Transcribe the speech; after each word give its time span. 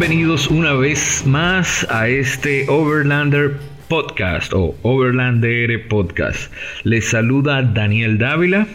Bienvenidos 0.00 0.46
una 0.46 0.74
vez 0.74 1.26
más 1.26 1.84
a 1.90 2.08
este 2.08 2.66
Overlander 2.68 3.56
Podcast 3.88 4.52
o 4.52 4.76
Overlander 4.82 5.88
Podcast. 5.88 6.52
Les 6.84 7.08
saluda 7.08 7.62
Daniel 7.62 8.16
Dávila. 8.16 8.68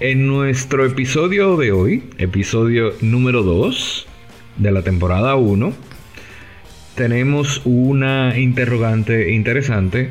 En 0.01 0.27
nuestro 0.27 0.85
episodio 0.85 1.57
de 1.57 1.73
hoy, 1.73 2.05
episodio 2.19 2.93
número 3.01 3.43
2 3.43 4.07
de 4.59 4.71
la 4.71 4.83
temporada 4.83 5.35
1, 5.35 5.73
tenemos 6.95 7.63
una 7.65 8.39
interrogante 8.39 9.33
interesante 9.33 10.11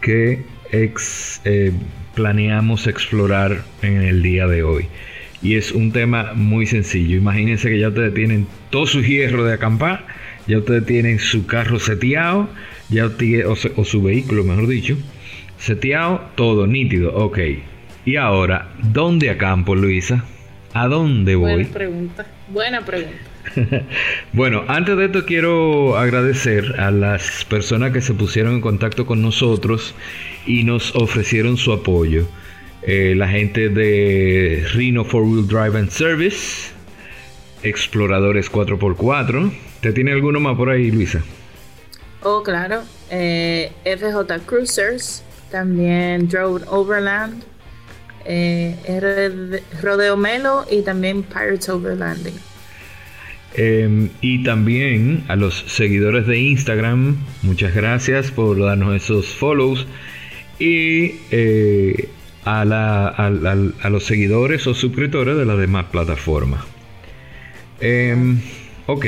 que 0.00 0.42
eh, 0.72 1.72
planeamos 2.16 2.88
explorar 2.88 3.62
en 3.82 4.02
el 4.02 4.20
día 4.20 4.48
de 4.48 4.64
hoy. 4.64 4.88
Y 5.42 5.54
es 5.54 5.70
un 5.70 5.92
tema 5.92 6.32
muy 6.34 6.66
sencillo. 6.66 7.16
Imagínense 7.16 7.70
que 7.70 7.78
ya 7.78 7.90
ustedes 7.90 8.14
tienen 8.14 8.48
todo 8.70 8.86
su 8.86 9.00
hierro 9.00 9.44
de 9.44 9.54
acampar, 9.54 10.08
ya 10.48 10.58
ustedes 10.58 10.84
tienen 10.86 11.20
su 11.20 11.46
carro 11.46 11.78
seteado, 11.78 12.48
ya 12.88 13.10
o, 13.46 13.84
su 13.84 14.02
vehículo, 14.02 14.44
mejor 14.44 14.66
dicho, 14.66 14.96
seteado, 15.58 16.22
todo 16.34 16.66
nítido, 16.66 17.14
ok. 17.14 17.38
Y 18.04 18.16
ahora, 18.16 18.72
¿dónde 18.92 19.30
acampo, 19.30 19.74
Luisa? 19.74 20.24
¿A 20.72 20.88
dónde 20.88 21.34
voy? 21.34 21.52
Buena 21.52 21.72
pregunta, 21.72 22.26
buena 22.48 22.84
pregunta. 22.84 23.16
bueno, 24.32 24.64
antes 24.68 24.96
de 24.96 25.06
esto 25.06 25.24
quiero 25.24 25.96
agradecer 25.96 26.78
a 26.80 26.90
las 26.90 27.44
personas 27.44 27.92
que 27.92 28.00
se 28.00 28.14
pusieron 28.14 28.54
en 28.54 28.60
contacto 28.60 29.06
con 29.06 29.22
nosotros 29.22 29.94
y 30.46 30.64
nos 30.64 30.94
ofrecieron 30.94 31.56
su 31.56 31.72
apoyo. 31.72 32.28
Eh, 32.82 33.14
la 33.16 33.28
gente 33.28 33.68
de 33.68 34.64
Rhino 34.74 35.02
4 35.02 35.20
Wheel 35.20 35.48
Drive 35.48 35.78
and 35.78 35.90
Service, 35.90 36.70
Exploradores 37.62 38.50
4x4. 38.52 39.50
¿Te 39.80 39.92
tiene 39.92 40.12
alguno 40.12 40.38
más 40.40 40.56
por 40.56 40.70
ahí, 40.70 40.90
Luisa? 40.90 41.22
Oh, 42.28 42.42
claro. 42.42 42.82
Eh, 43.08 43.70
FJ 43.84 44.40
Cruisers, 44.46 45.22
también 45.52 46.26
Drone 46.26 46.64
Overland, 46.68 47.44
eh, 48.24 49.62
Rodeo 49.80 50.16
Melo 50.16 50.64
y 50.68 50.82
también 50.82 51.22
Pirates 51.22 51.68
Overlanding. 51.68 52.34
Em, 53.54 54.10
y 54.20 54.42
también 54.42 55.22
a 55.28 55.36
los 55.36 55.54
seguidores 55.68 56.26
de 56.26 56.40
Instagram, 56.40 57.16
muchas 57.42 57.72
gracias 57.72 58.32
por 58.32 58.58
darnos 58.58 58.96
esos 58.96 59.28
follows. 59.28 59.86
Y 60.58 61.20
eh, 61.30 62.08
a, 62.44 62.64
los 62.64 64.04
seguidores 64.04 64.66
o 64.66 64.74
suscriptores 64.74 65.36
de 65.36 65.44
las 65.44 65.58
demás 65.58 65.84
plataformas. 65.92 66.64
Em, 67.78 68.40
ok, 68.86 69.06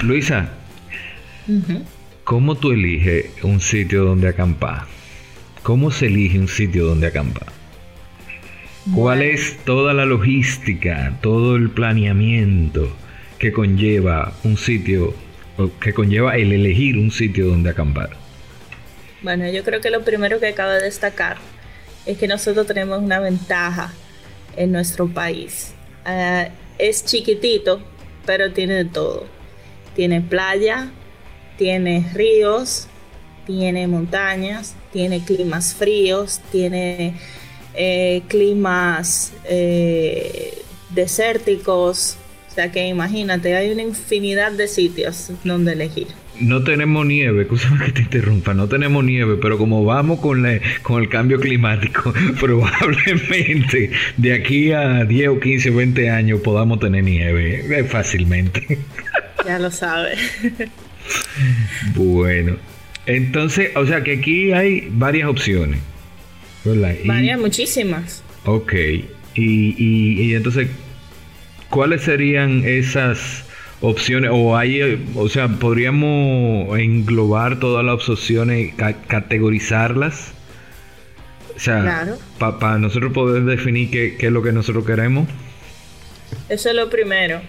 Luisa, 0.00 0.54
¿Cómo 2.26 2.56
tú 2.56 2.72
eliges 2.72 3.26
un 3.44 3.60
sitio 3.60 4.02
donde 4.02 4.26
acampar? 4.26 4.82
¿Cómo 5.62 5.92
se 5.92 6.06
elige 6.06 6.40
un 6.40 6.48
sitio 6.48 6.84
donde 6.84 7.06
acampar? 7.06 7.52
¿Cuál 8.92 9.22
es 9.22 9.58
toda 9.64 9.94
la 9.94 10.06
logística, 10.06 11.16
todo 11.22 11.54
el 11.54 11.70
planeamiento 11.70 12.90
que 13.38 13.52
conlleva 13.52 14.32
un 14.42 14.56
sitio, 14.56 15.14
que 15.80 15.94
conlleva 15.94 16.34
el 16.34 16.50
elegir 16.50 16.98
un 16.98 17.12
sitio 17.12 17.46
donde 17.46 17.70
acampar? 17.70 18.10
Bueno, 19.22 19.48
yo 19.48 19.62
creo 19.62 19.80
que 19.80 19.90
lo 19.90 20.02
primero 20.02 20.40
que 20.40 20.48
acabo 20.48 20.72
de 20.72 20.82
destacar 20.82 21.36
es 22.06 22.18
que 22.18 22.26
nosotros 22.26 22.66
tenemos 22.66 23.00
una 23.00 23.20
ventaja 23.20 23.94
en 24.56 24.72
nuestro 24.72 25.06
país. 25.06 25.74
Ah, 26.04 26.48
es 26.76 27.04
chiquitito, 27.04 27.80
pero 28.26 28.52
tiene 28.52 28.74
de 28.74 28.84
todo. 28.86 29.28
Tiene 29.94 30.20
playa, 30.20 30.90
tiene 31.56 32.08
ríos, 32.14 32.88
tiene 33.46 33.86
montañas, 33.86 34.74
tiene 34.92 35.24
climas 35.24 35.74
fríos, 35.74 36.40
tiene 36.50 37.14
eh, 37.74 38.22
climas 38.28 39.32
eh, 39.44 40.62
desérticos. 40.90 42.16
O 42.50 42.54
sea 42.54 42.72
que 42.72 42.86
imagínate, 42.86 43.54
hay 43.54 43.70
una 43.70 43.82
infinidad 43.82 44.52
de 44.52 44.66
sitios 44.66 45.30
donde 45.44 45.72
elegir. 45.72 46.08
No 46.40 46.62
tenemos 46.64 47.06
nieve, 47.06 47.42
escúchame 47.42 47.86
que 47.86 47.92
te 47.92 48.02
interrumpa, 48.02 48.52
no 48.52 48.68
tenemos 48.68 49.02
nieve, 49.04 49.38
pero 49.40 49.56
como 49.56 49.84
vamos 49.84 50.20
con, 50.20 50.46
con 50.82 51.02
el 51.02 51.08
cambio 51.08 51.40
climático, 51.40 52.12
probablemente 52.40 53.90
de 54.18 54.34
aquí 54.34 54.72
a 54.72 55.04
10 55.04 55.28
o 55.28 55.40
15 55.40 55.70
o 55.70 55.76
20 55.76 56.10
años 56.10 56.40
podamos 56.40 56.80
tener 56.80 57.04
nieve, 57.04 57.64
eh, 57.78 57.84
fácilmente. 57.84 58.78
Ya 59.46 59.58
lo 59.58 59.70
sabes. 59.70 60.18
Bueno, 61.94 62.56
entonces, 63.06 63.70
o 63.76 63.86
sea 63.86 64.02
que 64.02 64.14
aquí 64.14 64.52
hay 64.52 64.88
varias 64.90 65.28
opciones. 65.28 65.80
varias, 67.04 67.38
muchísimas. 67.38 68.22
Ok, 68.44 68.72
y, 69.34 70.24
y, 70.24 70.34
entonces, 70.34 70.68
¿cuáles 71.70 72.02
serían 72.02 72.64
esas 72.64 73.44
opciones? 73.80 74.30
O 74.32 74.56
hay, 74.56 75.04
o 75.14 75.28
sea, 75.28 75.48
podríamos 75.48 76.78
englobar 76.78 77.60
todas 77.60 77.84
las 77.84 78.08
opciones, 78.08 78.74
categorizarlas. 79.08 80.32
O 81.54 81.58
sea, 81.58 82.16
para 82.38 82.78
nosotros 82.78 83.12
poder 83.12 83.44
definir 83.44 83.90
qué, 83.90 84.16
es 84.18 84.32
lo 84.32 84.42
que 84.42 84.52
nosotros 84.52 84.84
queremos. 84.84 85.28
Eso 86.48 86.70
es 86.70 86.76
lo 86.76 86.90
primero. 86.90 87.40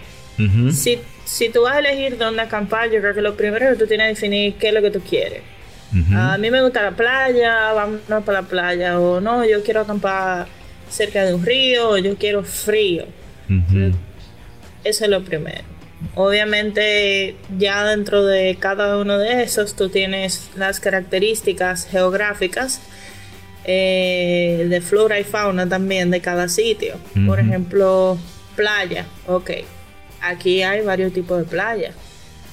Si 0.72 1.00
si 1.28 1.50
tú 1.50 1.64
vas 1.64 1.76
a 1.76 1.80
elegir 1.80 2.18
dónde 2.18 2.42
acampar, 2.42 2.90
yo 2.90 3.02
creo 3.02 3.14
que 3.14 3.22
lo 3.22 3.36
primero 3.36 3.70
que 3.70 3.76
tú 3.76 3.86
tienes 3.86 4.08
que 4.08 4.14
definir 4.14 4.54
qué 4.56 4.70
es 4.70 4.74
lo 4.74 4.82
que 4.82 4.92
tú 4.92 5.02
quieres. 5.02 5.42
A 6.14 6.38
mí 6.38 6.52
me 6.52 6.62
gusta 6.62 6.82
la 6.82 6.92
playa, 6.92 7.74
vamos 7.74 8.02
para 8.26 8.42
la 8.42 8.48
playa, 8.48 9.00
o 9.00 9.20
no, 9.22 9.46
yo 9.46 9.64
quiero 9.64 9.82
acampar 9.82 10.48
cerca 10.90 11.26
de 11.26 11.34
un 11.34 11.46
río, 11.46 11.90
o 11.90 11.98
yo 11.98 12.16
quiero 12.16 12.44
frío. 12.44 13.06
Eso 14.84 15.04
es 15.04 15.10
lo 15.10 15.24
primero. 15.24 15.64
Obviamente, 16.16 17.36
ya 17.58 17.86
dentro 17.86 18.26
de 18.26 18.58
cada 18.60 18.98
uno 18.98 19.18
de 19.18 19.44
esos, 19.44 19.76
tú 19.76 19.90
tienes 19.90 20.50
las 20.56 20.80
características 20.80 21.88
geográficas 21.88 22.82
eh, 23.66 24.66
de 24.70 24.82
flora 24.82 25.20
y 25.20 25.24
fauna 25.24 25.68
también 25.68 26.10
de 26.10 26.22
cada 26.22 26.48
sitio. 26.48 26.96
Por 27.26 27.40
ejemplo, 27.40 28.18
playa, 28.56 29.06
ok 29.26 29.52
aquí 30.22 30.64
hay 30.64 30.82
varios 30.82 31.14
tipos 31.14 31.40
de 31.40 31.46
playas. 31.46 31.96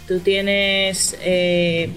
Tú 0.07 0.21
tienes 0.21 1.17
eh, 1.23 1.91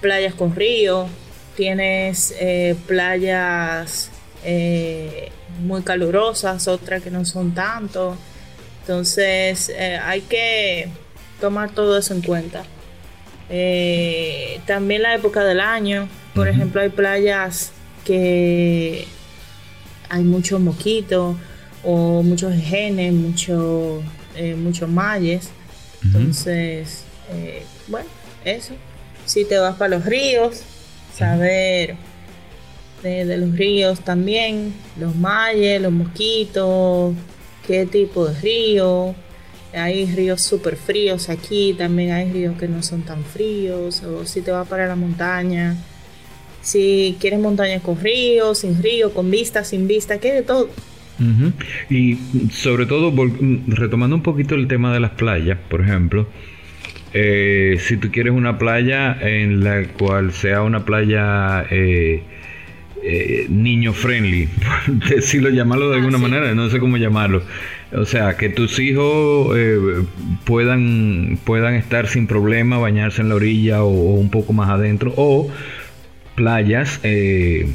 playas 0.00 0.34
con 0.34 0.54
río, 0.54 1.08
tienes 1.56 2.34
eh, 2.38 2.76
playas 2.86 4.10
eh, 4.44 5.30
muy 5.60 5.82
calurosas, 5.82 6.68
otras 6.68 7.02
que 7.02 7.10
no 7.10 7.24
son 7.24 7.54
tanto. 7.54 8.16
Entonces 8.80 9.70
hay 10.02 10.22
que 10.22 10.88
tomar 11.40 11.70
todo 11.70 11.98
eso 11.98 12.14
en 12.14 12.22
cuenta. 12.22 12.64
también 14.66 15.02
la 15.02 15.14
época 15.14 15.44
del 15.44 15.60
año, 15.60 16.08
por 16.34 16.48
ejemplo, 16.48 16.80
hay 16.80 16.88
playas 16.88 17.72
que 18.04 19.06
hay 20.08 20.22
muchos 20.22 20.58
mosquitos 20.60 21.36
o 21.84 22.22
muchos 22.22 22.54
genes, 22.54 23.12
muchos 23.12 24.02
eh, 24.38 24.54
muchos 24.54 24.88
mayes. 24.88 25.50
Entonces, 26.02 27.04
eh, 27.30 27.64
bueno, 27.88 28.08
eso. 28.44 28.74
Si 29.26 29.44
te 29.44 29.58
vas 29.58 29.76
para 29.76 29.96
los 29.96 30.04
ríos, 30.06 30.62
saber 31.14 31.96
de, 33.02 33.36
los 33.36 33.56
ríos 33.56 34.00
también, 34.00 34.72
los 34.98 35.14
mayes, 35.16 35.82
los 35.82 35.92
mosquitos, 35.92 37.14
qué 37.66 37.86
tipo 37.86 38.26
de 38.26 38.40
río. 38.40 39.14
Hay 39.74 40.06
ríos 40.06 40.40
súper 40.40 40.76
fríos 40.76 41.28
aquí, 41.28 41.74
también 41.76 42.12
hay 42.12 42.32
ríos 42.32 42.56
que 42.58 42.68
no 42.68 42.82
son 42.82 43.02
tan 43.02 43.22
fríos, 43.24 44.02
o 44.02 44.24
si 44.24 44.40
te 44.40 44.50
vas 44.50 44.66
para 44.66 44.86
la 44.86 44.96
montaña, 44.96 45.76
si 46.62 47.16
quieres 47.20 47.38
montaña 47.38 47.80
con 47.80 48.00
río, 48.00 48.54
sin 48.54 48.82
río, 48.82 49.12
con 49.12 49.30
vista, 49.30 49.64
sin 49.64 49.86
vista, 49.86 50.18
que 50.18 50.32
de 50.32 50.42
todo. 50.42 50.68
Y 51.90 52.16
sobre 52.50 52.86
todo, 52.86 53.12
retomando 53.66 54.16
un 54.16 54.22
poquito 54.22 54.54
el 54.54 54.68
tema 54.68 54.92
de 54.92 55.00
las 55.00 55.12
playas, 55.12 55.58
por 55.68 55.80
ejemplo, 55.80 56.28
eh, 57.14 57.76
si 57.80 57.96
tú 57.96 58.10
quieres 58.12 58.32
una 58.32 58.58
playa 58.58 59.18
en 59.20 59.64
la 59.64 59.84
cual 59.98 60.32
sea 60.32 60.62
una 60.62 60.84
playa 60.84 61.64
eh, 61.70 62.22
eh, 63.02 63.46
niño 63.48 63.92
friendly, 63.92 64.46
por 64.86 64.94
decirlo, 65.08 65.50
llamarlo 65.50 65.88
de 65.90 65.96
ah, 65.96 65.98
alguna 65.98 66.18
manera, 66.18 66.54
no 66.54 66.68
sé 66.68 66.78
cómo 66.78 66.96
llamarlo. 66.96 67.42
O 67.92 68.04
sea, 68.04 68.36
que 68.36 68.50
tus 68.50 68.78
hijos 68.78 69.56
puedan, 70.44 71.38
puedan 71.44 71.74
estar 71.74 72.06
sin 72.06 72.26
problema, 72.26 72.76
bañarse 72.76 73.22
en 73.22 73.30
la 73.30 73.36
orilla 73.36 73.82
o, 73.82 73.88
un 73.88 74.30
poco 74.30 74.52
más 74.52 74.68
adentro, 74.68 75.14
o 75.16 75.50
playas 76.38 77.00
eh, 77.02 77.66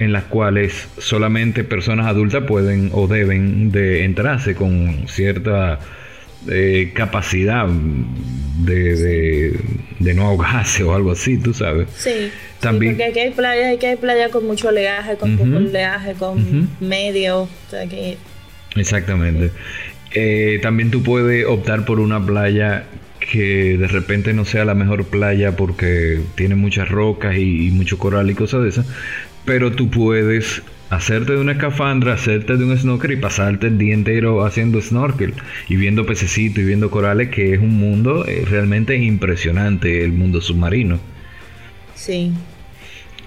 en 0.00 0.12
las 0.12 0.24
cuales 0.24 0.88
solamente 0.98 1.62
personas 1.62 2.06
adultas 2.06 2.42
pueden 2.44 2.90
o 2.92 3.06
deben 3.06 3.70
de 3.70 4.04
entrarse 4.04 4.54
con 4.54 5.06
cierta 5.06 5.78
eh, 6.50 6.92
capacidad 6.94 7.68
de, 7.68 9.52
de, 9.98 10.14
no 10.14 10.26
ahogarse 10.26 10.82
o 10.82 10.94
algo 10.94 11.12
así, 11.12 11.36
tú 11.36 11.52
sabes. 11.52 11.88
Sí, 11.94 12.30
También, 12.60 12.92
porque 12.92 13.10
aquí 13.10 13.18
hay 13.20 13.30
playas, 13.30 13.84
hay 13.84 13.96
playas 13.96 14.30
con 14.30 14.46
mucho 14.46 14.68
oleaje, 14.68 15.16
con 15.16 15.36
poco 15.36 15.56
oleaje, 15.56 16.14
con 16.14 16.68
medio, 16.80 17.42
o 17.42 17.48
sea 17.68 17.86
que... 17.86 18.16
Exactamente. 18.76 19.50
Eh, 20.14 20.60
también 20.62 20.90
tú 20.90 21.02
puedes 21.02 21.44
optar 21.46 21.84
por 21.84 22.00
una 22.00 22.24
playa 22.24 22.86
que 23.20 23.76
de 23.76 23.86
repente 23.86 24.32
no 24.32 24.46
sea 24.46 24.64
la 24.64 24.74
mejor 24.74 25.04
playa 25.04 25.56
porque 25.56 26.20
tiene 26.36 26.54
muchas 26.54 26.88
rocas 26.88 27.36
y, 27.36 27.66
y 27.66 27.70
mucho 27.70 27.98
coral 27.98 28.30
y 28.30 28.34
cosas 28.34 28.62
de 28.62 28.70
esas, 28.70 28.86
pero 29.44 29.72
tú 29.72 29.90
puedes 29.90 30.62
hacerte 30.90 31.32
de 31.32 31.40
una 31.40 31.52
escafandra, 31.52 32.14
hacerte 32.14 32.56
de 32.56 32.64
un 32.64 32.76
snorkel 32.76 33.12
y 33.12 33.16
pasarte 33.16 33.68
el 33.68 33.78
día 33.78 33.94
entero 33.94 34.44
haciendo 34.44 34.80
snorkel 34.82 35.34
y 35.68 35.76
viendo 35.76 36.04
pececitos 36.04 36.58
y 36.58 36.66
viendo 36.66 36.90
corales, 36.90 37.28
que 37.28 37.54
es 37.54 37.60
un 37.60 37.78
mundo 37.78 38.26
eh, 38.26 38.44
realmente 38.48 38.96
impresionante, 38.96 40.04
el 40.04 40.12
mundo 40.12 40.40
submarino. 40.40 40.98
Sí. 41.94 42.32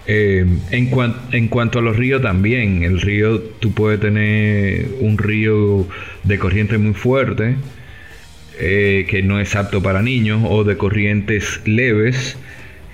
Eh, 0.05 0.45
en, 0.71 0.91
en 1.31 1.47
cuanto 1.47 1.79
a 1.79 1.81
los 1.81 1.95
ríos 1.95 2.21
también, 2.21 2.83
el 2.83 2.99
río, 2.99 3.39
tú 3.39 3.71
puedes 3.71 4.01
tener 4.01 4.89
un 4.99 5.17
río 5.17 5.87
de 6.23 6.37
corriente 6.37 6.77
muy 6.77 6.93
fuerte, 6.93 7.55
eh, 8.59 9.05
que 9.09 9.23
no 9.23 9.39
es 9.39 9.55
apto 9.55 9.81
para 9.81 10.01
niños, 10.01 10.41
o 10.45 10.65
de 10.65 10.75
corrientes 10.75 11.61
leves, 11.65 12.37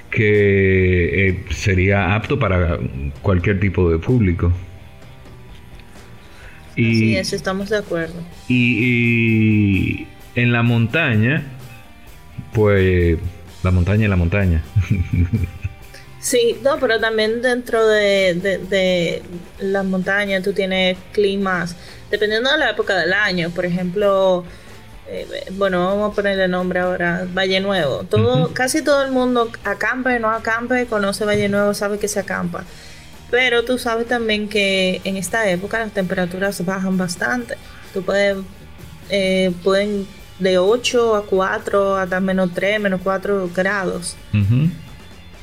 que 0.09 1.29
eh, 1.29 1.45
sería 1.51 2.15
apto 2.15 2.39
para 2.39 2.79
cualquier 3.21 3.59
tipo 3.59 3.89
de 3.89 3.99
público. 3.99 4.51
Y, 6.75 6.95
sí, 6.95 7.17
eso 7.17 7.35
estamos 7.35 7.69
de 7.69 7.77
acuerdo. 7.77 8.15
Y, 8.47 10.07
en 10.35 10.51
la 10.51 10.63
montaña, 10.63 11.43
pues 12.53 13.17
la 13.63 13.71
montaña 13.71 14.03
es 14.03 14.09
la 14.09 14.15
montaña. 14.15 14.63
sí, 16.19 16.55
no, 16.63 16.77
pero 16.79 16.99
también 16.99 17.41
dentro 17.41 17.85
de, 17.85 18.35
de, 18.35 18.57
de 18.59 19.23
las 19.59 19.85
montañas 19.85 20.43
tú 20.43 20.53
tienes 20.53 20.97
climas, 21.11 21.75
dependiendo 22.09 22.51
de 22.51 22.57
la 22.59 22.71
época 22.71 22.97
del 22.97 23.13
año, 23.13 23.49
por 23.49 23.65
ejemplo, 23.65 24.45
eh, 25.11 25.27
bueno, 25.53 25.85
vamos 25.85 26.11
a 26.11 26.15
ponerle 26.15 26.47
nombre 26.47 26.79
ahora, 26.79 27.27
Valle 27.35 27.59
Nuevo. 27.59 28.03
Todo, 28.03 28.53
Casi 28.53 28.83
todo 28.83 29.03
el 29.03 29.11
mundo 29.11 29.49
acampe, 29.63 30.19
no 30.19 30.29
acampe, 30.29 30.85
conoce 30.85 31.25
Valle 31.25 31.49
Nuevo, 31.49 31.73
sabe 31.73 31.97
que 31.97 32.07
se 32.07 32.19
acampa. 32.19 32.63
Pero 33.31 33.63
tú 33.63 33.77
sabes 33.77 34.07
también 34.07 34.49
que 34.49 35.01
en 35.03 35.17
esta 35.17 35.49
época 35.49 35.79
las 35.79 35.91
temperaturas 35.91 36.63
bajan 36.65 36.97
bastante. 36.97 37.55
Tú 37.93 38.03
puedes, 38.03 38.37
eh, 39.09 39.51
pueden 39.63 40.07
de 40.39 40.57
8 40.57 41.15
a 41.15 41.25
4 41.25 41.97
hasta 41.97 42.19
menos 42.19 42.53
3, 42.53 42.79
menos 42.79 43.01
4 43.03 43.49
grados. 43.55 44.15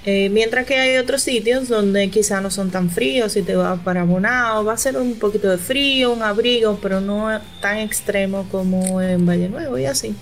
Eh, 0.09 0.31
mientras 0.31 0.65
que 0.67 0.77
hay 0.77 0.99
otros 0.99 1.21
sitios 1.23 1.69
donde 1.69 2.09
quizá 2.11 2.41
no 2.41 2.51
son 2.51 2.71
tan 2.71 2.91
fríos, 2.91 3.33
si 3.33 3.43
te 3.43 3.57
vas 3.57 3.81
para 3.81 4.05
Bonao, 4.05 4.65
va 4.65 4.75
a 4.75 4.77
ser 4.77 4.97
un 4.97 5.19
poquito 5.19 5.51
de 5.51 5.59
frío, 5.59 6.13
un 6.13 6.23
abrigo, 6.23 6.79
pero 6.81 7.01
no 7.01 7.29
tan 7.61 7.79
extremo 7.79 8.49
como 8.49 9.03
en 9.03 9.27
Valle 9.27 9.49
Nuevo 9.49 9.77
y 9.79 9.87
así. 9.87 10.15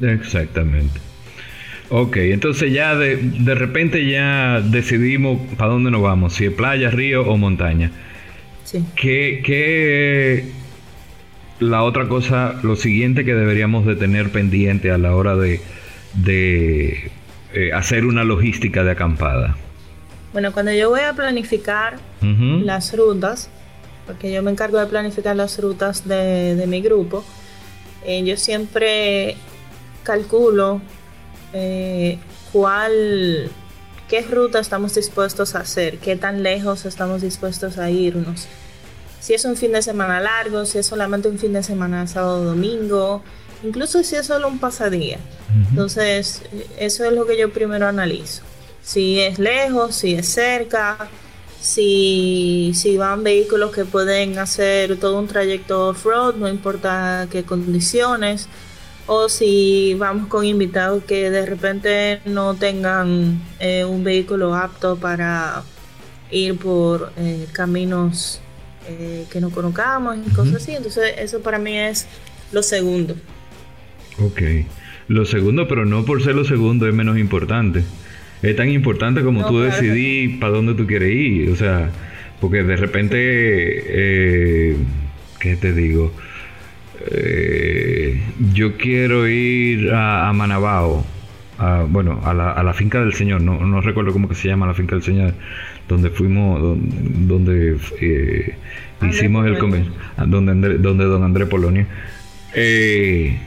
Exactamente. 0.00 1.00
Ok, 1.88 2.16
entonces 2.18 2.70
ya 2.70 2.96
de, 2.96 3.16
de 3.16 3.54
repente 3.54 4.06
ya 4.06 4.60
decidimos 4.60 5.40
para 5.56 5.72
dónde 5.72 5.90
nos 5.90 6.02
vamos, 6.02 6.34
si 6.34 6.44
es 6.44 6.52
playa, 6.52 6.90
río 6.90 7.22
o 7.22 7.38
montaña. 7.38 7.90
Sí. 8.64 8.84
¿Qué, 8.94 9.42
qué 9.42 10.52
la 11.60 11.82
otra 11.82 12.08
cosa, 12.08 12.56
lo 12.62 12.76
siguiente 12.76 13.24
que 13.24 13.34
deberíamos 13.34 13.86
de 13.86 13.96
tener 13.96 14.30
pendiente 14.30 14.90
a 14.90 14.98
la 14.98 15.14
hora 15.14 15.34
de, 15.36 15.60
de 16.14 17.10
eh, 17.54 17.72
hacer 17.72 18.04
una 18.04 18.24
logística 18.24 18.82
de 18.82 18.90
acampada? 18.90 19.56
Bueno, 20.32 20.52
cuando 20.52 20.72
yo 20.72 20.90
voy 20.90 21.02
a 21.02 21.12
planificar 21.12 21.98
las 22.20 22.96
rutas, 22.96 23.48
porque 24.06 24.32
yo 24.32 24.42
me 24.42 24.50
encargo 24.50 24.80
de 24.80 24.86
planificar 24.86 25.36
las 25.36 25.60
rutas 25.60 26.08
de, 26.08 26.64
mi 26.66 26.80
grupo, 26.80 27.24
eh, 28.04 28.24
yo 28.24 28.36
siempre 28.36 29.36
calculo 30.02 30.80
eh, 31.52 32.18
cuál, 32.52 33.48
qué 34.08 34.22
ruta 34.22 34.58
estamos 34.58 34.96
dispuestos 34.96 35.54
a 35.54 35.60
hacer, 35.60 35.98
qué 35.98 36.16
tan 36.16 36.42
lejos 36.42 36.84
estamos 36.84 37.22
dispuestos 37.22 37.78
a 37.78 37.90
irnos. 37.90 38.48
Si 39.20 39.32
es 39.32 39.44
un 39.44 39.56
fin 39.56 39.70
de 39.70 39.82
semana 39.82 40.20
largo, 40.20 40.66
si 40.66 40.78
es 40.78 40.86
solamente 40.86 41.28
un 41.28 41.38
fin 41.38 41.52
de 41.52 41.62
semana 41.62 42.08
sábado 42.08 42.40
o 42.40 42.44
domingo, 42.44 43.22
incluso 43.64 44.02
si 44.02 44.16
es 44.16 44.26
solo 44.26 44.48
un 44.48 44.58
pasadía. 44.58 45.18
Entonces, 45.70 46.42
eso 46.78 47.04
es 47.04 47.12
lo 47.12 47.26
que 47.26 47.38
yo 47.38 47.52
primero 47.52 47.86
analizo. 47.86 48.42
Si 48.82 49.20
es 49.20 49.38
lejos, 49.38 49.94
si 49.94 50.14
es 50.14 50.28
cerca, 50.28 51.08
si, 51.60 52.72
si 52.74 52.96
van 52.96 53.22
vehículos 53.22 53.72
que 53.72 53.84
pueden 53.84 54.38
hacer 54.38 54.98
todo 54.98 55.18
un 55.18 55.28
trayecto 55.28 55.88
off-road, 55.88 56.34
no 56.34 56.48
importa 56.48 57.26
qué 57.30 57.44
condiciones, 57.44 58.48
o 59.06 59.28
si 59.28 59.94
vamos 59.94 60.28
con 60.28 60.44
invitados 60.44 61.04
que 61.04 61.30
de 61.30 61.46
repente 61.46 62.20
no 62.24 62.54
tengan 62.54 63.40
eh, 63.60 63.84
un 63.84 64.02
vehículo 64.04 64.54
apto 64.54 64.96
para 64.96 65.62
ir 66.30 66.58
por 66.58 67.12
eh, 67.16 67.46
caminos 67.52 68.40
eh, 68.88 69.26
que 69.30 69.40
no 69.40 69.50
conozcamos 69.50 70.16
y 70.26 70.30
cosas 70.34 70.56
así. 70.56 70.72
Entonces, 70.72 71.14
eso 71.18 71.40
para 71.40 71.58
mí 71.58 71.78
es 71.78 72.06
lo 72.52 72.62
segundo. 72.62 73.14
Ok. 74.20 74.42
Lo 75.08 75.24
segundo, 75.24 75.68
pero 75.68 75.84
no 75.84 76.04
por 76.04 76.22
ser 76.22 76.34
lo 76.34 76.44
segundo, 76.44 76.88
es 76.88 76.94
menos 76.94 77.18
importante. 77.18 77.82
Es 78.42 78.56
tan 78.56 78.68
importante 78.68 79.22
como 79.22 79.46
tú 79.46 79.60
decidí 79.60 80.36
para 80.38 80.52
dónde 80.52 80.74
tú 80.74 80.86
quieres 80.86 81.14
ir. 81.14 81.50
O 81.50 81.56
sea, 81.56 81.90
porque 82.40 82.62
de 82.62 82.76
repente, 82.76 83.16
eh, 83.18 84.76
¿qué 85.40 85.56
te 85.56 85.72
digo? 85.72 86.12
Eh, 87.10 88.20
yo 88.52 88.76
quiero 88.76 89.28
ir 89.28 89.92
a, 89.92 90.32
Manabao. 90.32 91.04
bueno, 91.88 92.20
a 92.24 92.32
la, 92.34 92.52
a 92.52 92.62
la, 92.62 92.72
finca 92.74 93.00
del 93.00 93.14
Señor, 93.14 93.40
no, 93.40 93.60
no, 93.60 93.80
recuerdo 93.80 94.12
cómo 94.12 94.28
que 94.28 94.34
se 94.34 94.48
llama 94.48 94.66
la 94.66 94.74
finca 94.74 94.94
del 94.94 95.04
Señor, 95.04 95.34
donde 95.88 96.10
fuimos, 96.10 96.60
donde, 96.60 97.76
eh, 98.00 98.54
hicimos 99.02 99.46
el 99.46 99.58
convenio, 99.58 99.92
donde, 100.26 100.78
donde 100.78 101.04
don 101.04 101.22
Andrés 101.24 101.48
Polonia. 101.48 101.86
Eh, 102.54 103.38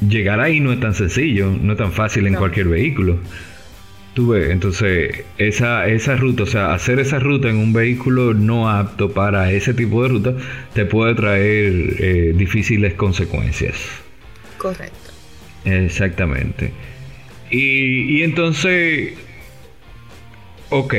llegar 0.00 0.40
ahí 0.40 0.60
no 0.60 0.72
es 0.72 0.80
tan 0.80 0.94
sencillo, 0.94 1.50
no 1.60 1.72
es 1.72 1.78
tan 1.78 1.92
fácil 1.92 2.26
en 2.26 2.34
cualquier 2.34 2.68
vehículo. 2.68 3.18
Tú 4.14 4.28
ves, 4.28 4.50
entonces 4.50 5.24
esa, 5.36 5.86
esa 5.88 6.16
ruta, 6.16 6.44
o 6.44 6.46
sea, 6.46 6.72
hacer 6.72 6.98
esa 7.00 7.18
ruta 7.18 7.50
en 7.50 7.56
un 7.58 7.72
vehículo 7.72 8.32
no 8.32 8.70
apto 8.70 9.12
para 9.12 9.52
ese 9.52 9.74
tipo 9.74 10.02
de 10.02 10.08
ruta 10.08 10.34
te 10.72 10.86
puede 10.86 11.14
traer 11.14 11.96
eh, 11.98 12.32
difíciles 12.34 12.94
consecuencias. 12.94 13.76
Correcto. 14.56 15.10
Exactamente. 15.66 16.72
Y, 17.50 18.18
y 18.18 18.22
entonces, 18.22 19.12
ok, 20.70 20.94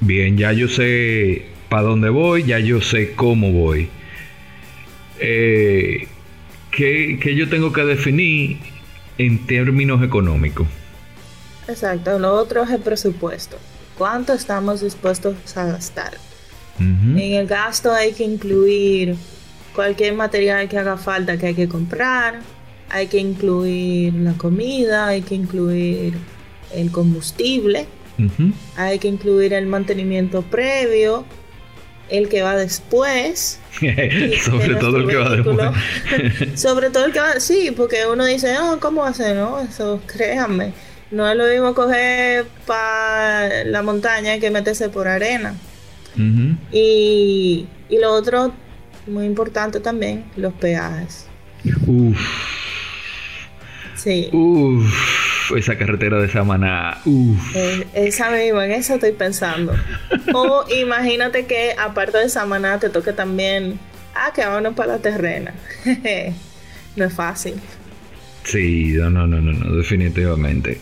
bien, 0.00 0.36
ya 0.36 0.52
yo 0.52 0.66
sé 0.66 1.46
para 1.68 1.82
dónde 1.82 2.08
voy, 2.08 2.42
ya 2.42 2.58
yo 2.58 2.80
sé 2.80 3.12
cómo 3.12 3.52
voy. 3.52 3.88
Eh, 5.20 6.08
que, 6.70 7.34
yo 7.36 7.48
tengo 7.48 7.72
que 7.72 7.84
definir 7.84 8.58
en 9.18 9.46
términos 9.46 10.02
económicos. 10.02 10.66
Exacto, 11.68 12.18
lo 12.18 12.34
otro 12.34 12.62
es 12.62 12.70
el 12.70 12.80
presupuesto. 12.80 13.56
cuánto 13.96 14.32
estamos 14.32 14.80
dispuestos 14.80 15.34
a 15.56 15.66
gastar. 15.66 16.12
En 16.78 17.18
el 17.18 17.46
gasto 17.46 17.92
hay 17.92 18.12
que 18.12 18.24
incluir 18.24 19.14
cualquier 19.74 20.14
material 20.14 20.66
que 20.66 20.78
haga 20.78 20.96
falta 20.96 21.36
que 21.36 21.48
hay 21.48 21.54
que 21.54 21.68
comprar, 21.68 22.40
hay 22.88 23.06
que 23.06 23.18
incluir 23.18 24.14
la 24.14 24.32
comida, 24.32 25.08
hay 25.08 25.20
que 25.20 25.34
incluir 25.34 26.14
el 26.74 26.90
combustible, 26.90 27.86
hay 28.76 28.98
que 28.98 29.08
incluir 29.08 29.52
el 29.52 29.66
mantenimiento 29.66 30.42
previo, 30.42 31.26
el 32.10 32.28
que 32.28 32.42
va 32.42 32.56
después. 32.56 33.58
sobre 34.44 34.74
todo 34.76 34.98
el 34.98 35.08
que 35.08 35.16
va 35.16 35.30
después. 35.30 35.70
sobre 36.60 36.90
todo 36.90 37.06
el 37.06 37.12
que 37.12 37.20
va, 37.20 37.40
sí, 37.40 37.72
porque 37.76 38.06
uno 38.06 38.24
dice, 38.24 38.56
oh, 38.58 38.78
¿cómo 38.80 39.04
hacer? 39.04 39.36
No, 39.36 39.60
eso 39.60 40.00
créanme. 40.06 40.72
No 41.10 41.28
es 41.28 41.36
lo 41.36 41.46
mismo 41.46 41.74
coger 41.74 42.46
para 42.66 43.64
la 43.64 43.82
montaña 43.82 44.38
que 44.38 44.50
meterse 44.50 44.88
por 44.88 45.08
arena. 45.08 45.54
y, 46.72 47.66
y 47.88 47.98
lo 47.98 48.12
otro, 48.12 48.52
muy 49.06 49.26
importante 49.26 49.80
también, 49.80 50.24
los 50.36 50.52
peajes. 50.52 51.26
Uf. 51.86 52.18
Sí. 53.96 54.30
Uf 54.32 55.29
esa 55.56 55.76
carretera 55.76 56.20
de 56.20 56.28
Samaná. 56.28 56.98
Uf. 57.04 57.56
Eh, 57.56 57.86
esa 57.94 58.30
misma, 58.30 58.66
en 58.66 58.72
eso 58.72 58.94
estoy 58.94 59.12
pensando. 59.12 59.74
o 60.32 60.64
imagínate 60.80 61.46
que 61.46 61.74
aparte 61.78 62.18
de 62.18 62.28
Samaná 62.28 62.78
te 62.78 62.90
toque 62.90 63.12
también, 63.12 63.78
ah, 64.14 64.32
que 64.34 64.44
vámonos 64.44 64.74
para 64.74 64.94
la 64.94 64.98
terrena. 64.98 65.54
no 66.96 67.04
es 67.04 67.12
fácil. 67.14 67.54
Sí, 68.44 68.94
no, 68.94 69.10
no, 69.10 69.26
no, 69.26 69.40
no, 69.40 69.76
definitivamente. 69.76 70.80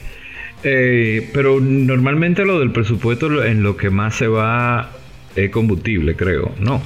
Eh, 0.63 1.31
pero 1.33 1.61
normalmente 1.61 2.45
lo 2.45 2.59
del 2.59 2.73
presupuesto 2.73 3.45
en 3.45 3.63
lo 3.63 3.77
que 3.77 3.91
más 3.91 4.17
se 4.17 4.27
va 4.27 4.91
es 5.37 5.51
combustible, 5.51 6.17
creo, 6.17 6.55
¿no? 6.59 6.83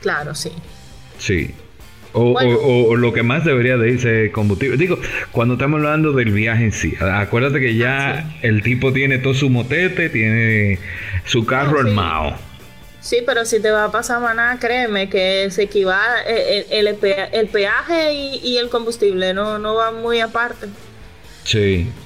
Claro, 0.00 0.34
sí. 0.34 0.52
Sí. 1.18 1.54
O, 2.16 2.94
lo 2.94 3.12
que 3.12 3.24
más 3.24 3.44
debería 3.44 3.76
de 3.76 3.90
irse 3.90 4.30
combustible. 4.30 4.76
Digo, 4.76 4.98
cuando 5.32 5.54
estamos 5.54 5.78
hablando 5.78 6.12
del 6.12 6.30
viaje 6.30 6.64
en 6.64 6.72
sí, 6.72 6.94
acuérdate 7.00 7.58
que 7.58 7.74
ya 7.74 8.30
el 8.40 8.62
tipo 8.62 8.92
tiene 8.92 9.18
todo 9.18 9.34
su 9.34 9.50
motete, 9.50 10.08
tiene 10.10 10.78
su 11.24 11.44
carro 11.44 11.80
armado. 11.80 12.36
Sí, 13.00 13.18
pero 13.26 13.44
si 13.44 13.60
te 13.60 13.70
va 13.70 13.84
a 13.84 13.90
pasar 13.90 14.20
maná, 14.20 14.58
créeme 14.60 15.10
que 15.10 15.50
se 15.50 15.64
equivale 15.64 16.22
eh, 16.26 16.66
el, 16.70 16.86
el, 16.86 17.48
peaje 17.48 18.14
y, 18.14 18.56
el 18.58 18.70
combustible, 18.70 19.34
no, 19.34 19.58
no 19.58 19.74
van 19.74 20.00
muy 20.00 20.20
aparte. 20.20 20.68
Sí. 21.44 21.88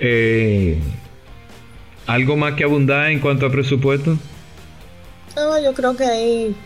Eh, 0.00 0.76
¿Algo 2.06 2.36
más 2.36 2.54
que 2.54 2.64
abundar 2.64 3.12
en 3.12 3.20
cuanto 3.20 3.46
a 3.46 3.50
presupuesto? 3.50 4.18
No, 5.36 5.62
yo 5.62 5.72
creo 5.72 5.96
que 5.96 6.04
ahí 6.04 6.56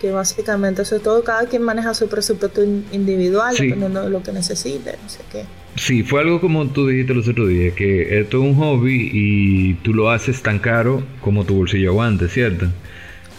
que 0.00 0.12
básicamente 0.12 0.82
eso 0.82 0.96
es 0.96 1.02
todo, 1.02 1.22
cada 1.24 1.46
quien 1.46 1.62
maneja 1.62 1.94
su 1.94 2.08
presupuesto 2.08 2.62
individual 2.64 3.54
dependiendo 3.56 4.02
de 4.02 4.10
lo 4.10 4.22
que 4.22 4.32
necesite, 4.32 4.96
no 5.02 5.08
sé 5.08 5.20
qué. 5.30 5.44
Sí, 5.76 6.02
fue 6.02 6.20
algo 6.20 6.40
como 6.40 6.66
tú 6.68 6.88
dijiste 6.88 7.14
los 7.14 7.28
otros 7.28 7.48
días, 7.48 7.74
que 7.74 8.20
esto 8.20 8.38
es 8.38 8.42
un 8.42 8.56
hobby 8.56 9.10
y 9.12 9.74
tú 9.74 9.94
lo 9.94 10.10
haces 10.10 10.42
tan 10.42 10.58
caro 10.58 11.02
como 11.20 11.44
tu 11.44 11.56
bolsillo 11.56 11.90
aguante, 11.90 12.28
¿cierto? 12.28 12.66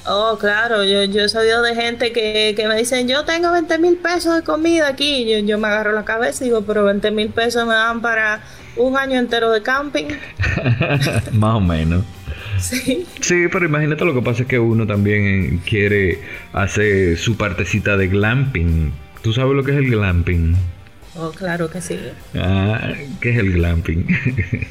Oh, 0.06 0.38
claro, 0.40 0.84
yo, 0.86 1.04
yo 1.04 1.24
he 1.24 1.30
sabido 1.30 1.62
de 1.62 1.76
gente 1.76 2.12
que, 2.12 2.56
me 2.68 2.76
dicen, 2.78 3.08
yo 3.08 3.26
tengo 3.26 3.52
20 3.52 3.78
mil 3.78 3.98
pesos 3.98 4.36
de 4.36 4.42
comida 4.44 4.88
aquí, 4.88 5.30
yo, 5.30 5.40
yo 5.40 5.58
me 5.58 5.68
agarro 5.68 5.92
la 5.92 6.06
cabeza 6.06 6.44
y 6.44 6.48
digo, 6.48 6.62
pero 6.62 6.86
20 6.86 7.12
mil 7.12 7.30
pesos 7.30 7.68
me 7.68 7.74
dan 7.74 8.02
para 8.02 8.42
un 8.76 8.98
año 8.98 9.20
entero 9.20 9.52
de 9.52 9.62
camping. 9.62 10.08
Más 11.34 11.56
o 11.56 11.60
menos. 11.60 12.06
Sí. 13.22 13.48
pero 13.52 13.66
imagínate 13.66 14.06
lo 14.06 14.14
que 14.14 14.22
pasa 14.22 14.44
es 14.44 14.48
que 14.48 14.60
uno 14.60 14.86
también 14.88 15.60
quiere 15.60 16.20
hacer 16.54 17.18
su 17.18 17.38
partecita 17.38 17.98
de 17.98 18.08
glamping. 18.08 18.92
¿Tú 19.22 19.34
sabes 19.34 19.56
lo 19.56 19.64
que 19.64 19.72
es 19.72 19.78
el 19.78 19.90
glamping? 19.90 20.56
Oh, 21.16 21.32
claro 21.32 21.70
que 21.70 21.82
sí. 21.82 22.00
Ah, 22.36 22.94
¿qué 23.20 23.32
es 23.32 23.38
el 23.38 23.54
glamping? 23.54 24.06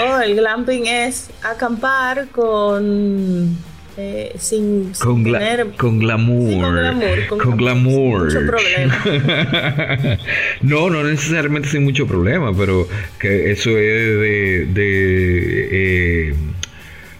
oh, 0.00 0.20
el 0.20 0.34
glamping 0.34 0.86
es 0.86 1.30
acampar 1.42 2.28
con 2.28 3.56
eh, 3.98 4.34
sin, 4.38 4.92
con, 4.98 5.22
con, 5.22 5.22
glamour. 5.22 5.76
con 5.78 7.56
glamour. 7.56 8.30
Sin 8.30 8.44
mucho 8.44 8.52
problema. 8.52 9.04
no, 10.60 10.90
no 10.90 11.02
necesariamente 11.02 11.70
sin 11.70 11.84
mucho 11.84 12.06
problema, 12.06 12.54
pero 12.54 12.86
que 13.18 13.52
eso 13.52 13.70
es 13.70 14.20
de, 14.20 14.66
de 14.66 15.68
eh, 15.70 16.34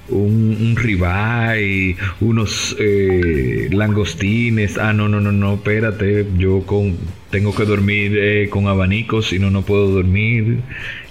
un, 0.09 0.57
un 0.61 0.77
ribeye, 0.77 1.97
unos 2.21 2.77
eh, 2.79 3.69
langostines. 3.73 4.79
Ah, 4.79 4.93
no, 4.93 5.09
no, 5.09 5.21
no, 5.21 5.33
no, 5.33 5.55
espérate, 5.55 6.27
yo 6.37 6.63
con 6.63 6.97
tengo 7.31 7.55
que 7.55 7.65
dormir 7.65 8.17
eh, 8.17 8.49
con 8.49 8.67
abanicos, 8.69 9.27
si 9.27 9.39
no, 9.39 9.51
no 9.51 9.63
puedo 9.63 9.89
dormir. 9.89 10.61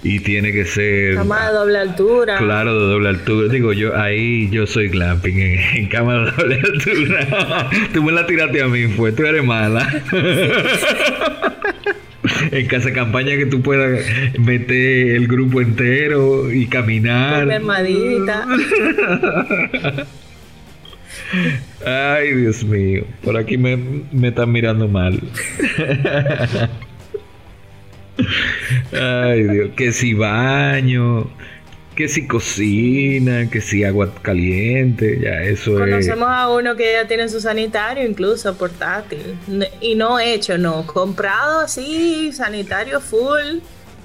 Y 0.02 0.20
tiene 0.20 0.52
que 0.52 0.64
ser. 0.64 1.14
Cama 1.14 1.48
de 1.48 1.54
doble 1.54 1.78
altura. 1.78 2.38
Claro, 2.38 2.74
de 2.78 2.86
doble 2.92 3.08
altura. 3.10 3.48
Digo, 3.48 3.72
yo 3.72 3.96
ahí 3.96 4.48
yo 4.50 4.66
soy 4.66 4.88
glamping, 4.88 5.38
en, 5.38 5.86
cama 5.88 6.14
de 6.14 6.30
doble 6.32 6.60
altura. 6.64 7.70
tú 7.92 8.02
me 8.02 8.12
la 8.12 8.26
tiraste 8.26 8.62
a 8.62 8.68
mí, 8.68 8.88
fue, 8.88 9.12
tú 9.12 9.24
eres 9.24 9.44
mala. 9.44 9.86
en 12.50 12.66
casa 12.66 12.92
campaña 12.92 13.36
que 13.36 13.46
tú 13.46 13.62
puedas 13.62 14.04
meter 14.38 15.16
el 15.16 15.26
grupo 15.26 15.60
entero 15.60 16.52
y 16.52 16.66
caminar. 16.66 17.46
Ay, 21.84 22.34
Dios 22.34 22.62
mío. 22.64 23.04
Por 23.22 23.36
aquí 23.36 23.58
me, 23.58 23.76
me 23.76 24.28
están 24.28 24.52
mirando 24.52 24.86
mal. 24.88 25.18
Ay, 28.92 29.42
Dios. 29.42 29.70
Que 29.76 29.92
si 29.92 30.14
baño, 30.14 31.28
que 31.96 32.08
si 32.08 32.26
cocina, 32.26 33.48
que 33.50 33.60
si 33.60 33.82
agua 33.82 34.14
caliente, 34.22 35.18
ya 35.20 35.42
eso 35.42 35.74
Conocemos 35.74 36.28
a 36.28 36.50
uno 36.50 36.76
que 36.76 36.92
ya 36.92 37.08
tiene 37.08 37.28
su 37.28 37.40
sanitario 37.40 38.06
incluso 38.06 38.56
portátil. 38.56 39.36
Y 39.80 39.94
no 39.94 40.20
hecho, 40.20 40.58
no. 40.58 40.86
Comprado 40.86 41.60
así, 41.60 42.30
sanitario 42.32 43.00
full, 43.00 43.60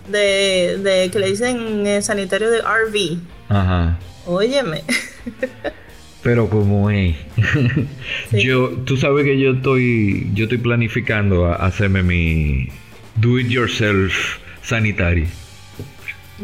de, 0.08 0.80
de 0.82 1.10
que 1.12 1.20
le 1.20 1.28
dicen 1.28 1.86
eh, 1.86 2.02
sanitario 2.02 2.50
de 2.50 2.62
RV. 2.62 3.20
Ajá. 3.50 4.00
Óyeme. 4.26 4.84
Pero 6.24 6.50
como 6.50 6.90
es. 6.90 7.16
Yo, 8.32 8.70
tú 8.86 8.96
sabes 8.96 9.26
que 9.26 9.40
yo 9.40 9.54
estoy, 9.54 10.30
yo 10.36 10.44
estoy 10.44 10.60
planificando 10.60 11.52
hacerme 11.52 12.04
mi 12.04 12.70
do 13.16 13.40
it 13.40 13.48
yourself 13.48 14.38
sanitario. 14.62 15.26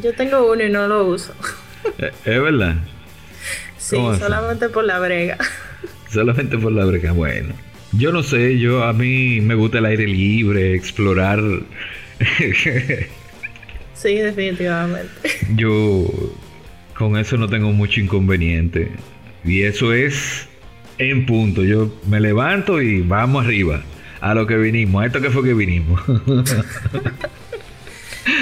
Yo 0.01 0.13
tengo 0.13 0.51
uno 0.51 0.63
y 0.63 0.69
no 0.69 0.87
lo 0.87 1.05
uso. 1.05 1.33
Eh, 1.99 2.11
¿Es 2.25 2.41
verdad? 2.41 2.75
Sí, 3.77 3.95
solamente 4.19 4.67
por 4.67 4.83
la 4.83 4.99
brega. 4.99 5.37
Solamente 6.11 6.57
por 6.57 6.73
la 6.73 6.83
brega, 6.83 7.13
bueno. 7.13 7.53
Yo 7.93 8.11
no 8.11 8.23
sé, 8.23 8.59
yo 8.59 8.83
a 8.83 8.91
mí 8.91 9.39
me 9.39 9.55
gusta 9.55 9.77
el 9.77 9.85
aire 9.85 10.05
libre, 10.05 10.73
explorar. 10.73 11.39
sí, 13.93 14.15
definitivamente. 14.15 15.29
Yo 15.55 16.07
con 16.95 17.15
eso 17.17 17.37
no 17.37 17.47
tengo 17.47 17.71
mucho 17.71 18.01
inconveniente. 18.01 18.91
Y 19.45 19.61
eso 19.63 19.93
es 19.93 20.49
en 20.97 21.25
punto. 21.25 21.63
Yo 21.63 21.93
me 22.07 22.19
levanto 22.19 22.81
y 22.81 23.01
vamos 23.01 23.45
arriba. 23.45 23.81
A 24.19 24.33
lo 24.33 24.45
que 24.47 24.57
vinimos, 24.57 25.03
a 25.03 25.05
esto 25.05 25.21
que 25.21 25.29
fue 25.29 25.43
que 25.43 25.53
vinimos. 25.53 26.01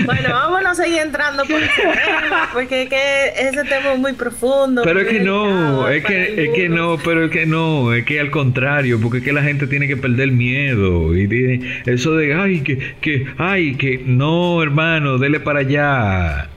Bueno, 0.05 0.29
vámonos 0.29 0.79
a 0.79 0.83
seguir 0.83 0.99
entrando 0.99 1.45
por 1.45 1.61
ese 1.61 1.81
tema, 1.81 2.49
porque 2.53 2.83
es 2.83 2.89
que 2.89 3.27
ese 3.37 3.63
tema 3.63 3.93
es 3.93 3.99
muy 3.99 4.13
profundo. 4.13 4.81
Pero 4.83 5.01
es 5.01 5.07
que 5.07 5.19
no, 5.19 5.87
es 5.89 6.03
que, 6.03 6.45
es 6.45 6.49
que 6.53 6.69
no, 6.69 6.97
pero 7.03 7.25
es 7.25 7.31
que 7.31 7.45
no, 7.45 7.93
es 7.93 8.05
que 8.05 8.19
al 8.19 8.31
contrario, 8.31 8.99
porque 9.01 9.19
es 9.19 9.23
que 9.23 9.33
la 9.33 9.43
gente 9.43 9.67
tiene 9.67 9.87
que 9.87 9.97
perder 9.97 10.31
miedo. 10.31 11.15
Y 11.15 11.27
tiene 11.27 11.81
eso 11.85 12.15
de, 12.15 12.33
ay, 12.33 12.61
que, 12.61 12.95
que, 13.01 13.27
ay, 13.37 13.75
que, 13.75 14.01
no, 14.05 14.61
hermano, 14.61 15.17
dele 15.17 15.39
para 15.39 15.59
allá. 15.59 16.49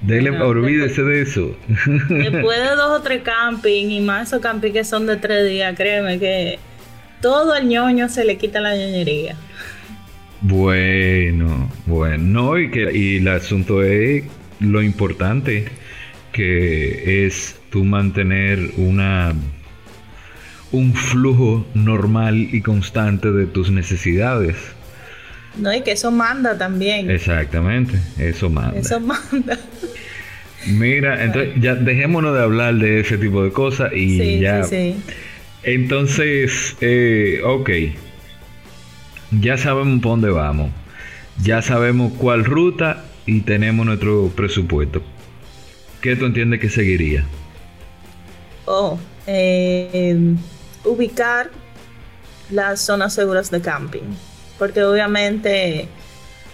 Dele, 0.00 0.30
olvídese 0.30 1.02
de 1.02 1.22
eso. 1.22 1.56
Después 2.08 2.58
de 2.58 2.76
dos 2.76 2.98
o 2.98 3.00
tres 3.00 3.22
camping 3.22 3.90
y 3.90 4.00
más 4.00 4.28
esos 4.28 4.40
camping 4.40 4.72
que 4.72 4.84
son 4.84 5.06
de 5.06 5.16
tres 5.16 5.48
días, 5.48 5.74
créeme 5.74 6.18
que 6.18 6.58
todo 7.22 7.54
el 7.54 7.68
ñoño 7.68 8.10
se 8.10 8.24
le 8.24 8.36
quita 8.36 8.60
la 8.60 8.76
ñoñería. 8.76 9.34
Bueno, 10.46 11.70
bueno, 11.86 12.58
y 12.58 12.70
que 12.70 12.92
y 12.94 13.16
el 13.16 13.28
asunto 13.28 13.82
es 13.82 14.24
lo 14.60 14.82
importante 14.82 15.64
que 16.32 17.24
es 17.24 17.58
tú 17.70 17.82
mantener 17.82 18.72
una 18.76 19.32
un 20.70 20.92
flujo 20.92 21.66
normal 21.72 22.36
y 22.52 22.60
constante 22.60 23.30
de 23.30 23.46
tus 23.46 23.70
necesidades. 23.70 24.56
No, 25.56 25.72
y 25.72 25.80
que 25.80 25.92
eso 25.92 26.10
manda 26.10 26.58
también. 26.58 27.10
Exactamente, 27.10 27.98
eso 28.18 28.50
manda. 28.50 28.78
Eso 28.78 29.00
manda. 29.00 29.58
Mira, 30.66 31.24
entonces 31.24 31.54
ya 31.58 31.74
dejémonos 31.74 32.34
de 32.34 32.42
hablar 32.42 32.74
de 32.74 33.00
ese 33.00 33.16
tipo 33.16 33.42
de 33.42 33.50
cosas 33.50 33.92
y 33.94 34.40
ya. 34.40 34.64
Sí, 34.64 34.92
sí. 34.92 35.14
Entonces, 35.62 36.76
eh, 36.82 37.40
ok. 37.42 37.70
Ya 39.40 39.56
sabemos 39.56 40.00
por 40.00 40.12
dónde 40.12 40.30
vamos. 40.30 40.70
Ya 41.42 41.62
sabemos 41.62 42.12
cuál 42.18 42.44
ruta 42.44 43.04
y 43.26 43.40
tenemos 43.40 43.86
nuestro 43.86 44.28
presupuesto. 44.34 45.02
¿Qué 46.00 46.16
tú 46.16 46.26
entiendes 46.26 46.60
que 46.60 46.68
seguiría? 46.68 47.24
Oh, 48.66 48.98
eh, 49.26 50.34
ubicar 50.84 51.50
las 52.50 52.80
zonas 52.80 53.14
seguras 53.14 53.50
de 53.50 53.60
camping. 53.60 54.02
Porque 54.58 54.84
obviamente, 54.84 55.88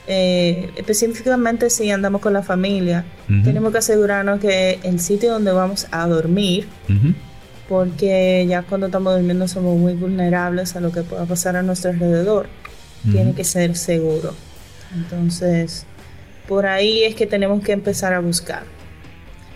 eh, 0.07 0.71
específicamente 0.77 1.69
si 1.69 1.91
andamos 1.91 2.21
con 2.21 2.33
la 2.33 2.43
familia, 2.43 3.05
tenemos 3.45 3.73
que 3.73 3.79
asegurarnos 3.79 4.41
que 4.41 4.81
el 4.83 5.01
sitio 5.01 5.33
donde 5.33 5.53
vamos 5.53 5.87
a 5.91 6.07
dormir, 6.07 6.67
porque 7.69 8.47
ya 8.49 8.63
cuando 8.63 8.87
estamos 8.87 9.15
durmiendo 9.15 9.47
somos 9.47 9.79
muy 9.79 9.95
vulnerables 9.95 10.75
a 10.75 10.81
lo 10.81 10.91
que 10.91 11.03
pueda 11.03 11.27
pasar 11.27 11.57
a 11.57 11.63
nuestro 11.63 11.91
alrededor, 11.91 12.49
tiene 13.11 13.35
que 13.35 13.45
ser 13.45 13.77
seguro. 13.77 14.35
Entonces, 14.95 15.87
por 16.49 16.67
ahí 16.67 17.05
es 17.05 17.15
que 17.15 17.27
tenemos 17.27 17.63
que 17.63 17.73
empezar 17.73 18.13
a 18.13 18.21
buscar. 18.21 18.65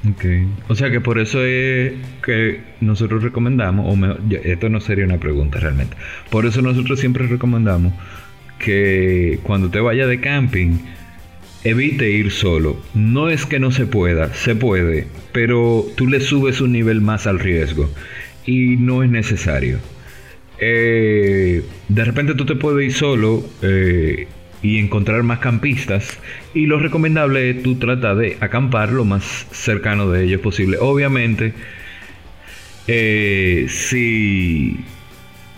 Ok. 0.09 0.25
O 0.69 0.75
sea 0.75 0.91
que 0.91 1.01
por 1.01 1.19
eso 1.19 1.43
es 1.45 1.93
que 2.25 2.61
nosotros 2.81 3.23
recomendamos, 3.23 3.87
o 3.87 4.19
esto 4.43 4.69
no 4.69 4.81
sería 4.81 5.05
una 5.05 5.19
pregunta 5.19 5.59
realmente, 5.59 5.97
por 6.31 6.45
eso 6.47 6.61
nosotros 6.61 7.01
siempre 7.01 7.27
recomendamos 7.27 7.95
que 8.59 9.41
cuando 9.43 9.71
te 9.71 9.81
vayas 9.81 10.09
de 10.09 10.21
camping, 10.21 10.79
evite 11.65 12.11
ir 12.11 12.31
solo. 12.31 12.77
No 12.93 13.31
es 13.31 13.47
que 13.47 13.59
no 13.59 13.71
se 13.71 13.87
pueda, 13.87 14.33
se 14.35 14.55
puede, 14.55 15.07
pero 15.33 15.87
tú 15.97 16.07
le 16.07 16.21
subes 16.21 16.61
un 16.61 16.73
nivel 16.73 17.01
más 17.01 17.27
al 17.27 17.39
riesgo 17.39 17.91
y 18.45 18.77
no 18.77 19.03
es 19.03 19.11
necesario. 19.11 19.79
Eh, 20.58 21.64
de 21.88 22.04
repente 22.04 22.34
tú 22.34 22.46
te 22.46 22.54
puedes 22.54 22.87
ir 22.87 22.94
solo 22.94 23.44
eh, 23.62 24.26
y 24.62 24.78
encontrar 24.78 25.23
más 25.23 25.38
campistas. 25.38 26.18
Y 26.54 26.66
lo 26.66 26.78
recomendable 26.78 27.50
es 27.50 27.62
tú 27.62 27.76
trata 27.76 28.14
de 28.14 28.37
acampar 28.40 28.92
lo 28.92 29.04
más 29.04 29.46
cercano 29.50 30.11
de 30.11 30.25
ellos 30.25 30.40
posible. 30.40 30.78
Obviamente, 30.80 31.54
eh, 32.87 33.66
si 33.68 34.78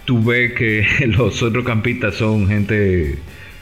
tú 0.04 0.22
ves 0.24 0.52
que 0.52 0.86
los 1.06 1.42
otros 1.42 1.64
campistas 1.64 2.14
son 2.14 2.48
gente 2.48 3.18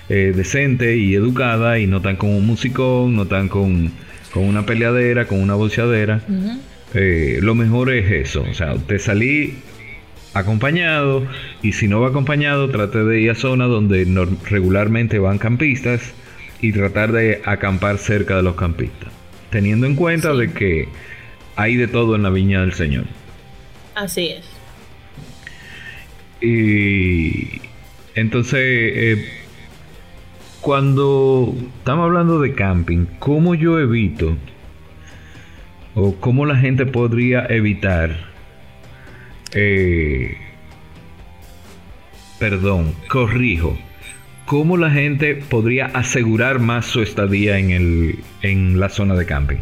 decente 0.08 0.98
y 0.98 1.14
educada 1.14 1.78
y 1.78 1.86
no 1.86 1.96
están 1.96 2.16
con 2.16 2.28
un 2.28 2.46
musicón, 2.46 3.16
no 3.16 3.22
están 3.22 3.48
con, 3.48 3.90
con 4.32 4.44
una 4.44 4.66
peleadera, 4.66 5.26
con 5.26 5.40
una 5.40 5.54
bolseadera, 5.54 6.20
eh, 6.94 7.40
lo 7.42 7.54
mejor 7.54 7.92
es 7.92 8.10
eso. 8.10 8.44
O 8.48 8.54
sea, 8.54 8.74
te 8.76 8.98
salí 8.98 9.54
acompañado 10.34 11.26
y 11.62 11.72
si 11.72 11.88
no 11.88 12.00
va 12.00 12.08
acompañado 12.08 12.68
trate 12.68 13.04
de 13.04 13.20
ir 13.20 13.30
a 13.30 13.34
zonas 13.34 13.68
donde 13.68 14.04
regularmente 14.50 15.18
van 15.18 15.38
campistas 15.38 16.12
y 16.60 16.72
tratar 16.72 17.12
de 17.12 17.40
acampar 17.44 17.98
cerca 17.98 18.36
de 18.36 18.42
los 18.42 18.56
campistas 18.56 19.14
teniendo 19.54 19.86
en 19.86 19.94
cuenta 19.94 20.34
de 20.34 20.52
que 20.52 20.88
hay 21.54 21.76
de 21.76 21.86
todo 21.86 22.16
en 22.16 22.24
la 22.24 22.30
viña 22.30 22.62
del 22.62 22.72
Señor. 22.72 23.04
Así 23.94 24.30
es. 24.30 24.44
Y 26.40 27.60
entonces 28.16 28.60
eh, 28.60 29.28
cuando 30.60 31.54
estamos 31.78 32.04
hablando 32.06 32.40
de 32.40 32.52
camping 32.52 33.06
¿cómo 33.20 33.54
yo 33.54 33.78
evito 33.78 34.36
o 35.94 36.16
cómo 36.16 36.46
la 36.46 36.56
gente 36.56 36.84
podría 36.84 37.46
evitar 37.48 38.33
eh, 39.54 40.36
perdón, 42.38 42.94
corrijo. 43.08 43.78
¿Cómo 44.46 44.76
la 44.76 44.90
gente 44.90 45.36
podría 45.36 45.86
asegurar 45.86 46.58
más 46.58 46.86
su 46.86 47.00
estadía 47.00 47.58
en, 47.58 47.70
el, 47.70 48.18
en 48.42 48.78
la 48.78 48.90
zona 48.90 49.14
de 49.14 49.24
camping? 49.24 49.56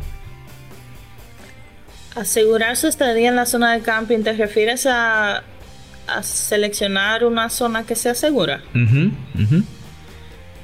Asegurar 2.17 2.77
su 2.77 2.89
estadía 2.89 3.29
en 3.29 3.37
la 3.37 3.47
zona 3.47 3.73
de 3.73 3.81
camping, 3.81 4.23
¿te 4.23 4.33
refieres 4.33 4.87
a, 4.87 5.45
a 6.07 6.23
seleccionar 6.23 7.25
una 7.25 7.49
zona 7.49 7.85
que 7.85 7.95
sea 7.95 8.15
segura? 8.15 8.61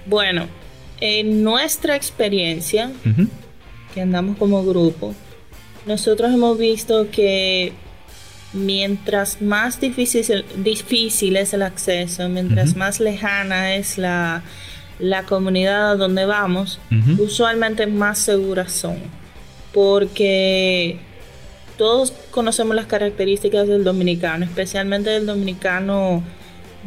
Bueno, 0.06 0.46
en 1.00 1.44
nuestra 1.44 1.94
experiencia, 1.94 2.90
que 3.94 4.00
andamos 4.00 4.36
como 4.36 4.64
grupo, 4.64 5.14
nosotros 5.86 6.32
hemos 6.32 6.58
visto 6.58 7.08
que 7.10 7.72
mientras 8.52 9.42
más 9.42 9.80
difícil, 9.80 10.44
difícil 10.56 11.36
es 11.36 11.52
el 11.52 11.62
acceso, 11.62 12.28
mientras 12.28 12.76
más 12.76 13.00
lejana 13.00 13.74
es 13.74 13.98
la, 13.98 14.42
comunidad 15.28 15.92
a 15.92 15.96
donde 15.96 16.24
vamos, 16.24 16.80
usualmente 17.18 17.86
más 17.86 18.18
seguras 18.18 18.72
son. 18.72 18.96
Porque 19.72 20.98
todos 21.76 22.12
conocemos 22.30 22.74
las 22.74 22.86
características 22.86 23.68
del 23.68 23.84
dominicano, 23.84 24.44
especialmente 24.44 25.10
del 25.10 25.26
dominicano 25.26 26.22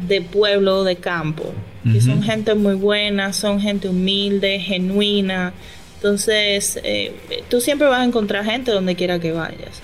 de 0.06 0.20
pueblo, 0.20 0.84
de 0.84 0.96
campo, 0.96 1.44
que 1.84 2.00
son 2.00 2.22
gente 2.22 2.54
muy 2.54 2.74
buena, 2.74 3.32
son 3.32 3.60
gente 3.60 3.88
humilde, 3.88 4.58
genuina. 4.58 5.52
Entonces, 5.96 6.80
eh, 6.82 7.14
tú 7.48 7.60
siempre 7.60 7.86
vas 7.86 8.00
a 8.00 8.04
encontrar 8.04 8.44
gente 8.44 8.72
donde 8.72 8.96
quiera 8.96 9.20
que 9.20 9.30
vayas 9.30 9.80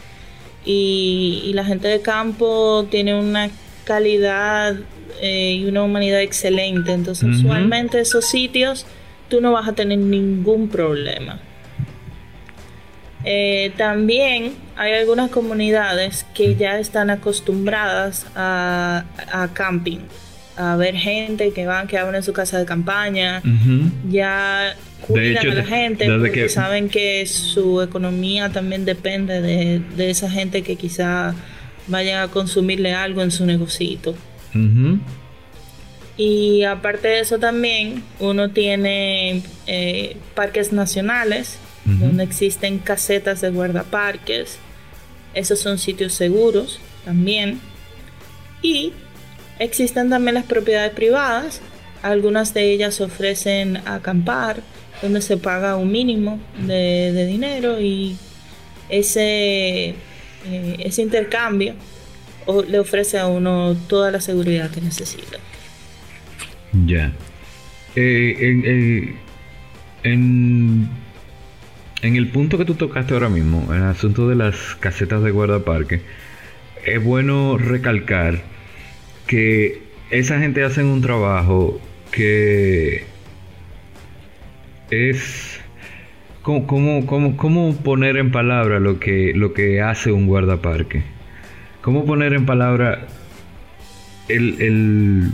y, 0.68 1.50
la 1.54 1.64
gente 1.64 1.88
de 1.88 2.02
campo 2.02 2.86
tiene 2.90 3.18
una 3.18 3.50
calidad 3.84 4.76
eh, 5.20 5.54
y 5.54 5.64
una 5.64 5.82
humanidad 5.82 6.20
excelente. 6.20 6.92
Entonces, 6.92 7.36
usualmente 7.36 7.98
esos 7.98 8.26
sitios 8.26 8.86
tú 9.28 9.40
no 9.40 9.52
vas 9.52 9.66
a 9.66 9.72
tener 9.72 9.98
ningún 9.98 10.68
problema. 10.68 11.40
Eh, 13.24 13.72
también 13.76 14.54
hay 14.76 14.92
algunas 14.92 15.30
comunidades 15.30 16.24
que 16.34 16.54
ya 16.54 16.78
están 16.78 17.10
acostumbradas 17.10 18.26
a, 18.36 19.04
a 19.32 19.48
camping 19.54 20.00
a 20.58 20.74
ver 20.76 20.96
gente 20.96 21.52
que 21.52 21.66
van, 21.66 21.86
que 21.86 21.96
abren 21.96 22.22
su 22.22 22.32
casa 22.32 22.58
de 22.58 22.66
campaña, 22.66 23.40
ya 24.10 24.74
cuidan 25.06 25.46
a 25.46 25.54
la 25.54 25.64
gente 25.64 26.10
porque 26.18 26.48
saben 26.48 26.88
que 26.88 27.24
su 27.26 27.80
economía 27.80 28.50
también 28.50 28.84
depende 28.84 29.40
de, 29.40 30.10
esa 30.10 30.28
gente 30.28 30.62
que 30.62 30.74
quizá 30.74 31.34
vayan 31.86 32.22
a 32.22 32.28
consumirle 32.28 32.92
algo 32.92 33.22
en 33.22 33.30
su 33.30 33.46
negocito. 33.46 34.16
Y 36.16 36.64
aparte 36.64 37.06
de 37.06 37.20
eso 37.20 37.38
también, 37.38 38.02
uno 38.18 38.50
tiene 38.50 39.42
eh, 39.68 40.16
parques 40.34 40.72
nacionales, 40.72 41.58
donde 41.84 42.24
existen 42.24 42.78
casetas 42.80 43.40
de 43.40 43.50
guardaparques. 43.50 44.58
Esos 45.34 45.60
son 45.60 45.78
sitios 45.78 46.14
seguros 46.14 46.80
también. 47.04 47.60
Y 48.60 48.92
Existen 49.58 50.08
también 50.10 50.34
las 50.34 50.44
propiedades 50.44 50.92
privadas, 50.92 51.60
algunas 52.02 52.54
de 52.54 52.72
ellas 52.72 53.00
ofrecen 53.00 53.78
acampar, 53.78 54.62
donde 55.02 55.20
se 55.20 55.36
paga 55.36 55.76
un 55.76 55.90
mínimo 55.90 56.40
de, 56.66 57.26
dinero 57.26 57.80
y 57.80 58.16
ese, 58.88 59.88
eh, 59.88 60.76
ese 60.78 61.02
intercambio 61.02 61.74
le 62.68 62.78
ofrece 62.78 63.18
a 63.18 63.26
uno 63.26 63.76
toda 63.88 64.10
la 64.10 64.20
seguridad 64.20 64.70
que 64.70 64.80
necesita. 64.80 65.38
Ya. 66.86 67.12
Eh, 67.96 69.16
en, 70.04 70.88
en, 72.02 72.16
el 72.16 72.28
punto 72.28 72.56
que 72.58 72.64
tú 72.64 72.74
tocaste 72.74 73.14
ahora 73.14 73.28
mismo, 73.28 73.66
en 73.74 73.82
el 73.82 73.88
asunto 73.88 74.28
de 74.28 74.36
las 74.36 74.76
casetas 74.76 75.22
de 75.22 75.30
guardaparque, 75.30 76.00
es 76.86 77.02
bueno 77.02 77.58
recalcar 77.58 78.40
que 79.28 79.80
esa 80.10 80.40
gente 80.40 80.64
hace 80.64 80.82
un 80.82 81.00
trabajo 81.00 81.80
que 82.10 83.04
es 84.90 85.60
¿Cómo, 86.42 87.04
cómo, 87.36 87.76
poner 87.76 88.16
en 88.16 88.30
palabra 88.30 88.80
lo 88.80 88.98
que, 88.98 89.34
lo 89.34 89.52
que 89.52 89.82
hace 89.82 90.12
un 90.12 90.26
guardaparque? 90.26 91.02
¿Cómo 91.82 92.06
poner 92.06 92.32
en 92.32 92.46
palabra 92.46 93.06
el, 94.28 94.56
el 94.58 95.30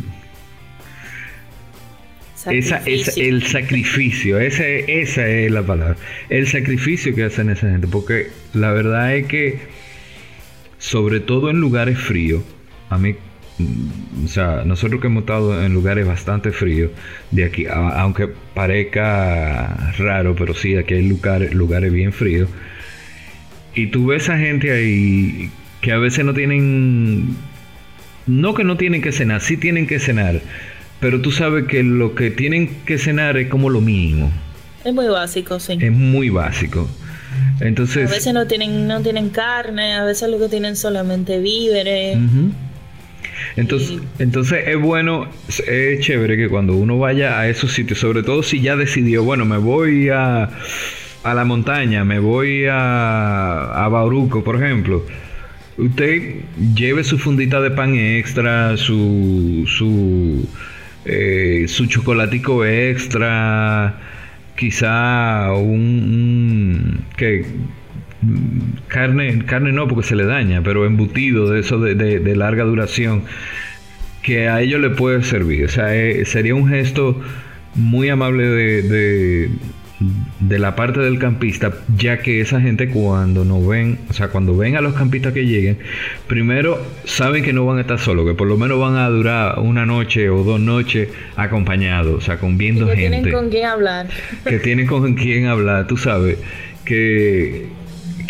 esa, 2.51 2.83
el 2.85 3.47
sacrificio, 3.47 4.41
ese, 4.41 5.01
esa 5.01 5.29
es 5.29 5.53
la 5.53 5.63
palabra, 5.63 5.97
el 6.31 6.49
sacrificio 6.49 7.15
que 7.15 7.23
hacen 7.23 7.49
esa 7.49 7.71
gente, 7.71 7.87
porque 7.87 8.31
la 8.53 8.73
verdad 8.73 9.15
es 9.15 9.27
que, 9.27 9.61
sobre 10.79 11.21
todo 11.21 11.49
en 11.49 11.61
lugares 11.61 11.97
fríos, 11.97 12.43
a 12.91 12.99
mí 12.99 13.15
o 13.59 14.29
sea, 14.29 14.65
nosotros 14.65 15.01
que 15.01 15.07
hemos 15.07 15.23
estado 15.23 15.63
en 15.63 15.73
lugares 15.73 16.07
bastante 16.07 16.51
fríos 16.51 16.91
de 17.31 17.45
aquí, 17.45 17.67
aunque 17.69 18.29
parezca 18.53 19.93
raro, 19.99 20.35
pero 20.35 20.55
sí, 20.55 20.77
aquí 20.77 20.95
hay 20.95 21.07
lugares, 21.07 21.55
lugares 21.55 21.93
bien 21.93 22.13
fríos. 22.13 22.49
y 23.75 23.89
tú 23.89 24.07
ves 24.07 24.29
a 24.29 24.39
gente 24.39 24.73
ahí 24.73 25.51
que 25.81 25.93
a 25.93 25.99
veces 25.99 26.25
no 26.25 26.35
tienen, 26.35 27.37
no 28.27 28.55
que 28.55 28.65
no 28.65 28.77
tienen 28.77 29.03
que 29.03 29.13
cenar, 29.13 29.41
sí 29.41 29.57
tienen 29.57 29.87
que 29.87 30.01
cenar, 30.01 30.41
pero 31.01 31.21
tú 31.21 31.31
sabes 31.31 31.67
que 31.67 31.83
lo 31.83 32.15
que 32.15 32.31
tienen 32.31 32.83
que 32.87 32.99
cenar 32.99 33.37
es 33.37 33.49
como 33.49 33.71
lo 33.71 33.81
mínimo. 33.81 34.33
Es 34.85 34.95
muy 34.95 35.07
básico, 35.07 35.61
sí. 35.61 35.79
Es 35.81 35.93
muy 35.93 36.29
básico. 36.31 36.89
Entonces, 37.61 38.11
a 38.11 38.15
veces 38.15 38.35
no 38.35 38.47
tienen, 38.47 38.87
no 38.87 39.01
tienen 39.01 39.31
carne, 39.31 39.95
a 39.95 40.05
veces 40.05 40.29
lo 40.29 40.39
que 40.39 40.49
tienen 40.49 40.77
solamente 40.77 41.39
víveres. 41.39 42.19
Entonces, 43.57 44.01
entonces 44.19 44.65
es 44.67 44.81
bueno, 44.81 45.29
es 45.67 46.01
chévere 46.01 46.37
que 46.37 46.49
cuando 46.49 46.75
uno 46.75 46.99
vaya 46.99 47.39
a 47.39 47.49
esos 47.49 47.73
sitios, 47.73 47.99
sobre 47.99 48.23
todo 48.23 48.43
si 48.43 48.61
ya 48.61 48.77
decidió, 48.77 49.25
bueno, 49.25 49.45
me 49.45 49.59
voy 49.59 50.09
a, 50.09 50.51
a 51.23 51.35
la 51.35 51.45
montaña, 51.45 52.05
me 52.05 52.19
voy 52.19 52.67
a, 52.67 53.85
a 53.85 53.89
Bauruco, 53.89 54.45
por 54.45 54.63
ejemplo, 54.63 55.05
usted 55.79 56.37
lleve 56.75 57.05
su 57.05 57.19
fundita 57.19 57.61
de 57.61 57.71
pan 57.71 57.95
extra, 57.95 58.77
su, 58.77 59.65
su, 59.67 60.47
eh, 61.05 61.65
su 61.69 61.87
chocolatico 61.87 62.65
extra, 62.65 63.99
quizá 64.57 65.53
un, 65.53 67.05
que 67.17 67.45
carne, 68.89 69.45
carne 69.47 69.73
no 69.73 69.89
porque 69.89 70.07
se 70.07 70.17
le 70.17 70.25
daña, 70.25 70.63
pero 70.63 70.87
embutido 70.87 71.51
de 71.51 71.61
eso 71.61 71.79
de, 71.79 72.37
larga 72.37 72.65
duración 72.65 73.23
que 74.23 74.49
a 74.49 74.61
ellos 74.61 74.81
le 74.81 74.91
puede 74.91 75.23
servir. 75.23 75.65
O 75.67 75.69
sea, 75.69 75.95
eh, 75.95 76.25
sería 76.25 76.55
un 76.55 76.69
gesto 76.69 77.21
muy 77.75 78.09
amable 78.09 78.47
de, 78.47 79.51
de, 80.41 80.59
la 80.59 80.77
parte 80.77 81.01
del 81.01 81.19
campista, 81.19 81.73
ya 81.97 82.19
que 82.19 82.41
esa 82.41 82.61
gente 82.61 82.89
cuando 82.89 83.45
no 83.45 83.65
ven, 83.67 83.99
o 84.09 84.13
sea, 84.13 84.29
cuando 84.29 84.57
ven 84.57 84.77
a 84.77 84.81
los 84.81 84.95
campistas 84.95 85.33
que 85.33 85.45
lleguen, 85.45 85.79
primero 86.27 86.81
saben 87.05 87.43
que 87.43 87.53
no 87.53 87.67
van 87.67 87.79
a 87.79 87.81
estar 87.83 87.99
solos, 87.99 88.27
que 88.27 88.35
por 88.35 88.47
lo 88.47 88.57
menos 88.57 88.79
van 88.79 88.97
a 88.97 89.09
durar 89.09 89.59
una 89.59 89.87
noche 89.87 90.31
o 90.31 90.45
dos 90.45 90.61
noches 90.61 91.09
acompañados, 91.37 92.15
o 92.15 92.21
sea, 92.21 92.39
con 92.39 92.57
viendo 92.57 92.87
gente. 92.87 93.03
Que 93.03 93.09
tienen 93.09 93.33
con 93.33 93.51
quién 93.51 93.67
hablar. 93.67 94.07
Que 94.45 94.59
tienen 94.59 94.87
con 94.87 95.15
quién 95.15 95.47
hablar, 95.47 95.87
tú 95.87 95.97
sabes, 95.97 96.39
que 96.85 97.67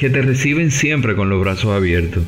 que 0.04 0.10
te 0.10 0.20
reciben 0.20 0.70
siempre 0.70 1.14
con 1.14 1.30
los 1.30 1.40
brazos 1.40 1.74
abiertos. 1.74 2.24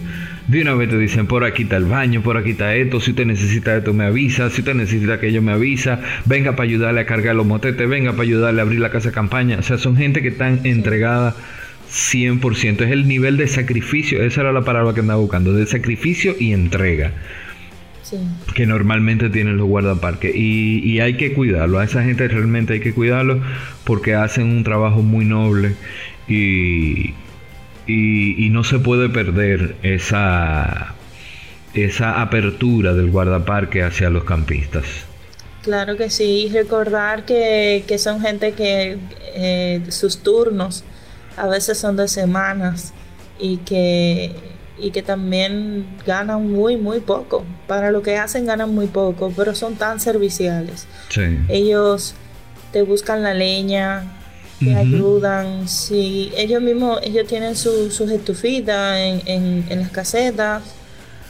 De 0.49 0.63
una 0.63 0.73
vez 0.73 0.89
te 0.89 0.97
dicen, 0.97 1.27
por 1.27 1.45
aquí 1.45 1.65
está 1.65 1.77
el 1.77 1.85
baño, 1.85 2.23
por 2.23 2.39
aquí 2.39 2.53
está 2.53 2.75
esto, 2.75 3.01
si 3.01 3.11
usted 3.11 3.27
necesita 3.27 3.77
esto 3.77 3.93
me 3.93 4.07
avisa, 4.07 4.49
si 4.49 4.63
usted 4.63 4.73
necesita 4.73 5.13
aquello 5.13 5.43
me 5.43 5.53
avisa, 5.53 6.01
venga 6.25 6.53
para 6.53 6.71
ayudarle 6.71 7.03
a 7.03 7.05
cargar 7.05 7.37
los 7.37 7.45
motetes, 7.45 7.87
venga 7.87 8.13
para 8.13 8.23
ayudarle 8.23 8.63
a 8.63 8.65
abrir 8.65 8.81
la 8.81 8.89
casa 8.89 9.11
de 9.11 9.15
campaña. 9.15 9.59
O 9.59 9.63
sea, 9.63 9.77
son 9.77 9.95
gente 9.95 10.23
que 10.23 10.29
están 10.29 10.61
entregada 10.65 11.37
100%. 11.91 12.81
Es 12.81 12.91
el 12.91 13.07
nivel 13.07 13.37
de 13.37 13.47
sacrificio, 13.47 14.23
esa 14.23 14.41
era 14.41 14.53
la 14.53 14.63
palabra 14.63 14.95
que 14.95 15.01
andaba 15.01 15.21
buscando, 15.21 15.53
de 15.53 15.67
sacrificio 15.67 16.35
y 16.41 16.55
entrega. 16.55 17.13
que 18.55 18.65
normalmente 18.65 19.29
tienen 19.29 19.59
los 19.59 19.67
guardaparques 19.67 20.35
y, 20.35 20.79
y 20.79 21.01
hay 21.01 21.19
que 21.19 21.35
cuidarlo, 21.35 21.79
a 21.79 21.85
esa 21.85 22.03
gente 22.05 22.27
realmente 22.27 22.73
hay 22.73 22.81
que 22.81 22.95
cuidarlo 22.95 23.43
porque 23.85 24.15
hacen 24.15 24.47
un 24.47 24.65
trabajo 24.65 25.03
muy 25.03 25.27
noble 25.27 25.75
y, 26.27 27.13
y, 27.87 28.49
no 28.51 28.65
se 28.65 28.79
puede 28.79 29.09
perder 29.09 29.77
esa, 29.83 30.95
esa 31.75 32.21
apertura 32.21 32.95
del 32.95 33.11
guardaparque 33.11 33.83
hacia 33.83 34.11
los 34.11 34.25
campistas. 34.25 34.85
Claro 35.63 35.97
que 35.97 36.11
sí, 36.11 36.49
recordar 36.53 37.25
que, 37.25 37.85
son 37.99 38.21
gente 38.21 38.53
que 38.53 38.99
eh, 39.35 39.83
sus 39.89 40.19
turnos 40.19 40.85
a 41.37 41.49
veces 41.49 41.79
son 41.79 41.97
de 41.97 42.09
semanas 42.09 42.93
y 43.39 43.59
que, 43.59 44.33
y 44.79 44.91
que 44.91 45.03
también 45.03 45.87
ganan 46.07 46.51
muy, 46.51 46.77
muy 46.77 47.01
poco. 47.01 47.45
Para 47.67 47.91
lo 47.91 48.03
que 48.03 48.17
hacen 48.17 48.47
ganan 48.47 48.75
muy 48.75 48.87
poco, 48.87 49.33
pero 49.37 49.55
son 49.55 49.75
tan 49.75 50.01
serviciales. 50.01 50.87
Ellos 51.49 52.15
te 52.73 52.83
buscan 52.83 53.23
la 53.23 53.35
leña, 53.35 54.16
que 54.59 54.75
ayudan. 54.75 55.69
Si 55.69 56.33
ellos 56.37 56.63
mismos, 56.63 57.01
ellos 57.03 57.27
tienen 57.27 57.57
sus 57.57 58.01
estufitas 58.01 58.99
en, 58.99 59.65
en, 59.69 59.81
las 59.81 59.91
casetas, 59.91 60.63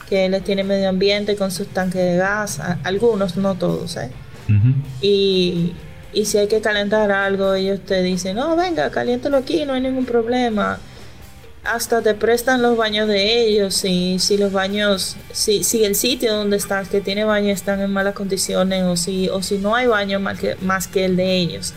que 0.09 0.29
les 0.29 0.43
tienen 0.43 0.67
medio 0.67 0.89
ambiente 0.89 1.35
con 1.35 1.51
sus 1.51 1.67
tanques 1.67 2.01
de 2.01 2.17
gas, 2.17 2.59
algunos, 2.83 3.35
no 3.35 3.55
todos, 3.55 3.97
¿eh? 3.97 4.09
y, 5.01 5.73
y 6.13 6.25
si 6.25 6.37
hay 6.37 6.47
que 6.47 6.61
calentar 6.61 7.11
algo, 7.11 7.53
ellos 7.53 7.81
te 7.81 8.01
dicen, 8.01 8.37
no, 8.37 8.55
venga, 8.55 8.89
caliéntalo 8.89 9.37
aquí, 9.37 9.65
no 9.65 9.73
hay 9.73 9.81
ningún 9.81 10.05
problema. 10.05 10.79
Hasta 11.65 12.01
te 12.01 12.13
prestan 12.13 12.61
los 12.61 12.77
baños 12.77 13.09
de 13.09 13.45
ellos, 13.45 13.75
si, 13.75 14.19
si 14.19 14.37
los 14.37 14.53
baños, 14.53 15.17
si, 15.33 15.65
si 15.65 15.83
el 15.83 15.95
sitio 15.95 16.33
donde 16.33 16.55
estás, 16.55 16.87
que 16.87 17.01
tiene 17.01 17.25
baño, 17.25 17.49
están 17.49 17.81
en 17.81 17.91
malas 17.91 18.13
condiciones, 18.13 18.85
o 18.85 18.95
si, 18.95 19.27
o 19.27 19.43
si 19.43 19.57
no 19.57 19.75
hay 19.75 19.87
baño 19.87 20.21
más 20.21 20.39
que, 20.39 20.55
más 20.61 20.87
que 20.87 21.03
el 21.03 21.17
de 21.17 21.35
ellos 21.35 21.73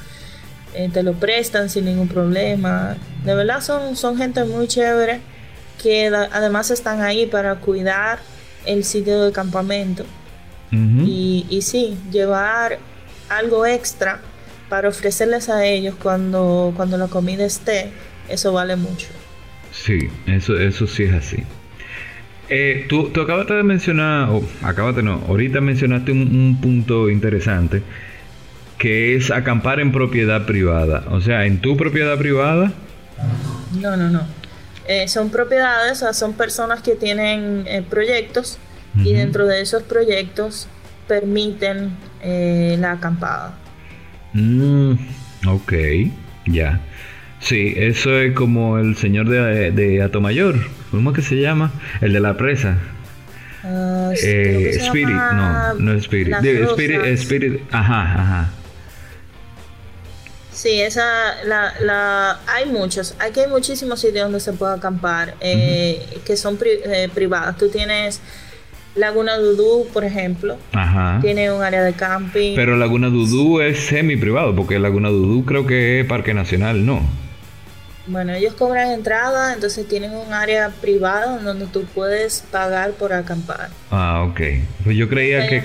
eh, 0.75 0.89
te 0.93 1.03
lo 1.03 1.15
prestan 1.15 1.69
sin 1.69 1.85
ningún 1.85 2.09
problema. 2.09 2.97
De 3.25 3.35
verdad 3.35 3.61
son, 3.61 3.97
son 3.97 4.17
gente 4.17 4.45
muy 4.45 4.67
chévere 4.69 5.21
que 5.83 6.07
además 6.09 6.71
están 6.71 7.01
ahí 7.01 7.27
para 7.27 7.57
cuidar 7.57 8.19
el 8.67 8.85
sitio 8.85 9.25
de 9.25 9.33
campamento. 9.33 10.05
y, 10.73 11.47
y 11.51 11.63
sí, 11.63 11.97
llevar 12.13 12.79
algo 13.29 13.67
extra 13.67 14.21
para 14.69 14.89
ofrecerles 14.89 15.49
a 15.49 15.65
ellos 15.67 15.97
cuando, 16.01 16.73
cuando 16.77 16.97
la 16.97 17.09
comida 17.09 17.45
esté, 17.45 17.91
eso 18.29 18.53
vale 18.53 18.77
mucho. 18.77 19.09
Sí, 19.73 20.09
eso, 20.27 20.59
eso 20.59 20.87
sí 20.87 21.05
es 21.05 21.13
así. 21.13 21.43
Eh, 22.49 22.87
tú, 22.89 23.11
tú 23.11 23.21
acabas 23.21 23.47
de 23.47 23.63
mencionar, 23.63 24.29
o 24.31 24.43
acabaste 24.63 25.03
no, 25.03 25.23
ahorita 25.29 25.61
mencionaste 25.61 26.13
un 26.13 26.59
punto 26.61 27.09
interesante 27.09 27.83
que 28.81 29.15
es 29.15 29.31
acampar 29.31 29.79
en 29.79 29.93
propiedad 29.93 30.47
privada. 30.47 31.05
O 31.11 31.21
sea, 31.21 31.45
en 31.45 31.61
tu 31.61 31.77
propiedad 31.77 32.17
privada. 32.17 32.73
No, 33.79 33.95
no, 33.95 34.09
no. 34.09 34.23
Eh, 34.89 35.07
son 35.07 35.29
propiedades, 35.29 35.93
o 35.93 35.95
sea, 35.97 36.15
son 36.15 36.33
personas 36.33 36.81
que 36.81 36.95
tienen 36.95 37.65
eh, 37.67 37.85
proyectos 37.89 38.59
y 38.97 39.13
dentro 39.13 39.47
de 39.47 39.61
esos 39.61 39.83
proyectos 39.85 40.67
permiten 41.07 41.91
eh, 42.23 42.77
la 42.81 42.93
acampada. 42.93 43.55
Mm, 44.33 44.95
ok, 45.47 45.73
ya. 46.47 46.81
Sí, 47.39 47.75
eso 47.77 48.19
es 48.19 48.33
como 48.33 48.79
el 48.79 48.97
señor 48.97 49.29
de, 49.29 49.73
de 49.73 50.03
Atomayor. 50.03 50.57
¿Cómo 50.91 51.11
es 51.11 51.17
que 51.17 51.23
se 51.23 51.37
llama? 51.37 51.71
El 52.01 52.15
de 52.15 52.21
la 52.21 52.37
presa. 52.37 52.79
Uh, 53.63 54.13
Spirit, 54.13 55.09
no, 55.09 55.75
no 55.75 55.93
es 55.93 56.05
Spirit. 56.05 56.35
Spirit, 56.43 57.05
Spirit, 57.05 57.61
ajá, 57.71 58.03
ajá. 58.15 58.51
Sí, 60.61 60.79
esa, 60.79 61.43
la, 61.47 61.73
la, 61.81 62.39
hay 62.47 62.67
muchos, 62.67 63.15
aquí 63.19 63.41
hay 63.41 63.49
muchísimos 63.49 63.99
sitios 63.99 64.25
donde 64.25 64.41
se 64.41 64.53
puede 64.53 64.75
acampar 64.75 65.35
eh, 65.41 66.07
que 66.27 66.37
son 66.37 66.59
eh, 66.63 67.09
privados. 67.15 67.57
Tú 67.57 67.71
tienes 67.71 68.21
Laguna 68.95 69.39
Dudú, 69.39 69.87
por 69.91 70.05
ejemplo, 70.05 70.59
tiene 71.23 71.51
un 71.51 71.63
área 71.63 71.83
de 71.83 71.95
camping. 71.95 72.57
Pero 72.57 72.77
Laguna 72.77 73.09
Dudú 73.09 73.63
es 73.63 73.87
semi 73.87 74.19
privado, 74.19 74.55
porque 74.55 74.79
Laguna 74.79 75.09
Dudú 75.09 75.47
creo 75.47 75.67
que 75.67 76.01
es 76.01 76.07
Parque 76.07 76.35
Nacional, 76.35 76.85
¿no? 76.85 77.01
Bueno, 78.07 78.33
ellos 78.33 78.55
cobran 78.55 78.91
entrada, 78.91 79.53
entonces 79.53 79.87
tienen 79.87 80.13
un 80.13 80.33
área 80.33 80.71
privada 80.71 81.39
donde 81.39 81.67
tú 81.67 81.85
puedes 81.95 82.43
pagar 82.51 82.93
por 82.93 83.13
acampar. 83.13 83.69
Ah, 83.91 84.27
ok. 84.29 84.41
Pues 84.85 84.97
yo 84.97 85.09
creía 85.09 85.47
que... 85.47 85.63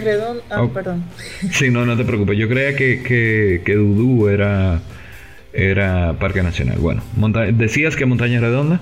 Ah, 0.50 0.62
oh. 0.62 0.70
perdón. 0.70 1.06
Sí, 1.52 1.70
no, 1.70 1.86
no 1.86 1.96
te 1.96 2.04
preocupes. 2.04 2.38
Yo 2.38 2.50
creía 2.50 2.76
que, 2.76 3.02
que, 3.02 3.62
que 3.66 3.76
Dudú 3.76 4.28
era, 4.28 4.82
era 5.54 6.14
Parque 6.20 6.44
Nacional. 6.44 6.78
Bueno, 6.78 7.02
¿decías 7.54 7.96
que 7.96 8.06
Montaña 8.06 8.40
Redonda? 8.42 8.80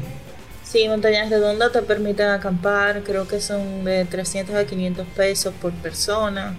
Sí, 0.63 0.87
Montañas 0.87 1.29
Redonda 1.29 1.71
te 1.71 1.83
permiten 1.83 2.29
acampar, 2.29 3.03
creo 3.03 3.27
que 3.27 3.39
son 3.39 3.85
de 3.85 4.05
300 4.05 4.55
a 4.55 4.65
500 4.65 5.05
pesos 5.15 5.53
por 5.61 5.71
persona. 5.73 6.55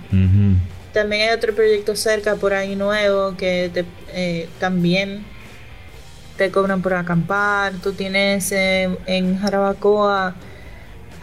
También 0.92 1.28
hay 1.28 1.34
otro 1.34 1.52
proyecto 1.52 1.96
cerca 1.96 2.36
por 2.36 2.54
ahí 2.54 2.76
nuevo 2.76 3.36
que 3.36 3.68
te, 3.74 3.84
eh, 4.12 4.48
también 4.60 5.24
te 6.36 6.50
cobran 6.50 6.82
por 6.82 6.94
acampar, 6.94 7.74
tú 7.82 7.92
tienes 7.92 8.50
eh, 8.52 8.96
en 9.06 9.38
Jarabacoa 9.38 10.34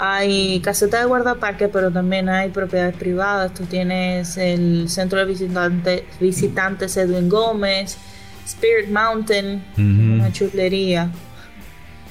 hay 0.04 0.60
caseta 0.62 1.00
de 1.00 1.06
guardaparque, 1.06 1.68
pero 1.68 1.92
también 1.92 2.28
hay 2.28 2.50
propiedades 2.50 2.96
privadas. 2.96 3.54
Tú 3.54 3.66
tienes 3.66 4.36
el 4.36 4.90
centro 4.90 5.20
de 5.20 5.26
visitantes, 5.26 6.04
visitantes 6.20 6.98
Edwin 6.98 7.30
Gómez, 7.30 7.98
Spirit 8.44 8.90
Mountain, 8.90 9.64
una 9.78 10.32
chulería, 10.32 11.12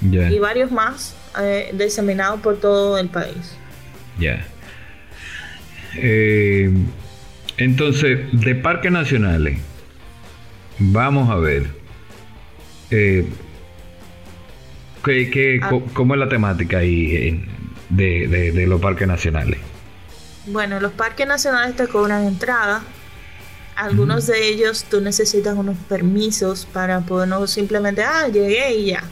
y 0.01 0.39
varios 0.39 0.71
más 0.71 1.17
eh, 1.41 1.71
diseminados 1.73 2.41
por 2.41 2.61
todo 2.61 2.97
el 2.97 3.09
país. 3.09 3.57
Ya. 4.21 4.47
Eh, 5.97 6.71
entonces, 7.57 8.21
de 8.33 8.55
parques 8.55 8.93
nacionales, 8.93 9.59
vamos 10.79 11.29
a 11.29 11.35
ver. 11.35 11.80
Eh, 12.91 13.27
¿Qué, 15.05 15.61
ah. 15.63 15.71
¿Cómo 15.95 16.15
es 16.15 16.21
la 16.21 16.29
temática 16.29 16.79
ahí 16.79 17.43
de, 17.89 18.53
de, 18.53 18.67
los 18.67 18.81
parques 18.81 19.09
nacionales? 19.09 19.59
Bueno, 20.47 20.81
los 20.81 20.93
parques 20.93 21.27
nacionales 21.27 21.77
te 21.77 21.87
cobran 21.87 22.25
entrada. 22.25 22.83
Algunos 23.77 24.27
de 24.27 24.49
ellos 24.49 24.85
tú 24.91 25.01
necesitas 25.01 25.57
unos 25.57 25.77
permisos 25.89 26.67
para 26.67 27.01
poder 27.01 27.29
no 27.29 27.47
simplemente, 27.47 28.03
ah, 28.03 28.29
llegué 28.29 28.75
y 28.75 28.87
ya. 28.87 29.03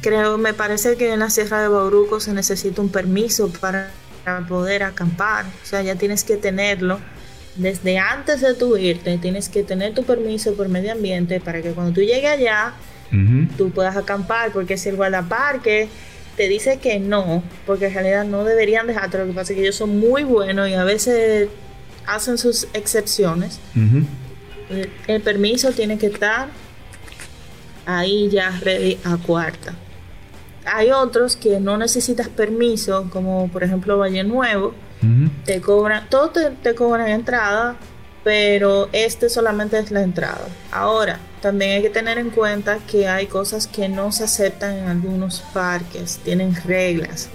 Creo, 0.00 0.38
me 0.38 0.54
parece 0.54 0.96
que 0.96 1.12
en 1.12 1.20
la 1.20 1.30
Sierra 1.30 1.60
de 1.60 1.68
Bauruco 1.68 2.20
se 2.20 2.32
necesita 2.32 2.80
un 2.80 2.88
permiso 2.88 3.52
para, 3.60 3.90
poder 4.48 4.84
acampar. 4.84 5.44
O 5.62 5.66
sea, 5.66 5.82
ya 5.82 5.96
tienes 5.96 6.22
que 6.22 6.36
tenerlo 6.36 7.00
desde 7.60 7.98
antes 7.98 8.40
de 8.40 8.54
tu 8.54 8.76
irte. 8.76 9.18
Tienes 9.18 9.48
que 9.48 9.62
tener 9.62 9.94
tu 9.94 10.04
permiso 10.04 10.54
por 10.54 10.68
medio 10.68 10.92
ambiente 10.92 11.40
para 11.40 11.62
que 11.62 11.70
cuando 11.70 11.92
tú 11.92 12.00
llegues 12.00 12.30
allá, 12.30 12.72
tú 13.56 13.70
puedas 13.70 13.96
acampar. 13.96 14.52
Porque 14.52 14.76
si 14.76 14.88
el 14.88 14.96
guardaparque 14.96 15.88
te 16.36 16.48
dice 16.48 16.78
que 16.78 16.98
no, 16.98 17.42
porque 17.66 17.86
en 17.86 17.94
realidad 17.94 18.24
no 18.24 18.44
deberían 18.44 18.86
dejarte, 18.86 19.18
lo 19.18 19.26
que 19.26 19.32
pasa 19.32 19.52
es 19.52 19.56
que 19.56 19.62
ellos 19.62 19.76
son 19.76 19.98
muy 19.98 20.24
buenos 20.24 20.68
y 20.68 20.74
a 20.74 20.84
veces 20.84 21.48
hacen 22.06 22.38
sus 22.38 22.66
excepciones. 22.72 23.60
el 25.06 25.20
permiso 25.20 25.72
tiene 25.72 25.98
que 25.98 26.06
estar 26.06 26.48
ahí 27.84 28.28
ya 28.30 28.58
ready 28.62 28.98
a 29.04 29.16
cuarta. 29.18 29.74
Hay 30.64 30.90
otros 30.90 31.36
que 31.36 31.58
no 31.60 31.76
necesitas 31.76 32.28
permiso, 32.28 33.08
como 33.10 33.48
por 33.48 33.64
ejemplo 33.64 33.98
Valle 33.98 34.24
Nuevo, 34.24 34.74
te 35.44 35.60
cobran, 35.60 36.08
todos 36.08 36.32
te, 36.62 36.74
cobran 36.74 37.08
entrada, 37.08 37.76
pero 38.22 38.88
este 38.92 39.28
solamente 39.28 39.78
es 39.78 39.90
la 39.90 40.02
entrada. 40.02 40.46
Ahora, 40.70 41.18
también 41.40 41.72
hay 41.72 41.82
que 41.82 41.90
tener 41.90 42.18
en 42.18 42.30
cuenta 42.30 42.78
que 42.90 43.08
hay 43.08 43.26
cosas 43.26 43.66
que 43.66 43.88
no 43.88 44.12
se 44.12 44.24
aceptan 44.24 44.76
en 44.76 44.88
algunos 44.88 45.40
parques, 45.52 46.20
tienen 46.24 46.54
reglas. 46.64 47.30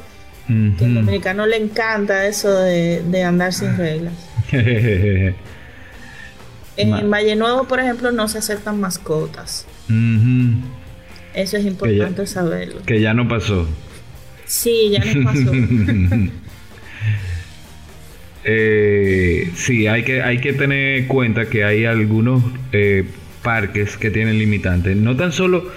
Que 0.48 0.86
al 0.86 0.94
dominicano 0.94 1.48
le 1.48 1.58
encanta 1.58 2.28
eso 2.28 2.52
de, 2.52 3.24
andar 3.26 3.52
sin 3.52 3.76
reglas. 3.78 4.14
en 6.78 7.10
Valle 7.10 7.36
Nuevo, 7.36 7.64
por 7.64 7.80
ejemplo, 7.80 8.12
no 8.12 8.28
se 8.28 8.38
aceptan 8.38 8.80
mascotas. 8.80 9.66
Eso 11.34 11.58
es 11.58 11.66
importante 11.66 12.28
saberlo. 12.28 12.84
Que 12.86 13.02
ya 13.02 13.16
no 13.16 13.28
pasó. 13.28 13.68
Sí, 14.46 14.92
ya 14.92 15.04
no 15.04 15.32
pasó. 15.32 15.52
eh, 18.46 19.52
sí, 19.56 19.88
hay 19.88 20.04
que, 20.04 20.22
hay 20.22 20.40
que 20.40 20.54
tener 20.54 21.08
cuenta 21.08 21.50
que 21.50 21.64
hay 21.64 21.86
algunos 21.86 22.44
eh, 22.72 23.04
parques 23.42 23.98
que 23.98 24.12
tienen 24.12 24.38
limitantes. 24.38 24.96
No 24.96 25.16
tan 25.16 25.32
solo, 25.32 25.72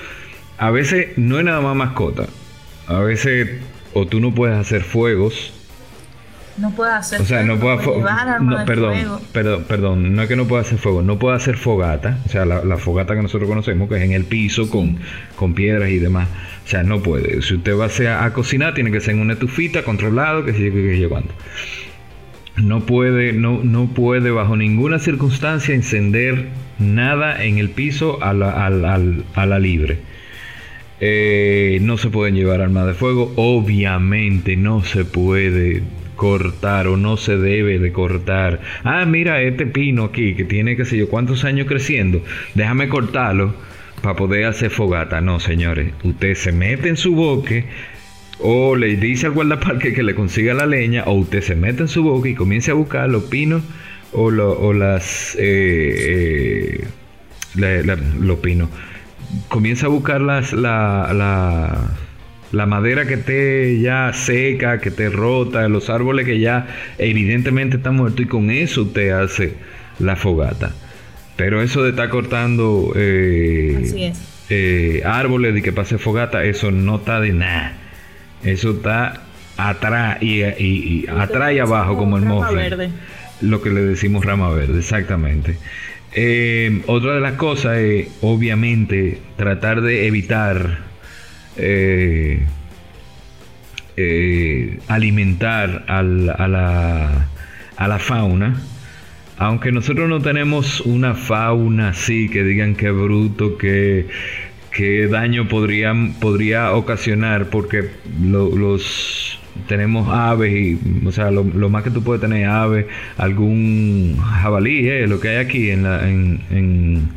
a 0.59 0.71
veces 0.71 1.17
no 1.17 1.39
es 1.39 1.45
nada 1.45 1.61
más 1.61 1.75
mascota. 1.75 2.27
A 2.87 3.01
veces 3.01 3.49
o 3.95 4.07
tú 4.07 4.21
no 4.21 4.35
puedes 4.35 4.57
hacer 4.57 4.83
fuegos 4.83 5.53
no 6.59 6.73
puede 6.73 6.93
hacer 6.93 7.21
O 7.21 7.25
sea, 7.25 7.45
no 7.45 7.59
puede 7.59 7.77
no, 7.77 8.65
perdón, 8.65 9.21
perdón, 9.33 9.65
perdón, 9.69 10.17
no 10.17 10.23
es 10.23 10.29
que 10.29 10.35
no 10.35 10.47
pueda 10.47 10.63
hacer 10.63 10.79
fuego, 10.79 11.03
no 11.03 11.19
puede 11.19 11.37
hacer 11.37 11.57
fogata, 11.57 12.19
o 12.27 12.29
sea, 12.29 12.45
la, 12.45 12.77
fogata 12.77 13.15
que 13.15 13.23
nosotros 13.23 13.49
conocemos, 13.49 13.89
que 13.89 13.97
es 13.97 14.03
en 14.03 14.13
el 14.13 14.25
piso 14.25 14.69
con, 14.69 14.99
con 15.37 15.55
piedras 15.55 15.91
y 15.91 15.99
demás. 15.99 16.29
O 16.65 16.69
sea, 16.69 16.83
no 16.83 17.01
puede. 17.01 17.41
Si 17.43 17.55
usted 17.55 17.77
va 17.79 17.87
a, 17.87 18.25
a 18.25 18.33
cocinar, 18.33 18.75
tiene 18.75 18.91
que 18.91 19.01
ser 19.01 19.15
en 19.15 19.21
una 19.21 19.35
estufita, 19.35 19.85
controlado, 19.85 20.45
que 20.45 20.53
se 20.53 20.59
que, 20.59 20.73
que 20.73 21.09
cuánto. 21.09 21.33
No 22.63 22.81
puede, 22.81 23.33
no, 23.33 23.63
no 23.63 23.87
puede 23.87 24.31
bajo 24.31 24.57
ninguna 24.57 24.99
circunstancia 24.99 25.75
encender 25.75 26.47
nada 26.79 27.45
en 27.45 27.59
el 27.59 27.71
piso 27.71 28.23
a 28.23 28.33
la, 28.33 28.67
a 28.67 29.47
la 29.47 29.59
libre. 29.59 29.99
Eh, 31.01 31.79
no 31.83 31.97
se 31.97 32.11
pueden 32.11 32.35
llevar 32.35 32.61
armas 32.61 32.87
de 32.87 32.95
fuego, 32.95 33.33
obviamente 33.37 34.57
no 34.57 34.83
se 34.83 35.05
puede 35.05 35.83
cortar 36.17 36.89
o 36.89 36.97
no 36.97 37.17
se 37.17 37.37
debe 37.37 37.79
de 37.79 37.93
cortar. 37.93 38.61
Ah, 38.83 39.05
mira 39.07 39.41
este 39.41 39.67
pino 39.67 40.05
aquí 40.05 40.35
que 40.35 40.45
tiene 40.45 40.77
qué 40.77 40.85
sé 40.85 40.97
yo 40.97 41.09
cuántos 41.09 41.45
años 41.45 41.69
creciendo. 41.69 42.23
Déjame 42.55 42.89
cortarlo 42.89 43.55
para 44.03 44.17
poder 44.17 44.47
hacer 44.47 44.71
fogata. 44.71 45.21
No, 45.21 45.39
señores, 45.39 45.93
usted 46.03 46.35
se 46.35 46.51
mete 46.51 46.89
en 46.89 46.97
su 46.97 47.15
boque 47.15 47.65
o 48.41 48.77
le 48.77 48.97
dice 48.97 49.27
al 49.27 49.33
guardaparque 49.33 49.93
que 49.93 50.03
le 50.03 50.15
consiga 50.15 50.55
la 50.55 50.67
leña 50.67 51.05
o 51.07 51.15
usted 51.15 51.43
se 51.43 51.55
mete 51.55 51.83
en 51.83 51.89
su 51.89 52.03
boque 52.03 52.31
y 52.31 52.35
comience 52.35 52.71
a 52.71 52.75
buscar 52.75 53.09
los 53.09 53.25
pinos 53.25 53.63
o, 54.13 54.31
las 54.31 55.37
eh, 55.39 56.85
eh, 57.61 57.97
los 58.21 58.39
pinos. 58.39 58.69
Comienza 59.49 59.87
a 59.87 59.89
buscar 59.89 60.21
las 60.21 60.53
la 60.53 61.95
la 62.53 62.67
madera 62.67 63.07
que 63.07 63.15
esté 63.15 63.81
ya 63.81 64.13
seca, 64.13 64.79
que 64.79 64.89
esté 64.89 65.11
rota, 65.11 65.69
los 65.69 65.91
árboles 65.91 66.27
que 66.27 66.41
ya 66.41 66.67
evidentemente 66.99 67.77
están 67.77 67.97
muertos 67.97 68.21
y 68.25 68.29
con 68.29 68.51
eso 68.51 68.83
usted 68.83 69.11
hace 69.11 69.55
la 69.99 70.17
fogata. 70.17 70.73
Pero 71.37 71.63
eso 71.63 71.83
de 71.85 71.91
estar 71.91 72.09
cortando 72.09 72.93
eh, 72.97 74.13
eh, 74.49 75.03
árboles 75.05 75.57
y 75.57 75.63
que 75.63 75.73
pase 75.73 75.99
fogata, 75.99 76.45
eso 76.45 76.71
no 76.71 76.97
está 76.97 77.21
de 77.21 77.33
nada. 77.33 77.77
Eso 78.43 78.71
está 78.73 79.23
atrás 79.57 80.23
y, 80.23 80.43
atrás 81.09 81.53
y 81.53 81.59
abajo 81.59 81.97
como 81.97 82.17
el 82.17 82.25
mofle. 82.25 82.91
Lo 83.41 83.63
que 83.63 83.71
le 83.71 83.83
decimos 83.83 84.25
rama 84.25 84.51
verde, 84.51 84.79
exactamente. 84.79 85.59
Eh, 86.13 86.83
otra 86.87 87.15
de 87.15 87.21
las 87.21 87.35
cosas 87.35 87.79
es 87.79 88.09
obviamente 88.23 89.19
tratar 89.37 89.83
de 89.83 90.07
evitar 90.07 90.79
eh, 91.57 92.47
eh, 93.97 94.79
alimentar 94.89 95.85
a, 95.87 96.03
la, 96.03 97.29
a 97.77 97.89
la 97.89 97.99
fauna. 97.99 98.61
Aunque 99.37 99.71
nosotros 99.71 100.09
no 100.09 100.21
tenemos 100.21 100.81
una 100.81 101.15
fauna 101.15 101.91
así 101.91 102.29
que 102.29 102.43
digan 102.43 102.75
que 102.75 102.91
bruto, 102.91 103.57
que, 103.57 104.09
que 104.73 105.07
daño 105.09 105.49
podría, 105.49 105.95
podría 106.21 106.73
ocasionar, 106.73 107.51
porque 107.51 107.91
los 108.21 109.39
tenemos 109.67 110.09
aves 110.09 110.53
y, 110.53 110.79
o 111.07 111.13
sea, 111.13 111.31
lo, 111.31 111.45
más 111.45 111.83
que 111.83 111.91
tú 111.91 112.03
puedes 112.03 112.21
tener 112.21 112.47
aves, 112.47 112.87
algún 113.17 114.17
jabalí, 114.19 114.89
eh, 114.89 115.07
lo 115.07 115.21
que 115.21 115.29
hay 115.29 115.37
aquí 115.37 115.71
en, 115.71 115.83
la, 115.83 116.09
en, 116.09 116.41
en, 116.51 117.09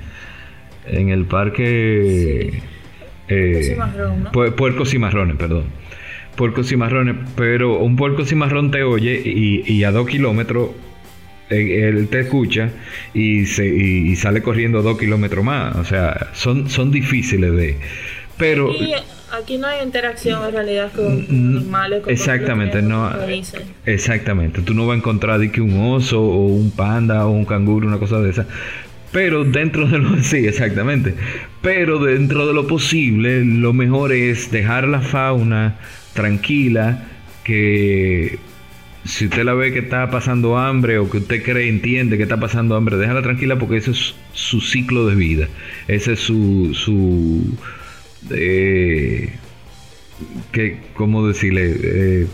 en 0.88 1.10
el 1.10 1.26
parque. 1.26 2.62
Eh, 3.28 3.78
puercos 4.58 4.90
cimarrones, 4.90 5.38
perdón. 5.38 5.66
Puercos 6.36 6.68
cimarrones, 6.68 7.16
pero 7.36 7.80
un 7.80 7.96
puerco 7.96 8.26
cimarrón 8.26 8.72
te 8.72 8.84
oye 8.84 9.22
y, 9.24 9.84
a 9.84 9.92
dos 9.92 10.08
kilómetros 10.08 10.72
él 11.52 12.08
te 12.08 12.22
escucha 12.22 12.70
y, 13.14 13.46
se, 13.46 14.16
sale 14.16 14.42
corriendo 14.42 14.82
dos 14.82 14.98
kilómetros 14.98 15.44
más. 15.44 15.76
O 15.76 15.86
sea, 15.86 16.30
son, 16.34 16.70
son 16.70 16.92
difíciles 16.92 17.54
de... 17.54 17.78
Pero... 18.38 18.72
aquí 19.32 19.58
no 19.58 19.68
hay 19.68 19.84
interacción 19.84 20.44
en 20.46 20.54
realidad 20.54 20.92
con 20.96 21.26
animales. 21.30 22.04
exactamente, 22.08 22.82
no. 22.82 23.12
Exactamente. 23.86 24.62
Tú 24.62 24.74
no 24.74 24.88
vas 24.88 24.96
a 24.96 24.98
encontrar 24.98 25.40
de 25.40 25.52
que 25.52 25.62
un 25.62 25.80
oso 25.94 26.22
o 26.22 26.48
un 26.48 26.72
panda 26.72 27.26
o 27.28 27.32
un 27.32 27.46
canguro, 27.46 27.88
una 27.88 28.00
cosa 28.00 28.20
de 28.20 28.32
esa. 28.32 28.48
Pero 29.12 29.44
dentro 29.44 29.88
de 29.88 30.00
lo... 30.00 30.18
Sí, 30.24 30.48
exactamente. 30.48 31.16
Pero 31.62 32.00
dentro 32.00 32.48
de 32.48 32.54
lo 32.54 32.68
posible, 32.68 33.44
lo 33.44 33.74
mejor 33.74 34.14
es 34.14 34.52
dejar 34.52 34.88
la 34.88 35.02
fauna 35.02 35.78
tranquila, 36.14 37.04
que 37.44 38.40
si 39.04 39.26
usted 39.26 39.44
la 39.44 39.54
ve 39.54 39.74
que 39.74 39.80
está 39.80 40.10
pasando 40.10 40.58
hambre 40.58 41.00
o 41.00 41.10
que 41.10 41.18
usted 41.18 41.44
cree, 41.44 41.70
entiende 41.70 42.18
que 42.18 42.24
está 42.24 42.40
pasando 42.40 42.76
hambre, 42.76 42.98
déjala 42.98 43.22
tranquila 43.22 43.58
porque 43.58 43.78
ese 43.78 43.92
es 43.92 44.16
su 44.34 44.62
ciclo 44.62 45.08
de 45.08 45.16
vida. 45.16 45.48
Ese 45.88 46.14
es 46.14 46.20
su... 46.20 46.74
su 46.74 47.58
eh, 48.30 49.34
que, 50.52 50.78
¿Cómo 50.94 51.28
decirle? 51.28 51.76
Eh, 51.84 52.28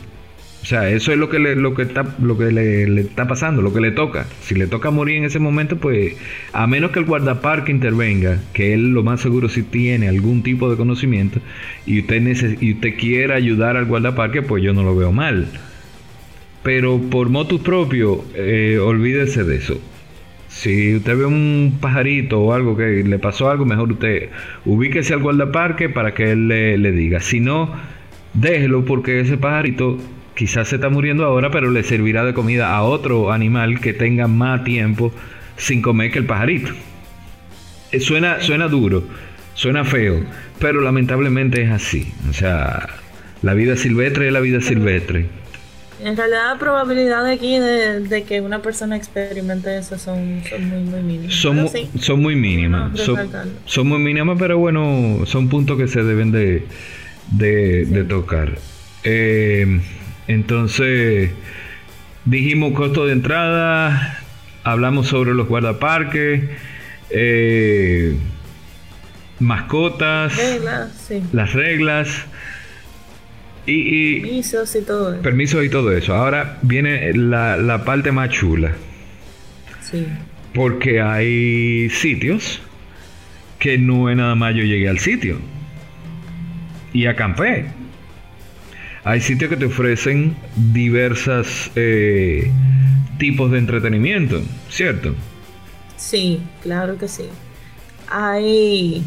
o 0.61 0.65
sea, 0.65 0.89
eso 0.89 1.13
es 1.13 1.17
lo 1.17 1.29
que 1.29 1.39
le, 1.39 1.55
lo 1.55 1.73
que 1.73 1.83
está, 1.83 2.03
lo 2.21 2.37
que 2.37 2.51
le, 2.51 2.99
está 2.99 3.25
pasando, 3.25 3.61
lo 3.61 3.73
que 3.73 3.79
le 3.79 3.91
toca. 3.91 4.25
Si 4.41 4.53
le 4.53 4.67
toca 4.67 4.91
morir 4.91 5.15
en 5.15 5.23
ese 5.23 5.39
momento, 5.39 5.77
pues 5.77 6.15
a 6.51 6.67
menos 6.67 6.91
que 6.91 6.99
el 6.99 7.05
guardaparque 7.05 7.71
intervenga, 7.71 8.39
que 8.51 8.73
él 8.73 8.89
lo 8.89 9.01
más 9.01 9.21
seguro 9.21 9.47
si 9.47 9.63
tiene 9.63 10.09
algún 10.09 10.43
tipo 10.43 10.69
de 10.69 10.75
conocimiento 10.75 11.39
y 11.85 12.01
usted 12.01 12.57
y 12.59 12.73
usted 12.73 12.97
quiera 12.97 13.35
ayudar 13.35 13.77
al 13.77 13.85
guardaparque, 13.85 14.41
pues 14.41 14.61
yo 14.61 14.73
no 14.73 14.83
lo 14.83 14.93
veo 14.93 15.13
mal. 15.13 15.47
Pero 16.63 16.99
por 17.09 17.29
motus 17.29 17.61
propio, 17.61 18.23
eh, 18.35 18.77
olvídese 18.81 19.43
de 19.43 19.55
eso. 19.57 19.79
Si 20.49 20.95
usted 20.95 21.17
ve 21.17 21.25
un 21.25 21.77
pajarito 21.79 22.39
o 22.39 22.53
algo 22.53 22.75
que 22.75 23.03
le 23.03 23.19
pasó 23.19 23.49
algo, 23.49 23.65
mejor 23.65 23.91
usted 23.91 24.29
ubíquese 24.65 25.13
al 25.13 25.21
guardaparque 25.21 25.89
para 25.89 26.13
que 26.13 26.31
él 26.31 26.47
le, 26.47 26.91
diga. 26.91 27.19
Si 27.19 27.39
no, 27.39 27.71
déjelo 28.33 28.85
porque 28.85 29.19
ese 29.19 29.37
pajarito 29.37 29.97
quizás 30.35 30.69
se 30.69 30.75
está 30.75 30.89
muriendo 30.89 31.25
ahora, 31.25 31.51
pero 31.51 31.69
le 31.69 31.83
servirá 31.83 32.25
de 32.25 32.33
comida 32.33 32.75
a 32.75 32.83
otro 32.83 33.31
animal 33.31 33.79
que 33.79 33.93
tenga 33.93 34.27
más 34.27 34.63
tiempo 34.63 35.13
sin 35.57 35.81
comer 35.81 36.11
que 36.11 36.19
el 36.19 36.25
pajarito. 36.25 36.71
Eh, 37.91 37.99
suena, 37.99 38.41
suena 38.41 38.67
duro, 38.67 39.03
Suena 39.57 39.83
feo, 39.83 40.23
pero 40.59 40.81
lamentablemente 40.81 41.63
es 41.63 41.71
así. 41.71 42.13
O 42.29 42.33
sea, 42.33 42.87
la 43.41 43.55
vida 43.55 43.75
silvestre 43.75 44.27
es 44.27 44.33
la 44.33 44.39
vida 44.39 44.61
silvestre. 44.61 45.25
En 46.03 46.15
realidad 46.15 46.53
la 46.53 46.59
probabilidad 46.59 47.23
de 47.23 47.33
aquí 47.33 47.57
de, 47.57 48.23
que 48.27 48.41
una 48.41 48.61
persona 48.61 48.95
experimente 48.95 49.77
eso 49.77 49.97
son, 49.97 50.41
muy, 50.59 50.81
muy 50.83 51.01
mínimas. 51.01 51.33
Son, 51.33 51.67
son 51.99 52.21
muy 52.21 52.35
mínimas. 52.35 52.91
Son, 53.65 53.87
muy 53.87 53.99
mínimas, 53.99 54.37
pero 54.37 54.57
bueno, 54.59 55.25
son 55.25 55.49
puntos 55.49 55.77
que 55.77 55.87
se 55.87 56.03
deben 56.03 56.31
de, 56.31 56.67
de, 57.31 58.03
tocar. 58.03 58.57
Eh, 59.03 59.81
entonces, 60.27 61.31
dijimos 62.25 62.73
costo 62.73 63.05
de 63.07 63.13
entrada, 63.13 64.19
hablamos 64.63 65.07
sobre 65.07 65.33
los 65.33 65.47
guardaparques, 65.47 66.43
eh, 67.09 68.17
mascotas, 69.39 70.33
las 71.31 71.53
reglas. 71.53 72.25
Y, 73.67 74.21
permisos 74.21 74.75
y 74.75 74.81
todo 74.81 75.13
eso. 75.13 75.21
Permisos 75.21 75.65
y 75.65 75.69
todo 75.69 75.91
eso. 75.91 76.15
Ahora 76.15 76.57
viene 76.61 77.13
la, 77.13 77.57
la 77.57 77.83
parte 77.83 78.11
más 78.11 78.29
chula. 78.29 78.71
Sí. 79.81 80.07
Porque 80.53 81.01
hay 81.01 81.89
sitios 81.89 82.61
que 83.59 83.77
no 83.77 84.09
es 84.09 84.17
nada 84.17 84.35
más 84.35 84.55
yo 84.55 84.63
llegué 84.63 84.87
al 84.87 84.99
sitio. 84.99 85.37
Y 86.93 87.05
acampé. 87.05 87.65
Hay 89.03 89.21
sitios 89.21 89.49
que 89.49 89.57
te 89.57 89.65
ofrecen 89.65 90.35
diversas 90.73 91.71
eh, 91.75 92.51
tipos 93.17 93.51
de 93.51 93.59
entretenimiento, 93.59 94.41
¿cierto? 94.69 95.15
Sí, 95.95 96.41
claro 96.61 96.97
que 96.97 97.07
sí. 97.07 97.23
Hay 98.09 99.03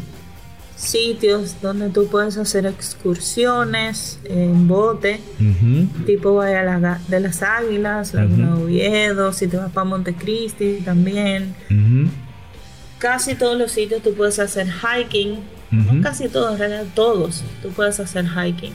sitios 0.81 1.61
donde 1.61 1.89
tú 1.89 2.07
puedes 2.07 2.37
hacer 2.37 2.65
excursiones 2.65 4.19
en 4.25 4.67
bote, 4.67 5.19
tipo 6.05 6.33
Bahía 6.33 6.99
de 7.07 7.19
las 7.19 7.43
Águilas, 7.43 8.13
Laguna 8.13 8.55
uh 8.55 8.63
Oviedo, 8.63 9.31
si 9.31 9.47
te 9.47 9.57
vas 9.57 9.71
para 9.71 9.85
Montecristi 9.85 10.81
también. 10.83 11.53
Casi 12.97 13.35
todos 13.35 13.57
los 13.57 13.71
sitios 13.71 14.01
tú 14.01 14.13
puedes 14.13 14.39
hacer 14.39 14.67
hiking, 14.67 15.39
no 15.69 16.01
casi 16.01 16.27
todos, 16.27 16.53
en 16.53 16.59
realidad 16.59 16.85
todos, 16.95 17.43
tú 17.61 17.69
puedes 17.69 17.99
hacer 17.99 18.25
hiking. 18.25 18.73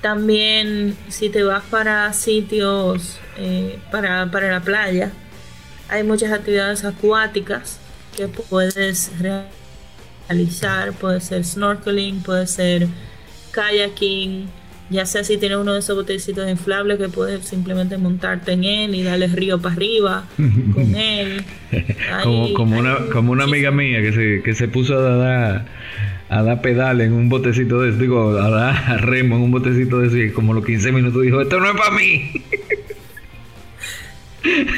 También 0.00 0.96
si 1.08 1.28
te 1.28 1.42
vas 1.42 1.64
para 1.64 2.12
sitios 2.12 3.18
eh, 3.36 3.78
para, 3.90 4.30
para 4.30 4.50
la 4.50 4.60
playa, 4.60 5.10
hay 5.88 6.04
muchas 6.04 6.30
actividades 6.32 6.84
acuáticas 6.84 7.78
que 8.16 8.28
puedes 8.28 9.10
realizar 9.18 9.63
realizar, 10.28 10.92
puede 10.92 11.20
ser 11.20 11.44
snorkeling, 11.44 12.20
puede 12.22 12.46
ser 12.46 12.88
kayaking, 13.52 14.48
ya 14.90 15.06
sea 15.06 15.24
si 15.24 15.38
tienes 15.38 15.58
uno 15.58 15.72
de 15.72 15.78
esos 15.78 15.96
botecitos 15.96 16.48
inflables 16.48 16.98
que 16.98 17.08
puedes 17.08 17.46
simplemente 17.46 17.96
montarte 17.96 18.52
en 18.52 18.64
él 18.64 18.94
y 18.94 19.02
darle 19.02 19.28
río 19.28 19.60
para 19.60 19.74
arriba 19.74 20.24
con 20.36 20.94
él. 20.96 21.44
como, 22.54 22.78
una, 22.78 22.96
como 23.12 23.32
una 23.32 23.44
amiga 23.44 23.70
mía 23.70 24.02
que 24.02 24.12
se, 24.12 24.42
que 24.42 24.54
se 24.54 24.68
puso 24.68 24.98
a 24.98 25.16
dar, 25.16 25.66
a 26.28 26.42
dar 26.42 26.60
pedal 26.60 27.00
en 27.00 27.12
un 27.12 27.28
botecito 27.28 27.80
de 27.80 27.92
digo, 27.92 28.38
a 28.38 28.50
dar 28.50 29.04
remo 29.06 29.36
en 29.36 29.42
un 29.42 29.50
botecito 29.50 30.00
de 30.00 30.08
eso 30.08 30.16
y 30.18 30.32
como 30.32 30.52
los 30.52 30.64
15 30.64 30.92
minutos 30.92 31.22
dijo, 31.22 31.40
esto 31.40 31.60
no 31.60 31.70
es 31.70 31.76
para 31.76 31.90
mí. 31.92 32.32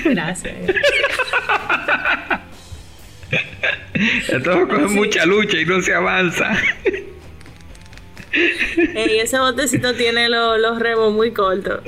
Gracias. 0.05 0.55
Esto 4.29 4.69
coge 4.69 4.89
mucha 4.89 5.27
lucha 5.27 5.61
y 5.61 5.65
no 5.65 5.81
se 5.81 5.95
avanza. 5.95 6.57
Y 8.33 9.19
ese 9.19 9.39
botecito 9.39 9.95
tiene 9.95 10.29
los, 10.29 10.79
remos 10.79 11.13
muy 11.13 11.33
cortos. 11.33 11.81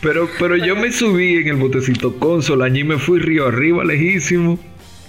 Pero, 0.00 0.28
pero 0.38 0.56
yo 0.56 0.76
me 0.76 0.92
subí 0.92 1.36
en 1.38 1.48
el 1.48 1.56
botecito 1.56 2.16
consol, 2.18 2.62
allí 2.62 2.84
me 2.84 2.98
fui 2.98 3.18
río 3.18 3.46
arriba, 3.46 3.84
lejísimo. 3.84 4.58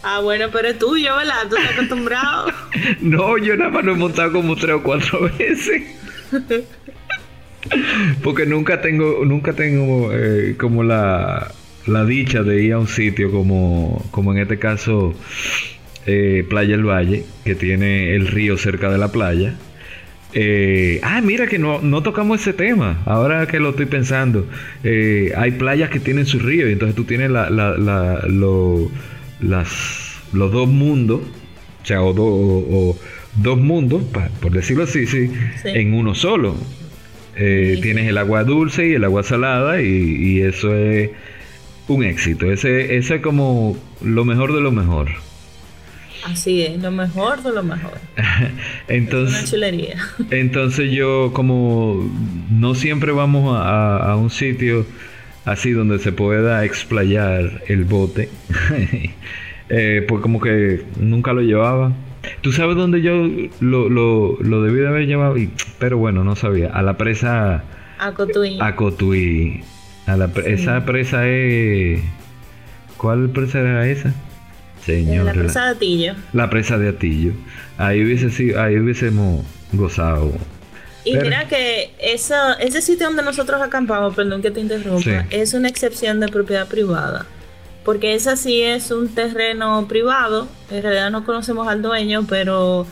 Ah, 0.01 0.21
bueno, 0.21 0.47
pero 0.51 0.69
es 0.69 0.79
tuyo, 0.79 1.15
¿verdad? 1.17 1.47
¿Tú 1.49 1.57
estás 1.57 1.73
acostumbrado? 1.73 2.47
no, 3.01 3.37
yo 3.37 3.57
nada 3.57 3.71
más 3.71 3.83
lo 3.83 3.93
he 3.93 3.95
montado 3.95 4.31
como 4.31 4.55
tres 4.55 4.75
o 4.75 4.83
cuatro 4.83 5.29
veces. 5.37 5.83
Porque 8.23 8.45
nunca 8.45 8.81
tengo, 8.81 9.25
nunca 9.25 9.53
tengo 9.53 10.11
eh, 10.13 10.55
como 10.57 10.83
la, 10.83 11.51
la 11.87 12.05
dicha 12.05 12.43
de 12.43 12.63
ir 12.63 12.73
a 12.73 12.79
un 12.79 12.87
sitio 12.87 13.31
como, 13.31 14.03
como 14.11 14.33
en 14.33 14.39
este 14.39 14.57
caso 14.57 15.13
eh, 16.05 16.45
Playa 16.49 16.75
El 16.75 16.83
Valle, 16.83 17.23
que 17.43 17.55
tiene 17.55 18.15
el 18.15 18.27
río 18.27 18.57
cerca 18.57 18.91
de 18.91 18.97
la 18.97 19.11
playa. 19.11 19.55
Eh, 20.33 20.99
ah, 21.01 21.21
mira 21.21 21.47
que 21.47 21.57
no, 21.57 21.81
no, 21.81 22.03
tocamos 22.03 22.41
ese 22.41 22.53
tema. 22.53 23.01
Ahora 23.05 23.47
que 23.47 23.59
lo 23.59 23.69
estoy 23.69 23.85
pensando, 23.85 24.47
eh, 24.83 25.31
hay 25.37 25.51
playas 25.51 25.89
que 25.89 25.99
tienen 25.99 26.25
su 26.25 26.39
río 26.39 26.69
y 26.69 26.73
entonces 26.73 26.95
tú 26.95 27.05
tienes 27.05 27.31
la, 27.31 27.49
la, 27.49 27.77
la, 27.77 28.27
las, 29.39 30.21
los 30.33 30.51
dos 30.51 30.67
mundos, 30.67 31.21
o 31.81 31.85
sea, 31.85 32.03
o, 32.03 32.97
dos 33.35 33.57
mundos, 33.57 34.03
por 34.41 34.51
decirlo 34.51 34.83
así, 34.83 35.07
sí, 35.07 35.31
en 35.63 35.93
uno 35.93 36.15
solo. 36.15 36.55
Tienes 37.35 38.07
el 38.07 38.17
agua 38.17 38.45
dulce 38.45 38.87
y 38.87 38.93
el 38.93 39.03
agua 39.03 39.21
salada 39.21 39.81
y, 39.81 39.87
y 39.87 40.41
eso 40.41 40.73
es 40.73 41.09
un 41.87 42.03
éxito. 42.03 42.51
Ese, 42.51 42.97
ese 42.97 43.15
es 43.15 43.21
como 43.21 43.77
lo 44.01 44.25
mejor 44.25 44.53
de 44.53 44.61
lo 44.61 44.71
mejor. 44.71 45.09
Así 46.25 46.63
es, 46.63 46.81
lo 46.81 46.89
mejor 46.89 47.43
de 47.43 47.51
lo 47.51 47.61
mejor. 47.61 47.99
entonces, 48.87 49.41
una 49.41 49.49
chulería. 49.49 49.95
entonces 50.31 50.91
yo 50.91 51.31
como 51.33 52.09
no 52.49 52.73
siempre 52.73 53.11
vamos 53.11 53.55
a, 53.59 54.15
un 54.15 54.31
sitio 54.31 54.87
así 55.45 55.71
donde 55.71 55.99
se 55.99 56.11
pueda 56.11 56.65
explayar 56.65 57.61
el 57.67 57.85
bote, 57.85 58.29
eh, 59.69 60.03
pues 60.07 60.21
como 60.21 60.41
que 60.41 60.83
nunca 60.99 61.31
lo 61.33 61.41
llevaba. 61.41 61.93
¿Tú 62.41 62.51
sabes 62.51 62.75
dónde 62.75 63.03
yo 63.03 63.27
lo, 63.59 63.87
lo, 63.87 64.37
lo 64.41 64.63
debí 64.63 64.79
de 64.79 64.87
haber 64.87 65.05
llevado? 65.05 65.35
Pero 65.77 65.99
bueno, 65.99 66.23
no 66.23 66.35
sabía. 66.35 66.69
A 66.69 66.81
la 66.81 66.97
presa... 66.97 67.63
A 67.99 68.13
Cotuí. 68.13 68.57
A 68.59 68.75
Cotuí. 68.75 69.61
Esa 70.45 70.85
presa 70.85 71.27
es. 71.27 72.01
¿Cuál 72.97 73.29
presa 73.29 73.59
era 73.59 73.87
esa? 73.87 74.13
Señor. 74.85 75.25
La 75.25 75.33
presa 75.33 75.65
de 75.65 75.71
Atillo. 75.71 76.13
La 76.33 76.49
presa 76.49 76.77
de 76.77 76.89
Atillo. 76.89 77.33
Ahí, 77.77 78.03
hubiese 78.03 78.29
sido, 78.29 78.61
ahí 78.61 78.77
hubiésemos 78.77 79.43
gozado. 79.73 80.31
Y 81.03 81.17
mira 81.17 81.47
que 81.47 81.93
ese 81.99 82.81
sitio 82.81 83.07
donde 83.07 83.23
nosotros 83.23 83.61
acampamos, 83.61 84.15
perdón 84.15 84.41
que 84.41 84.49
te 84.51 84.59
interrumpa, 84.59 85.25
es 85.29 85.53
una 85.53 85.67
excepción 85.67 86.19
de 86.19 86.27
propiedad 86.27 86.67
privada. 86.67 87.25
Porque 87.83 88.15
esa 88.15 88.35
sí 88.35 88.61
es 88.61 88.89
un 88.89 89.09
terreno 89.09 89.87
privado. 89.87 90.47
En 90.71 90.81
realidad 90.81 91.11
no 91.11 91.23
conocemos 91.23 91.67
al 91.67 91.83
dueño, 91.83 92.25
pero 92.27 92.87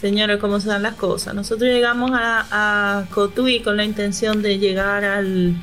señores, 0.00 0.38
cómo 0.38 0.60
se 0.60 0.68
dan 0.68 0.82
las 0.82 0.94
cosas. 0.94 1.34
Nosotros 1.34 1.70
llegamos 1.70 2.10
a, 2.14 2.46
a 2.50 3.04
Cotuí 3.10 3.60
con 3.60 3.76
la 3.76 3.84
intención 3.84 4.40
de 4.40 4.58
llegar 4.58 5.04
al 5.04 5.54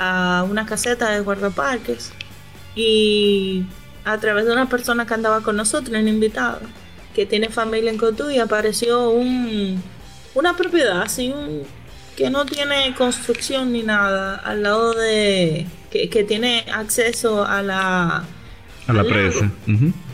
a 0.00 0.46
una 0.48 0.64
caseta 0.64 1.10
de 1.10 1.20
guardaparques 1.20 2.10
y 2.74 3.64
a 4.04 4.16
través 4.18 4.46
de 4.46 4.52
una 4.52 4.66
persona 4.66 5.06
que 5.06 5.12
andaba 5.12 5.42
con 5.42 5.56
nosotros, 5.56 5.94
un 5.94 6.08
invitado, 6.08 6.60
que 7.14 7.26
tiene 7.26 7.50
familia 7.50 7.90
en 7.90 7.98
Cotuí, 7.98 8.38
apareció 8.38 9.10
un, 9.10 9.82
una 10.34 10.56
propiedad 10.56 11.02
así, 11.02 11.34
que 12.16 12.30
no 12.30 12.46
tiene 12.46 12.94
construcción 12.96 13.72
ni 13.72 13.82
nada, 13.82 14.36
al 14.36 14.62
lado 14.62 14.94
de... 14.94 15.66
que, 15.90 16.24
tiene 16.24 16.64
acceso 16.72 17.44
a 17.44 17.60
la... 17.60 18.24
A 18.86 18.92
la 18.94 19.04
presa. 19.04 19.50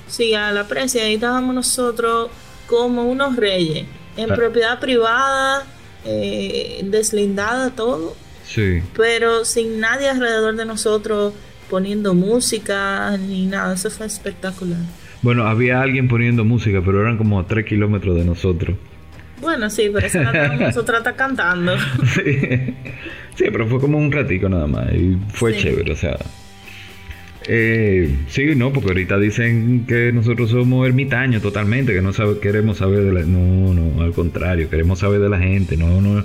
Sí, 0.08 0.34
a 0.34 0.50
la 0.50 0.64
presa. 0.64 0.98
Y 0.98 1.00
ahí 1.02 1.14
estábamos 1.14 1.54
nosotros 1.54 2.28
como 2.66 3.04
unos 3.04 3.36
reyes, 3.36 3.86
en 4.16 4.32
ah. 4.32 4.34
propiedad 4.34 4.80
privada, 4.80 5.64
eh, 6.04 6.80
deslindada 6.82 7.70
todo 7.70 8.25
pero 8.96 9.44
sin 9.44 9.80
nadie 9.80 10.08
alrededor 10.08 10.56
de 10.56 10.64
nosotros 10.64 11.34
poniendo 11.68 12.14
música 12.14 13.16
ni 13.16 13.46
nada. 13.46 13.74
Eso 13.74 13.90
fue 13.90 14.06
espectacular. 14.06 14.78
Bueno, 15.22 15.46
había 15.46 15.80
alguien 15.80 16.08
poniendo 16.08 16.44
música, 16.44 16.80
pero 16.84 17.00
eran 17.00 17.16
como 17.16 17.40
a 17.40 17.46
3 17.46 17.64
kilómetros 17.66 18.16
de 18.16 18.24
nosotros. 18.24 18.76
Bueno, 19.40 19.68
sí, 19.68 19.90
pero 19.92 20.06
eso 20.06 20.22
nosotros 20.58 20.98
está 20.98 21.14
cantando. 21.14 21.76
sí. 22.14 23.44
pero 23.50 23.66
fue 23.66 23.80
como 23.80 23.98
un 23.98 24.10
ratico 24.10 24.48
nada 24.48 24.66
más 24.66 24.92
y 24.92 25.18
fue 25.28 25.56
chévere, 25.56 25.92
o 25.92 25.96
sea. 25.96 26.16
Eh, 27.48 28.12
sí, 28.28 28.54
no, 28.56 28.72
porque 28.72 28.88
ahorita 28.88 29.18
dicen 29.18 29.84
que 29.86 30.10
nosotros 30.12 30.50
somos 30.50 30.86
ermitaños 30.86 31.42
totalmente, 31.42 31.92
que 31.92 32.02
no 32.02 32.12
sabe, 32.12 32.40
queremos 32.40 32.78
saber 32.78 33.04
de 33.04 33.12
la... 33.12 33.20
No, 33.20 33.72
no, 33.72 34.02
al 34.02 34.12
contrario, 34.12 34.68
queremos 34.68 34.98
saber 34.98 35.20
de 35.20 35.28
la 35.28 35.38
gente, 35.38 35.76
no, 35.76 36.00
no, 36.00 36.24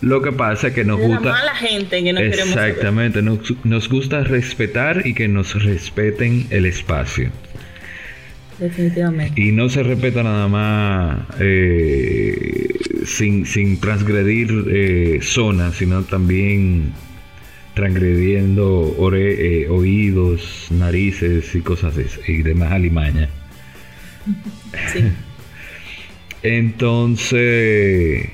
lo 0.00 0.22
que 0.22 0.32
pasa 0.32 0.68
es 0.68 0.74
que 0.74 0.84
nos 0.84 0.98
gusta... 0.98 1.44
La 1.44 1.54
gente 1.54 2.02
que 2.02 2.10
Exactamente, 2.10 3.22
nos, 3.22 3.38
nos, 3.64 3.88
gusta 3.88 4.24
respetar 4.24 5.06
y 5.06 5.14
que 5.14 5.28
nos 5.28 5.62
respeten 5.62 6.46
el 6.50 6.66
espacio. 6.66 7.30
definitivamente. 8.58 9.40
Y 9.40 9.52
no 9.52 9.68
se 9.68 9.82
respeta 9.82 10.22
nada 10.22 10.48
más 10.48 11.18
eh, 11.38 12.78
sin, 13.04 13.44
sin 13.44 13.78
transgredir 13.78 14.64
eh, 14.70 15.18
zonas, 15.22 15.76
sino 15.76 16.02
también 16.02 16.92
transgrediendo 17.74 18.96
eh, 19.14 19.66
oídos, 19.68 20.66
narices 20.70 21.54
y 21.54 21.60
cosas 21.60 21.96
así, 21.96 22.20
y 22.26 22.42
demás 22.42 22.72
alimañas. 22.72 23.28
Sí. 24.92 25.02
Entonces, 26.42 28.30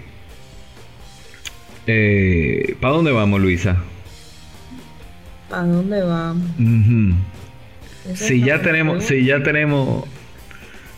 eh, 1.87 2.76
¿para 2.80 2.95
dónde 2.95 3.12
vamos, 3.12 3.41
Luisa? 3.41 3.76
¿Para 5.49 5.64
dónde 5.64 6.03
vamos? 6.03 6.51
Si 8.14 8.43
ya 8.43 8.61
tenemos, 8.62 9.05
si 9.05 9.24
ya 9.24 9.43
tenemos 9.43 10.05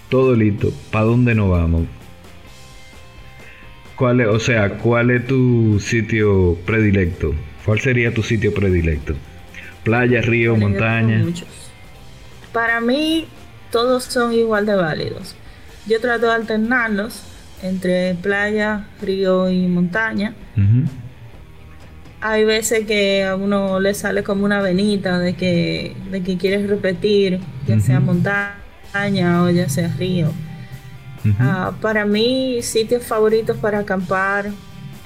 todo 0.09 0.35
listo, 0.35 0.73
¿para 0.91 1.05
dónde 1.05 1.35
nos 1.35 1.51
vamos? 1.51 1.87
¿Cuál 3.97 4.21
es, 4.21 4.29
o 4.29 4.39
sea, 4.39 4.79
cuál 4.79 5.11
es 5.11 5.27
tu 5.27 5.81
sitio 5.81 6.57
predilecto? 6.65 7.35
¿Cuál 7.65 7.81
sería 7.81 8.15
tu 8.15 8.23
sitio 8.23 8.55
predilecto? 8.55 9.15
Playa, 9.83 10.21
río, 10.21 10.57
montaña. 10.57 11.25
Para 12.53 12.81
mí, 12.81 13.27
todos 13.71 14.05
son 14.05 14.33
igual 14.33 14.67
de 14.67 14.75
válidos. 14.75 15.35
Yo 15.87 16.01
trato 16.01 16.27
de 16.27 16.33
alternarlos 16.33 17.23
entre 17.63 18.15
playa, 18.15 18.87
río 19.01 19.51
y 19.51 19.67
montaña. 19.67 20.35
Hay 22.21 22.45
veces 22.45 22.85
que 22.87 23.25
a 23.25 23.37
uno 23.37 23.79
le 23.79 23.95
sale 23.95 24.23
como 24.23 24.45
una 24.45 24.61
venita 24.61 25.19
de 25.19 25.35
que, 25.35 25.97
de 26.11 26.23
que 26.23 26.37
quieres 26.37 26.69
repetir, 26.69 27.41
ya 27.67 27.79
sea 27.79 28.01
montaña 28.01 29.45
o 29.45 29.51
ya 29.51 29.69
sea 29.69 29.89
río. 29.97 30.33
Ah, 31.39 31.73
para 31.81 32.05
mí, 32.05 32.61
sitios 32.63 33.05
favoritos 33.05 33.57
para 33.59 33.81
acampar, 33.81 34.51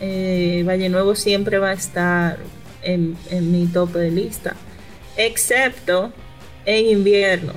eh, 0.00 0.64
Valle 0.66 0.88
Nuevo 0.88 1.14
siempre 1.14 1.58
va 1.58 1.70
a 1.70 1.72
estar 1.72 2.38
en, 2.82 3.16
en 3.30 3.52
mi 3.52 3.66
tope 3.66 3.98
de 3.98 4.10
lista, 4.10 4.54
excepto 5.16 6.12
en 6.64 6.86
invierno. 6.86 7.52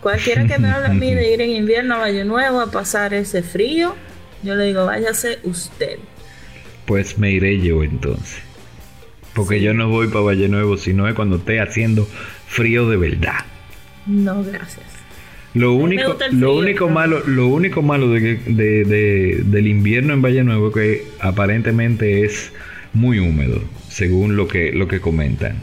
Cualquiera 0.00 0.46
que 0.46 0.58
me 0.58 0.68
hable 0.72 0.86
a 0.86 0.90
mí 0.90 1.14
de 1.14 1.32
ir 1.32 1.40
en 1.40 1.50
invierno 1.50 1.94
a 1.94 1.98
Valle 1.98 2.24
Nuevo 2.24 2.60
a 2.60 2.70
pasar 2.70 3.14
ese 3.14 3.42
frío, 3.42 3.94
yo 4.42 4.54
le 4.54 4.66
digo, 4.66 4.86
váyase 4.86 5.38
usted. 5.44 5.98
Pues 6.86 7.18
me 7.18 7.30
iré 7.30 7.60
yo 7.60 7.82
entonces. 7.82 8.40
Porque 9.34 9.60
yo 9.60 9.72
no 9.72 9.88
voy 9.88 10.08
para 10.08 10.20
Valle 10.20 10.48
Nuevo, 10.48 10.76
sino 10.76 11.08
es 11.08 11.14
cuando 11.14 11.36
esté 11.36 11.60
haciendo 11.60 12.06
frío 12.46 12.88
de 12.88 12.96
verdad. 12.96 13.44
No, 14.06 14.42
gracias. 14.44 14.84
Lo 15.54 15.74
único, 15.74 16.16
lo 16.30 16.56
único 16.56 16.88
malo, 16.88 17.22
lo 17.26 17.46
único 17.46 17.82
malo 17.82 18.10
de, 18.10 18.36
de, 18.46 19.42
del 19.44 19.66
invierno 19.66 20.14
en 20.14 20.22
Valle 20.22 20.44
Nuevo 20.44 20.68
es 20.68 20.74
que 20.74 21.06
aparentemente 21.20 22.24
es 22.24 22.52
muy 22.94 23.18
húmedo, 23.18 23.62
según 23.88 24.36
lo 24.36 24.48
que, 24.48 24.72
lo 24.72 24.88
que 24.88 25.00
comentan. 25.00 25.58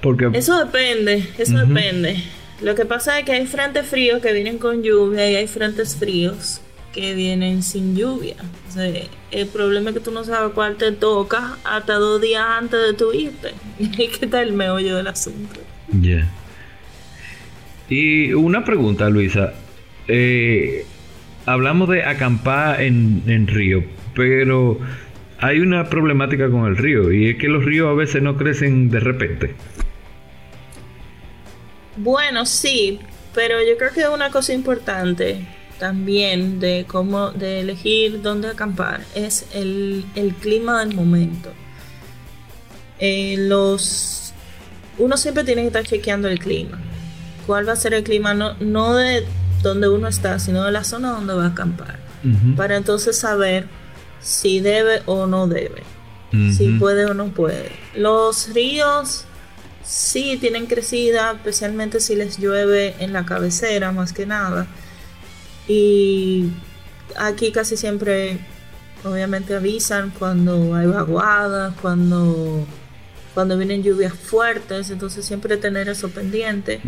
Porque, 0.00 0.30
eso 0.32 0.58
depende, 0.64 1.24
eso 1.36 1.58
depende. 1.58 2.22
Lo 2.62 2.74
que 2.74 2.84
pasa 2.84 3.18
es 3.18 3.24
que 3.24 3.32
hay 3.32 3.46
frentes 3.46 3.86
fríos 3.86 4.22
que 4.22 4.32
vienen 4.32 4.58
con 4.58 4.82
lluvia 4.82 5.30
y 5.30 5.34
hay 5.34 5.46
frentes 5.46 5.96
fríos 5.96 6.60
que 6.92 7.14
vienen 7.14 7.62
sin 7.62 7.96
lluvia. 7.96 8.36
el 9.30 9.46
problema 9.48 9.90
es 9.90 9.96
que 9.96 10.00
tú 10.00 10.10
no 10.10 10.24
sabes 10.24 10.52
cuál 10.54 10.76
te 10.76 10.92
toca 10.92 11.56
hasta 11.64 11.94
dos 11.94 12.20
días 12.20 12.44
antes 12.44 12.80
de 12.80 12.94
tu 12.94 13.12
irte. 13.12 13.52
Y 13.78 14.08
que 14.08 14.24
está 14.24 14.42
el 14.42 14.52
meollo 14.52 14.96
del 14.96 15.06
asunto. 15.06 15.60
Ya. 16.00 16.28
Y 17.88 18.32
una 18.32 18.64
pregunta, 18.64 19.08
Luisa. 19.08 19.52
Eh, 20.08 20.84
hablamos 21.46 21.88
de 21.88 22.04
acampar 22.04 22.80
en, 22.80 23.22
en 23.26 23.46
río, 23.46 23.84
pero 24.14 24.78
hay 25.38 25.60
una 25.60 25.88
problemática 25.88 26.50
con 26.50 26.66
el 26.66 26.76
río 26.76 27.12
y 27.12 27.30
es 27.30 27.36
que 27.36 27.48
los 27.48 27.64
ríos 27.64 27.88
a 27.88 27.94
veces 27.94 28.22
no 28.22 28.36
crecen 28.36 28.90
de 28.90 29.00
repente. 29.00 29.54
Bueno, 31.96 32.46
sí, 32.46 32.98
pero 33.34 33.56
yo 33.62 33.76
creo 33.76 33.92
que 33.92 34.08
una 34.08 34.30
cosa 34.30 34.52
importante 34.52 35.46
también 35.80 36.60
de 36.60 36.84
cómo 36.86 37.30
de 37.30 37.60
elegir 37.60 38.20
dónde 38.20 38.48
acampar 38.48 39.00
es 39.14 39.46
el, 39.54 40.04
clima 40.40 40.84
del 40.84 40.94
momento. 40.94 41.50
Eh, 42.98 43.36
los 43.38 44.34
uno 44.98 45.16
siempre 45.16 45.42
tiene 45.42 45.62
que 45.62 45.68
estar 45.68 45.84
chequeando 45.84 46.28
el 46.28 46.38
clima. 46.38 46.78
¿Cuál 47.46 47.66
va 47.66 47.72
a 47.72 47.76
ser 47.76 47.94
el 47.94 48.04
clima? 48.04 48.34
No, 48.34 48.54
no 48.60 48.94
de 48.94 49.24
donde 49.62 49.88
uno 49.88 50.06
está, 50.06 50.38
sino 50.38 50.64
de 50.64 50.70
la 50.70 50.84
zona 50.84 51.12
donde 51.12 51.34
va 51.34 51.44
a 51.44 51.48
acampar. 51.48 51.98
Para 52.54 52.76
entonces 52.76 53.16
saber 53.16 53.66
si 54.20 54.60
debe 54.60 55.00
o 55.06 55.26
no 55.26 55.48
debe. 55.48 55.82
Si 56.30 56.68
puede 56.78 57.06
o 57.06 57.14
no 57.14 57.28
puede. 57.28 57.72
Los 57.96 58.52
ríos 58.52 59.24
sí 59.82 60.36
tienen 60.38 60.66
crecida, 60.66 61.32
especialmente 61.32 61.98
si 61.98 62.14
les 62.14 62.38
llueve 62.38 62.94
en 62.98 63.14
la 63.14 63.24
cabecera 63.24 63.90
más 63.92 64.12
que 64.12 64.26
nada. 64.26 64.66
Y 65.72 66.50
aquí 67.16 67.52
casi 67.52 67.76
siempre, 67.76 68.40
obviamente 69.04 69.54
avisan 69.54 70.10
cuando 70.10 70.74
hay 70.74 70.88
vaguadas, 70.88 71.74
cuando, 71.80 72.66
cuando 73.34 73.56
vienen 73.56 73.84
lluvias 73.84 74.12
fuertes, 74.12 74.90
entonces 74.90 75.24
siempre 75.24 75.56
tener 75.56 75.88
eso 75.88 76.08
pendiente. 76.08 76.80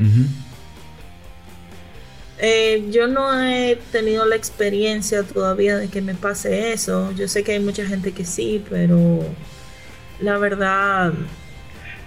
Eh, 2.40 2.88
yo 2.90 3.06
no 3.06 3.40
he 3.40 3.78
tenido 3.92 4.24
la 4.24 4.34
experiencia 4.34 5.22
todavía 5.22 5.76
de 5.76 5.86
que 5.86 6.00
me 6.02 6.16
pase 6.16 6.72
eso. 6.72 7.12
Yo 7.12 7.28
sé 7.28 7.44
que 7.44 7.52
hay 7.52 7.60
mucha 7.60 7.86
gente 7.86 8.10
que 8.10 8.24
sí, 8.24 8.64
pero 8.68 9.24
la 10.18 10.38
verdad 10.38 11.12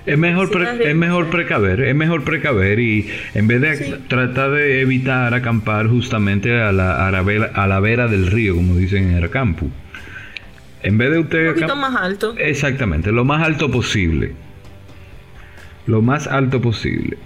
es 0.05 0.17
mejor, 0.17 0.49
es 0.81 0.95
mejor 0.95 1.29
precaver, 1.29 1.81
es 1.81 1.95
mejor 1.95 2.23
precaver 2.23 2.79
y 2.79 3.09
en 3.33 3.47
vez 3.47 3.61
de 3.61 3.99
tratar 4.07 4.51
de 4.51 4.81
evitar 4.81 5.33
acampar 5.33 5.87
justamente 5.87 6.61
a 6.61 6.71
la, 6.71 7.07
a 7.07 7.11
la, 7.11 7.21
vera, 7.23 7.51
a 7.53 7.67
la 7.67 7.79
vera 7.79 8.07
del 8.07 8.27
río, 8.27 8.55
como 8.55 8.75
dicen 8.75 9.09
en 9.09 9.23
el 9.23 9.29
campo. 9.29 9.67
En 10.83 10.97
vez 10.97 11.11
de 11.11 11.19
usted... 11.19 11.47
Un 11.47 11.53
poquito 11.55 11.75
más 11.75 11.95
alto. 11.95 12.35
Exactamente, 12.37 13.11
lo 13.11 13.25
más 13.25 13.43
alto 13.43 13.71
posible. 13.71 14.33
Lo 15.87 16.01
más 16.01 16.27
alto 16.27 16.61
posible. 16.61 17.17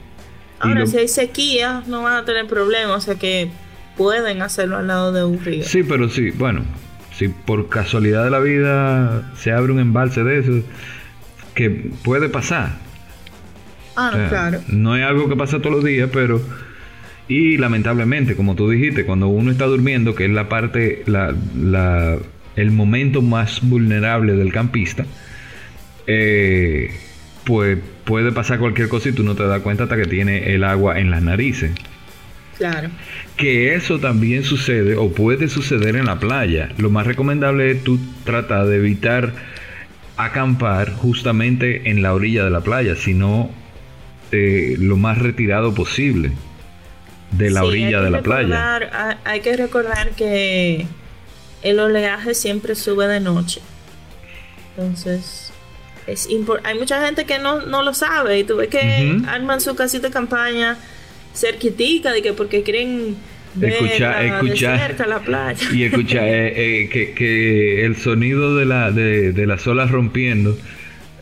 Ahora, 0.60 0.86
si 0.88 0.98
hay 0.98 1.08
sequía, 1.08 1.84
no 1.88 2.04
van 2.04 2.18
a 2.18 2.26
tener 2.26 2.46
problemas, 2.48 2.98
o 2.98 3.02
sea 3.02 3.16
que 3.16 3.50
pueden 3.98 4.42
hacerlo 4.42 4.78
al 4.78 4.88
lado 4.88 5.12
de 5.12 5.24
un 5.24 5.44
río. 5.44 5.64
Sí, 5.64 5.84
pero 5.84 6.10
sí, 6.10 6.32
bueno, 6.32 6.64
si 7.14 7.28
por 7.28 7.68
casualidad 7.68 8.24
de 8.24 8.30
la 8.30 8.40
vida 8.40 9.34
se 9.36 9.52
abre 9.52 9.74
un 9.74 9.80
embalse 9.80 10.24
de 10.24 10.40
eso 10.40 10.64
que 11.60 11.70
puede 11.70 12.30
pasar. 12.30 12.70
Ah, 13.97 14.28
claro. 14.30 14.62
No 14.70 14.95
es 14.95 15.03
algo 15.03 15.28
que 15.28 15.36
pasa 15.36 15.60
todos 15.60 15.76
los 15.76 15.84
días, 15.84 16.10
pero... 16.14 16.41
Y 17.28 17.57
lamentablemente, 17.57 18.38
como 18.38 18.55
tú 18.55 18.70
dijiste, 18.70 19.05
cuando 19.05 19.28
uno 19.28 19.51
está 19.51 19.66
durmiendo, 19.66 20.16
que 20.16 20.24
es 20.24 20.32
la 20.32 20.47
parte, 20.47 21.03
la, 21.05 21.36
la, 21.62 22.18
el 22.55 22.72
momento 22.72 23.22
más 23.22 23.60
vulnerable 23.62 24.36
del 24.36 24.53
campista, 24.53 25.05
eh, 26.07 26.91
pues 27.43 27.78
puede 28.05 28.32
pasar 28.32 28.57
cualquier 28.60 28.88
cosa 28.88 29.10
y 29.10 29.12
tú 29.12 29.24
no 29.24 29.36
te 29.36 29.43
das 29.43 29.62
cuenta 29.62 29.84
hasta 29.84 29.97
que 29.97 30.05
tiene 30.05 30.55
el 30.55 30.64
agua 30.64 30.97
en 30.97 31.12
las 31.12 31.22
narices. 31.22 31.72
Claro. 32.57 32.89
Que 33.36 33.76
eso 33.76 33.99
también 33.99 34.43
sucede 34.43 34.95
o 34.95 35.12
puede 35.12 35.49
suceder 35.49 35.97
en 35.97 36.05
la 36.05 36.20
playa. 36.20 36.70
Lo 36.78 36.89
más 36.89 37.05
recomendable 37.05 37.72
es 37.72 37.84
tú 37.84 37.99
tratar 38.24 38.66
de 38.66 38.78
evitar 38.78 39.34
acampar 40.20 40.94
justamente 40.94 41.90
en 41.90 42.02
la 42.02 42.14
orilla 42.14 42.44
de 42.44 42.50
la 42.50 42.62
playa, 42.62 42.96
sino 42.96 43.50
eh, 44.32 44.76
lo 44.78 44.98
más 44.98 45.18
retirado 45.18 45.74
posible 45.74 46.32
de 47.32 47.50
la 47.50 47.64
orilla 47.64 48.02
de 48.02 48.10
la 48.10 48.22
playa. 48.22 49.18
Hay 49.24 49.40
que 49.40 49.56
recordar 49.56 50.12
que 50.12 50.86
el 51.62 51.80
oleaje 51.80 52.34
siempre 52.34 52.76
sube 52.76 53.08
de 53.08 53.20
noche. 53.22 53.62
Entonces, 54.78 55.52
es 56.06 56.28
hay 56.64 56.78
mucha 56.78 57.06
gente 57.06 57.26
que 57.26 57.40
no, 57.40 57.60
lo 57.60 57.94
sabe 57.94 58.40
y 58.40 58.44
tú 58.44 58.58
ves 58.58 58.70
que 58.70 59.22
arman 59.28 59.62
su 59.62 59.76
casita 59.76 60.08
de 60.08 60.14
campaña 60.14 60.78
cerquitica 61.34 62.12
de 62.12 62.22
que 62.22 62.34
porque 62.34 62.64
quieren 62.64 63.16
escuchar, 63.62 64.26
escuchar 64.26 64.95
y 65.74 65.84
escuchar 65.84 66.24
eh, 66.24 66.84
eh, 66.84 66.89
que, 66.89 67.12
que, 67.12 67.86
el 67.86 67.95
sonido 67.95 68.55
de 68.55 68.66
la 68.66 68.91
de, 68.91 69.32
de 69.34 69.47
las 69.47 69.66
olas 69.68 69.91
rompiendo 69.91 70.57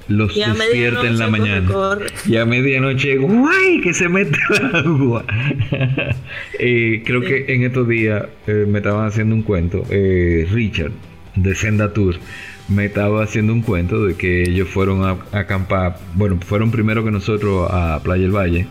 los 0.07 0.33
despierta 0.33 1.05
en 1.05 1.17
la 1.17 1.27
mañana. 1.27 1.69
y 2.25 2.37
a 2.37 2.45
medianoche 2.45 3.17
guay 3.17 3.81
que 3.81 3.93
se 3.93 4.07
mete 4.07 4.37
el 4.57 4.75
agua. 4.75 5.25
Y 6.59 6.99
creo 7.03 7.21
que 7.21 7.45
en 7.49 7.63
estos 7.63 7.87
días 7.87 8.25
eh, 8.47 8.65
me 8.67 8.79
estaban 8.79 9.05
haciendo 9.05 9.35
un 9.35 9.41
cuento 9.41 9.83
Richard 9.89 10.91
de 11.35 11.55
Senda 11.55 11.93
Tour 11.93 12.15
me 12.69 12.85
estaba 12.85 13.23
haciendo 13.23 13.53
un 13.53 13.61
cuento 13.61 14.03
de 14.05 14.15
que 14.15 14.41
ellos 14.41 14.67
fueron 14.67 15.05
a, 15.05 15.17
a 15.31 15.39
acampar 15.39 15.99
bueno 16.15 16.37
fueron 16.45 16.69
primero 16.69 17.01
que 17.05 17.11
nosotros 17.11 17.69
a 17.71 18.01
Playa 18.03 18.23
del 18.23 18.35
Valle 18.35 18.67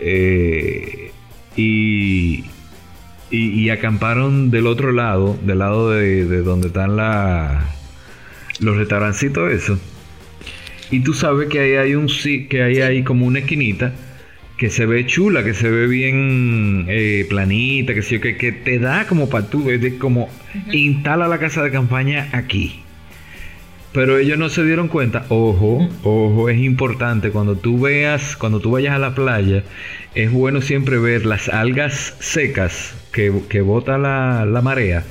eh, 0.00 1.12
y, 1.56 2.44
y, 3.30 3.70
acamparon 3.70 4.50
del 4.50 4.66
otro 4.66 4.92
lado, 4.92 5.38
del 5.44 5.58
lado 5.58 5.90
de, 5.90 6.24
de 6.24 6.42
donde 6.42 6.68
están 6.68 6.96
la, 6.96 7.64
los 8.60 8.76
restaurancitos, 8.76 9.52
eso. 9.52 9.78
Y 10.90 11.00
tú 11.00 11.14
sabes 11.14 11.48
que 11.48 11.60
ahí 11.60 11.74
hay 11.74 11.94
un 11.94 12.08
que 12.48 12.62
ahí 12.62 12.80
hay 12.80 13.04
como 13.04 13.26
una 13.26 13.38
esquinita 13.38 13.92
que 14.58 14.68
se 14.68 14.84
ve 14.84 15.06
chula, 15.06 15.44
que 15.44 15.54
se 15.54 15.70
ve 15.70 15.86
bien 15.86 16.84
eh, 16.88 17.24
planita, 17.28 17.94
que, 17.94 18.02
que, 18.20 18.36
que 18.36 18.52
te 18.52 18.78
da 18.78 19.06
como 19.06 19.30
para 19.30 19.46
tú, 19.46 19.64
de 19.64 19.96
como 19.96 20.28
instala 20.72 21.28
la 21.28 21.38
casa 21.38 21.62
de 21.62 21.70
campaña 21.70 22.28
aquí. 22.32 22.82
Pero 23.92 24.18
ellos 24.18 24.38
no 24.38 24.48
se 24.50 24.64
dieron 24.64 24.88
cuenta, 24.88 25.24
ojo, 25.30 25.88
ojo, 26.02 26.48
es 26.48 26.58
importante. 26.58 27.30
Cuando 27.30 27.56
tú 27.56 27.80
veas, 27.80 28.36
cuando 28.36 28.60
tú 28.60 28.72
vayas 28.72 28.94
a 28.94 28.98
la 28.98 29.14
playa, 29.14 29.64
es 30.14 30.30
bueno 30.30 30.60
siempre 30.60 30.98
ver 30.98 31.24
las 31.24 31.48
algas 31.48 32.16
secas 32.20 32.99
que, 33.12 33.32
que 33.48 33.60
bota 33.60 33.98
la, 33.98 34.44
la 34.44 34.62
marea. 34.62 35.04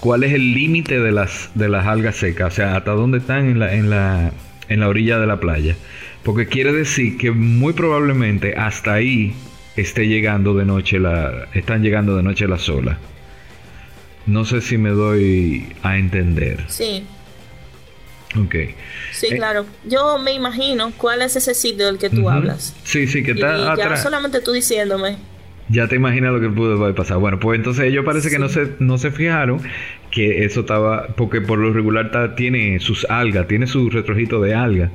¿Cuál 0.00 0.24
es 0.24 0.32
el 0.32 0.54
límite 0.54 1.00
de 1.00 1.10
las, 1.10 1.50
de 1.54 1.68
las 1.68 1.86
algas 1.86 2.16
secas? 2.16 2.52
O 2.52 2.56
sea, 2.56 2.76
hasta 2.76 2.92
dónde 2.92 3.18
están 3.18 3.48
en 3.48 3.58
la, 3.58 3.74
en 3.74 3.90
la, 3.90 4.32
en 4.68 4.80
la 4.80 4.88
orilla 4.88 5.18
de 5.18 5.26
la 5.26 5.40
playa. 5.40 5.76
Porque 6.22 6.46
quiere 6.46 6.72
decir 6.72 7.16
que 7.16 7.30
muy 7.30 7.72
probablemente 7.72 8.54
hasta 8.56 8.94
ahí 8.94 9.34
esté 9.76 10.06
llegando 10.06 10.54
de 10.54 10.64
noche 10.64 10.98
la. 10.98 11.48
están 11.54 11.82
llegando 11.82 12.16
de 12.16 12.22
noche 12.22 12.46
las 12.46 12.68
olas. 12.68 12.98
No 14.26 14.44
sé 14.44 14.60
si 14.60 14.76
me 14.76 14.90
doy 14.90 15.72
a 15.82 15.96
entender. 15.96 16.64
Sí. 16.68 17.04
Ok. 18.36 18.54
Sí, 19.12 19.28
eh, 19.30 19.36
claro. 19.36 19.64
Yo 19.84 20.18
me 20.18 20.32
imagino 20.32 20.92
cuál 20.96 21.22
es 21.22 21.34
ese 21.36 21.54
sitio 21.54 21.86
del 21.86 21.98
que 21.98 22.10
tú 22.10 22.28
hablas. 22.28 22.74
Sí, 22.84 23.06
sí, 23.06 23.22
que 23.22 23.32
está 23.32 23.74
y 23.74 23.78
Ya 23.78 23.96
solamente 23.96 24.40
tú 24.40 24.52
diciéndome. 24.52 25.16
Ya 25.68 25.86
te 25.86 25.96
imaginas 25.96 26.32
lo 26.32 26.40
que 26.40 26.48
pudo 26.48 26.94
pasar. 26.94 27.18
Bueno, 27.18 27.38
pues 27.38 27.58
entonces 27.58 27.84
ellos 27.84 28.04
parece 28.04 28.30
que 28.30 28.38
no 28.38 28.48
se, 28.48 28.68
no 28.78 28.96
se 28.98 29.10
fijaron 29.10 29.60
que 30.10 30.44
eso 30.44 30.60
estaba, 30.60 31.08
porque 31.08 31.40
por 31.40 31.58
lo 31.58 31.72
regular 31.72 32.34
tiene 32.36 32.80
sus 32.80 33.04
algas, 33.10 33.46
tiene 33.48 33.66
su 33.66 33.90
retrojito 33.90 34.40
de 34.40 34.54
algas. 34.54 34.90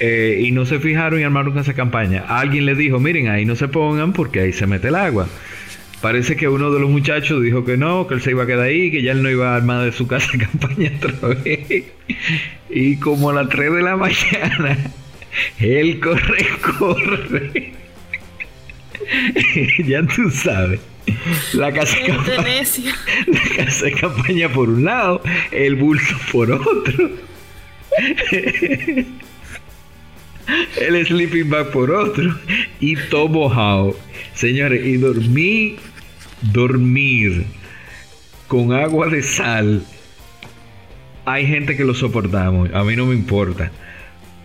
Eh, 0.00 0.40
y 0.42 0.50
no 0.50 0.64
se 0.64 0.80
fijaron 0.80 1.20
y 1.20 1.24
armaron 1.24 1.56
esa 1.58 1.74
campaña. 1.74 2.24
Alguien 2.26 2.66
les 2.66 2.78
dijo, 2.78 2.98
miren, 2.98 3.28
ahí 3.28 3.44
no 3.44 3.54
se 3.54 3.68
pongan 3.68 4.12
porque 4.12 4.40
ahí 4.40 4.52
se 4.52 4.66
mete 4.66 4.88
el 4.88 4.94
agua. 4.96 5.28
Parece 6.00 6.34
que 6.34 6.48
uno 6.48 6.70
de 6.70 6.80
los 6.80 6.88
muchachos 6.88 7.42
dijo 7.42 7.66
que 7.66 7.76
no, 7.76 8.06
que 8.06 8.14
él 8.14 8.22
se 8.22 8.30
iba 8.30 8.44
a 8.44 8.46
quedar 8.46 8.64
ahí, 8.64 8.90
que 8.90 9.02
ya 9.02 9.12
él 9.12 9.22
no 9.22 9.28
iba 9.28 9.52
a 9.52 9.56
armar 9.56 9.84
de 9.84 9.92
su 9.92 10.06
casa 10.06 10.30
campaña 10.38 10.90
otra 10.96 11.34
vez. 11.34 11.84
Y 12.70 12.96
como 12.96 13.28
a 13.30 13.34
las 13.34 13.50
3 13.50 13.74
de 13.74 13.82
la 13.82 13.96
mañana, 13.98 14.78
él 15.58 16.00
corre, 16.00 16.46
corre. 16.78 17.72
ya 19.86 20.02
tú 20.02 20.30
sabes. 20.30 20.80
La 21.54 21.72
casa, 21.72 21.96
de 21.96 22.06
campaña, 22.06 22.46
la 23.26 23.56
casa 23.56 23.86
de 23.86 23.92
campaña 23.92 24.48
por 24.48 24.68
un 24.68 24.84
lado, 24.84 25.20
el 25.50 25.74
bulto 25.74 26.14
por 26.30 26.52
otro 26.52 27.10
el 30.80 31.06
sleeping 31.06 31.50
bag 31.50 31.70
por 31.70 31.90
otro 31.90 32.34
y 32.80 32.96
todo 32.96 33.28
mojado. 33.28 33.96
Señores, 34.34 34.84
y 34.84 34.96
dormí, 34.96 35.76
dormir 36.42 37.44
con 38.48 38.72
agua 38.72 39.08
de 39.08 39.22
sal. 39.22 39.84
Hay 41.24 41.46
gente 41.46 41.76
que 41.76 41.84
lo 41.84 41.94
soportamos, 41.94 42.70
a 42.72 42.82
mí 42.84 42.96
no 42.96 43.06
me 43.06 43.14
importa. 43.14 43.70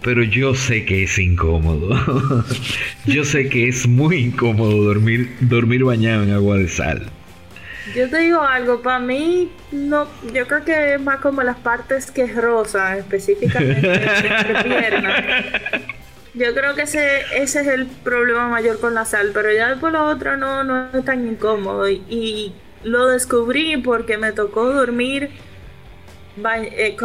Pero 0.06 0.22
yo 0.22 0.54
sé 0.54 0.86
que 0.86 1.04
es 1.04 1.18
incómodo. 1.18 2.46
yo 3.06 3.26
sé 3.26 3.50
que 3.50 3.68
es 3.68 3.88
muy 3.88 4.18
incómodo 4.18 4.84
dormir, 4.84 5.36
dormir 5.42 5.84
bañado 5.84 6.24
en 6.24 6.32
agua 6.32 6.58
de 6.58 6.68
sal. 6.68 7.10
Yo 7.96 8.08
te 8.08 8.20
digo 8.20 8.40
algo, 8.42 8.84
para 8.84 9.00
mí, 9.00 9.52
no, 9.72 10.08
yo 10.32 10.46
creo 10.48 10.64
que 10.64 10.94
es 10.94 11.02
más 11.02 11.22
como 11.22 11.42
las 11.42 11.58
partes 11.58 12.12
que 12.12 12.22
es 12.22 12.36
rosa, 12.36 12.98
específicamente 12.98 13.88
de 13.90 14.64
pierna. 14.64 15.26
Yo 16.36 16.54
creo 16.54 16.76
que 16.76 16.84
ese, 16.84 17.22
ese 17.34 17.62
es 17.62 17.68
el 17.68 17.88
problema 17.88 18.48
mayor 18.48 18.80
con 18.80 18.94
la 18.94 19.06
sal, 19.06 19.32
pero 19.34 19.52
ya 19.52 19.76
por 19.80 19.92
lo 19.92 20.04
otro 20.06 20.38
no, 20.38 20.64
no 20.64 20.90
es 20.94 21.04
tan 21.04 21.28
incómodo. 21.28 21.90
Y, 21.90 22.54
lo 22.84 23.08
descubrí 23.08 23.78
porque 23.78 24.20
me 24.20 24.32
tocó 24.32 24.72
dormir 24.72 25.32
eh, 26.38 26.96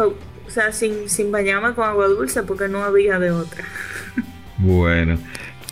o 0.51 0.53
sea, 0.53 0.73
sin, 0.73 1.07
sin 1.07 1.31
bañarme 1.31 1.73
con 1.73 1.87
agua 1.87 2.07
dulce 2.07 2.43
porque 2.43 2.67
no 2.67 2.83
había 2.83 3.19
de 3.19 3.31
otra. 3.31 3.63
Bueno, 4.57 5.17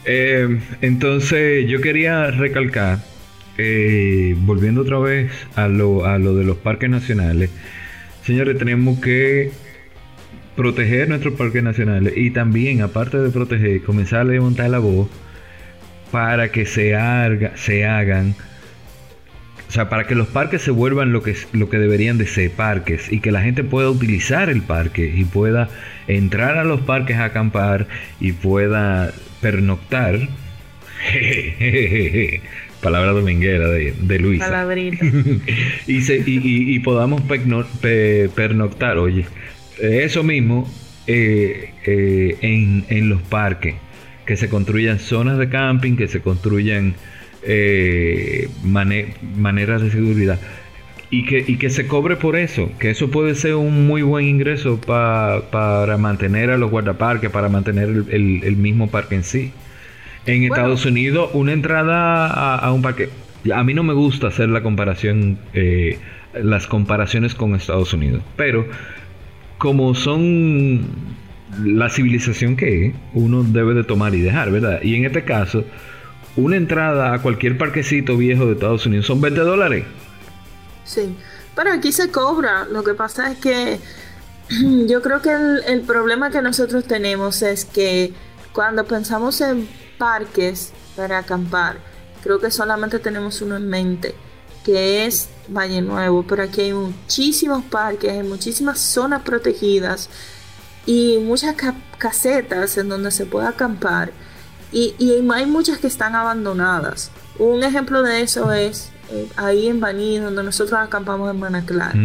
eh, 0.06 0.62
entonces 0.80 1.68
yo 1.68 1.82
quería 1.82 2.32
recalcar 2.32 3.00
eh, 3.58 4.36
volviendo 4.38 4.82
otra 4.82 5.00
vez 5.00 5.32
a 5.56 5.68
lo, 5.68 6.06
a 6.06 6.18
lo 6.18 6.34
de 6.34 6.46
los 6.46 6.56
parques 6.56 6.90
nacionales, 6.90 7.50
señores, 8.24 8.58
tenemos 8.58 9.02
que 9.02 9.52
proteger 10.56 11.10
nuestros 11.10 11.34
parques 11.34 11.62
nacionales 11.62 12.14
y 12.16 12.32
también, 12.32 12.82
aparte 12.82 13.18
de 13.18 13.32
proteger, 13.32 13.82
comenzar 13.84 14.22
a 14.22 14.24
levantar 14.24 14.70
la 14.70 14.80
voz 14.80 15.10
para 16.10 16.54
que 16.54 16.66
se, 16.66 16.96
haga, 16.96 17.52
se 17.58 17.86
hagan, 17.86 18.34
o 19.70 19.72
sea, 19.72 19.88
para 19.88 20.08
que 20.08 20.16
los 20.16 20.28
parques 20.28 20.64
se 20.64 20.72
vuelvan 20.72 21.14
lo 21.14 21.22
que, 21.22 21.36
lo 21.54 21.70
que 21.70 21.78
deberían 21.78 22.18
de 22.18 22.26
ser 22.26 22.50
parques 22.50 23.14
y 23.14 23.20
que 23.20 23.32
la 23.32 23.42
gente 23.44 23.64
pueda 23.64 23.92
utilizar 23.92 24.50
el 24.50 24.64
parque 24.64 25.14
y 25.16 25.26
pueda 25.26 25.70
entrar 26.08 26.58
a 26.58 26.64
los 26.64 26.82
parques 26.82 27.18
a 27.18 27.26
acampar 27.26 27.88
y 28.20 28.32
pueda 28.32 29.14
pernoctar. 29.42 30.28
palabra 32.82 33.12
dominguera 33.12 33.68
de, 33.70 33.92
de 33.92 34.20
Luisa. 34.20 34.68
y, 35.88 36.02
se, 36.02 36.18
y, 36.18 36.74
y, 36.76 36.80
podamos 36.80 37.22
pernoctar, 37.22 38.98
oye, 38.98 39.26
eso 39.80 40.24
mismo 40.24 40.68
eh, 41.06 41.74
eh, 41.86 42.38
en, 42.42 42.86
en, 42.90 43.10
los 43.10 43.22
parques, 43.22 43.76
que 44.26 44.36
se 44.36 44.50
construyan 44.50 44.98
zonas 44.98 45.38
de 45.38 45.48
camping, 45.48 45.96
que 45.96 46.08
se 46.08 46.22
construyan 46.22 46.96
eh, 47.44 48.50
maneras 48.64 49.82
de 49.82 49.92
seguridad. 49.92 50.40
Y 51.12 51.26
que, 51.26 51.44
y 51.48 51.58
que 51.58 51.72
se 51.72 51.88
cobre 51.88 52.18
por 52.18 52.36
eso, 52.36 52.72
que 52.78 52.92
eso 52.92 53.10
puede 53.10 53.34
ser 53.34 53.56
un 53.56 53.88
muy 53.88 54.04
buen 54.04 54.28
ingreso 54.28 54.80
para 54.80 55.98
mantener 55.98 56.52
a 56.52 56.58
los 56.58 56.70
guardaparques, 56.70 57.32
para 57.32 57.50
mantener 57.50 57.90
el, 58.10 58.42
el 58.44 58.56
mismo 58.58 58.92
parque 58.92 59.16
en 59.16 59.24
sí. 59.24 59.52
En 60.26 60.44
Estados 60.44 60.86
Unidos, 60.86 61.32
una 61.34 61.54
entrada 61.54 62.56
a, 62.56 62.72
un 62.72 62.82
parque. 62.82 63.10
A 63.54 63.64
mí 63.64 63.74
no 63.74 63.84
me 63.84 63.94
gusta 63.94 64.28
hacer 64.28 64.50
la 64.50 64.62
comparación, 64.62 65.40
eh, 65.54 65.98
las 66.34 66.68
comparaciones 66.68 67.34
con 67.34 67.56
Estados 67.56 67.94
Unidos, 67.94 68.22
pero 68.36 68.68
como 69.58 69.96
son 69.96 70.86
la 71.64 71.90
civilización 71.90 72.56
que 72.56 72.94
uno 73.14 73.44
debe 73.44 73.74
de 73.74 73.84
tomar 73.84 74.14
y 74.14 74.20
dejar, 74.20 74.52
¿verdad? 74.52 74.82
Y 74.84 74.96
en 74.96 75.06
este 75.06 75.24
caso, 75.24 75.66
una 76.40 76.58
entrada 76.58 77.14
a 77.14 77.22
cualquier 77.22 77.58
parquecito 77.58 78.18
viejo 78.18 78.46
de 78.46 78.54
Estados 78.54 78.86
Unidos 78.86 79.06
son 79.06 79.22
20 79.22 79.40
dólares. 79.42 79.86
Sí, 80.86 81.16
pero 81.56 81.72
aquí 81.72 81.92
se 81.92 82.10
cobra. 82.10 82.66
Lo 82.66 82.84
que 82.84 82.94
pasa 82.94 83.32
es 83.32 83.38
que 83.38 83.80
yo 84.88 85.02
creo 85.02 85.22
que 85.22 85.32
el 85.68 85.82
problema 85.82 86.32
que 86.32 86.42
nosotros 86.42 86.86
tenemos 86.86 87.42
es 87.42 87.66
que 87.66 88.14
cuando 88.54 88.86
pensamos 88.86 89.40
en 89.42 89.68
parques 90.00 90.74
para 90.96 91.20
acampar. 91.20 91.78
Creo 92.24 92.40
que 92.40 92.50
solamente 92.50 92.98
tenemos 92.98 93.42
uno 93.42 93.56
en 93.56 93.70
mente, 93.70 94.16
que 94.66 95.06
es 95.06 95.30
Valle 95.48 95.82
Nuevo, 95.82 96.26
pero 96.28 96.44
aquí 96.44 96.62
hay 96.62 96.74
muchísimos 96.74 97.64
parques, 97.66 98.12
hay 98.12 98.24
muchísimas 98.24 98.80
zonas 98.80 99.22
protegidas 99.22 100.10
y 100.86 101.20
muchas 101.20 101.56
casetas 101.98 102.78
en 102.78 102.90
donde 102.90 103.12
se 103.12 103.26
puede 103.26 103.48
acampar. 103.48 104.12
Y, 104.72 104.96
hay 105.34 105.46
muchas 105.46 105.80
que 105.80 105.88
están 105.88 106.16
abandonadas. 106.16 107.12
Un 107.38 107.64
ejemplo 107.64 108.04
de 108.04 108.22
eso 108.22 108.52
es 108.52 108.92
eh, 109.12 109.28
ahí 109.36 109.68
en 109.68 109.80
Baní, 109.80 110.20
donde 110.20 110.44
nosotros 110.44 110.80
acampamos 110.80 111.32
en 111.32 111.40
Manaclar. 111.40 111.96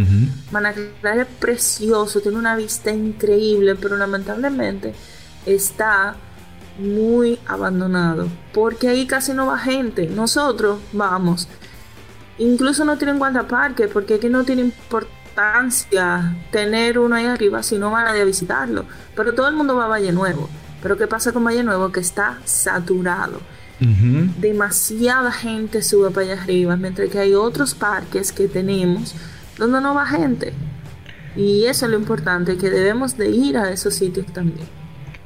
Manaclar 0.50 1.18
es 1.18 1.26
precioso, 1.38 2.20
tiene 2.20 2.38
una 2.38 2.56
vista 2.56 2.90
increíble, 2.90 3.74
pero 3.74 3.96
lamentablemente 3.96 4.94
está 5.44 6.16
muy 6.78 7.38
abandonado, 7.46 8.28
porque 8.52 8.88
ahí 8.88 9.06
casi 9.06 9.32
no 9.32 9.46
va 9.46 9.58
gente. 9.58 10.06
Nosotros 10.06 10.80
vamos. 10.92 11.48
Incluso 12.38 12.84
no 12.84 12.96
tienen 12.96 13.18
guardaparque, 13.18 13.88
porque 13.88 14.14
aquí 14.14 14.28
no 14.28 14.44
tiene 14.44 14.62
importancia 14.62 16.36
tener 16.50 16.98
uno 16.98 17.16
ahí 17.16 17.26
arriba 17.26 17.62
si 17.62 17.78
no 17.78 17.90
van 17.90 18.06
a 18.06 18.10
a 18.10 18.24
visitarlo. 18.24 18.86
Pero 19.14 19.34
todo 19.34 19.48
el 19.48 19.54
mundo 19.54 19.76
va 19.76 19.84
a 19.84 19.88
Valle 19.88 20.12
Nuevo. 20.12 20.48
Pero 20.84 20.98
¿qué 20.98 21.06
pasa 21.06 21.32
con 21.32 21.42
Valle 21.42 21.64
Nuevo? 21.64 21.90
Que 21.90 22.00
está 22.00 22.38
saturado. 22.44 23.40
Demasiada 24.38 25.32
gente 25.32 25.82
sube 25.82 26.10
para 26.10 26.26
allá 26.26 26.42
arriba, 26.42 26.76
mientras 26.76 27.08
que 27.08 27.18
hay 27.18 27.32
otros 27.32 27.74
parques 27.74 28.32
que 28.32 28.48
tenemos 28.48 29.16
donde 29.58 29.80
no 29.80 29.94
va 29.94 30.04
gente. 30.06 30.52
Y 31.36 31.64
eso 31.64 31.86
es 31.86 31.90
lo 31.90 31.98
importante, 31.98 32.58
que 32.58 32.68
debemos 32.68 33.16
de 33.16 33.30
ir 33.30 33.56
a 33.56 33.72
esos 33.72 33.94
sitios 33.94 34.26
también. 34.26 34.66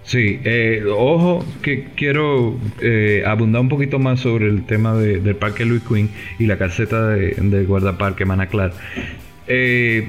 Sí, 0.05 0.41
eh, 0.45 0.85
ojo 0.89 1.45
que 1.61 1.89
quiero 1.97 2.57
eh, 2.81 3.25
abundar 3.27 3.61
un 3.61 3.69
poquito 3.69 3.99
más 3.99 4.21
sobre 4.21 4.47
el 4.47 4.65
tema 4.65 4.95
del 4.95 5.35
Parque 5.35 5.65
Louis 5.65 5.83
Queen 5.83 6.09
y 6.39 6.47
la 6.47 6.57
caseta 6.57 7.09
de, 7.09 7.33
de 7.33 7.65
guardaparque 7.65 8.25
Manaclar. 8.25 8.73
Eh, 9.49 10.07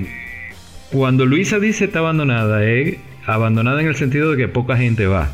cuando 0.91 1.25
Luisa 1.25 1.59
dice 1.59 1.85
está 1.85 1.99
abandonada, 1.99 2.63
es 2.63 2.97
abandonada 3.33 3.81
en 3.81 3.87
el 3.87 3.95
sentido 3.95 4.31
de 4.31 4.37
que 4.37 4.47
poca 4.47 4.77
gente 4.77 5.05
va. 5.07 5.31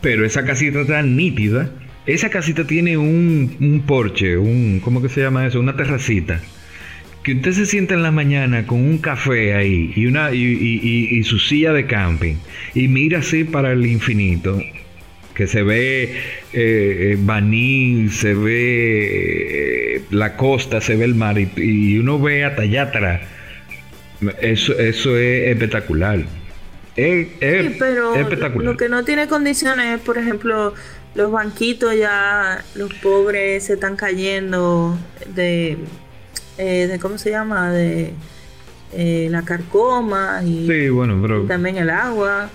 Pero 0.00 0.24
esa 0.24 0.44
casita 0.44 0.80
está 0.80 1.02
nítida. 1.02 1.70
Esa 2.06 2.30
casita 2.30 2.64
tiene 2.66 2.96
un, 2.96 3.56
un 3.60 3.82
porche, 3.86 4.36
un, 4.36 4.80
¿cómo 4.82 5.00
que 5.00 5.08
se 5.08 5.20
llama 5.20 5.46
eso? 5.46 5.60
Una 5.60 5.76
terracita 5.76 6.40
que 7.22 7.34
usted 7.34 7.52
se 7.52 7.66
sienta 7.66 7.94
en 7.94 8.02
la 8.02 8.10
mañana 8.10 8.66
con 8.66 8.80
un 8.80 8.98
café 8.98 9.54
ahí 9.54 9.92
y, 9.94 10.06
una, 10.06 10.32
y, 10.32 11.22
su 11.24 11.38
silla 11.38 11.72
de 11.72 11.86
camping 11.86 12.34
y 12.74 12.88
mira 12.88 13.20
así 13.20 13.44
para 13.44 13.72
el 13.72 13.86
infinito, 13.86 14.60
que 15.34 15.46
se 15.46 15.62
ve 15.62 16.02
eh, 16.02 16.12
eh 16.52 17.16
Baní, 17.20 18.08
se 18.10 18.34
ve 18.34 19.96
eh, 19.96 20.00
la 20.10 20.36
costa, 20.36 20.80
se 20.80 20.96
ve 20.96 21.04
el 21.04 21.14
mar 21.14 21.38
y, 21.38 21.98
uno 21.98 22.18
ve 22.18 22.44
hasta 22.44 22.62
allá. 22.62 22.90
Eso, 24.40 24.78
eso 24.78 25.16
es 25.16 25.48
espectacular. 25.48 26.24
Es, 26.94 27.28
pero 27.78 28.14
espectacular. 28.14 28.72
lo 28.72 28.76
que 28.76 28.88
no 28.88 29.04
tiene 29.04 29.26
condiciones 29.26 29.98
es, 29.98 30.00
por 30.00 30.18
ejemplo, 30.18 30.74
los 31.14 31.30
banquitos 31.30 31.96
ya, 31.96 32.62
los 32.74 32.92
pobres 32.94 33.64
se 33.64 33.74
están 33.74 33.96
cayendo 33.96 34.98
de 35.34 35.78
eh, 36.58 36.86
de 36.86 36.98
cómo 36.98 37.16
se 37.16 37.30
llama, 37.30 37.72
de 37.72 38.12
eh, 38.92 39.28
la 39.30 39.42
carcoma 39.42 40.42
y, 40.44 40.68
también 41.48 41.78
el 41.78 41.90
agua. 41.90 42.50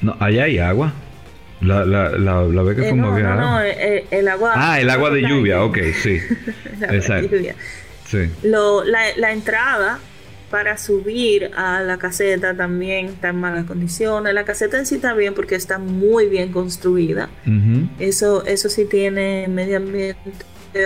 No, 0.00 0.16
allá 0.20 0.44
hay 0.44 0.58
agua. 0.58 0.92
La, 1.60 1.84
la, 1.84 2.10
la, 2.10 2.42
la 2.42 2.62
ve 2.62 2.74
que 2.74 2.88
eh, 2.88 2.92
no, 2.92 3.16
no, 3.18 3.34
no, 3.36 3.60
el, 3.60 4.28
agua. 4.28 4.52
Ah, 4.54 4.80
el 4.80 4.88
agua 4.90 5.10
de 5.10 5.22
lluvia, 5.22 5.62
ok, 5.62 5.78
sí. 6.00 6.20
Exacto. 6.80 7.36
Sí. 8.06 8.30
Lo, 8.42 8.84
la, 8.84 9.00
la 9.16 9.32
entrada 9.32 9.98
para 10.52 10.76
subir 10.76 11.50
a 11.56 11.80
la 11.80 11.96
caseta 11.96 12.54
también 12.54 13.06
está 13.06 13.30
en 13.30 13.40
malas 13.40 13.64
condiciones. 13.64 14.34
La 14.34 14.44
caseta 14.44 14.78
en 14.78 14.86
sí 14.86 14.96
está 14.96 15.14
bien 15.14 15.32
porque 15.34 15.56
está 15.56 15.78
muy 15.78 16.28
bien 16.28 16.52
construida. 16.52 17.30
Eso 17.98 18.44
eso 18.44 18.68
sí 18.68 18.84
tiene 18.84 19.48
medio 19.48 19.78
ambiente 19.78 20.16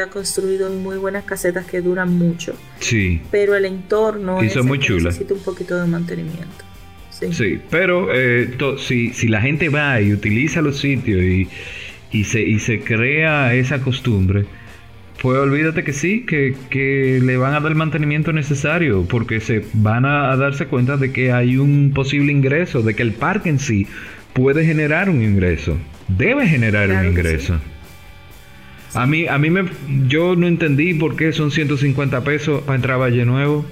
ha 0.03 0.07
construido 0.07 0.71
muy 0.71 0.97
buenas 0.99 1.25
casetas 1.25 1.67
que 1.67 1.81
duran 1.81 2.17
mucho. 2.17 2.55
Sí. 2.81 3.21
Pero 3.31 3.55
el 3.55 3.65
entorno 3.65 4.43
y 4.43 4.51
son 4.51 4.67
muy 4.67 4.79
chulas. 4.79 5.15
necesita 5.15 5.35
un 5.35 5.41
poquito 5.41 5.79
de 5.79 5.87
mantenimiento. 5.87 6.65
Sí, 7.11 7.61
pero 7.71 8.09
eh, 8.13 8.57
si, 8.79 9.11
si 9.13 9.29
la 9.29 9.41
gente 9.41 9.69
va 9.69 10.01
y 10.01 10.13
utiliza 10.13 10.61
los 10.61 10.79
sitios 10.79 11.23
y, 11.23 11.49
y, 12.13 12.25
se, 12.25 12.43
y 12.43 12.59
se 12.59 12.81
crea 12.81 13.55
esa 13.55 13.81
costumbre, 13.81 14.45
pues 15.27 15.41
olvídate 15.41 15.83
que 15.83 15.93
sí, 15.93 16.21
que, 16.21 16.55
que, 16.71 17.19
le 17.21 17.37
van 17.37 17.53
a 17.53 17.59
dar 17.59 17.73
el 17.73 17.77
mantenimiento 17.77 18.33
necesario, 18.33 19.09
porque 19.09 19.41
se 19.41 19.65
van 19.73 20.05
a, 20.05 20.37
darse 20.37 20.67
cuenta 20.67 20.99
de 20.99 21.11
que 21.11 21.33
hay 21.33 21.57
un 21.57 21.91
posible 21.93 22.31
ingreso, 22.31 22.81
de 22.81 22.95
que 22.95 23.03
el 23.03 23.11
parque 23.11 23.49
en 23.49 23.59
sí 23.59 23.89
puede 24.35 24.65
generar 24.65 25.11
un 25.11 25.23
ingreso, 25.23 25.79
debe 26.07 26.47
generar 26.47 26.91
un 26.91 27.07
ingreso. 27.07 27.59
A 28.95 29.05
mí, 29.09 29.27
a 29.27 29.37
mí 29.39 29.51
me, 29.51 29.65
yo 30.07 30.37
no 30.37 30.47
entendí 30.47 30.95
por 30.95 31.17
qué 31.17 31.33
son 31.33 31.51
150 31.51 32.23
pesos 32.23 32.63
para 32.63 32.77
entrar 32.77 32.95
a 32.95 32.99
Valle 32.99 33.25
Nuevo. 33.25 33.67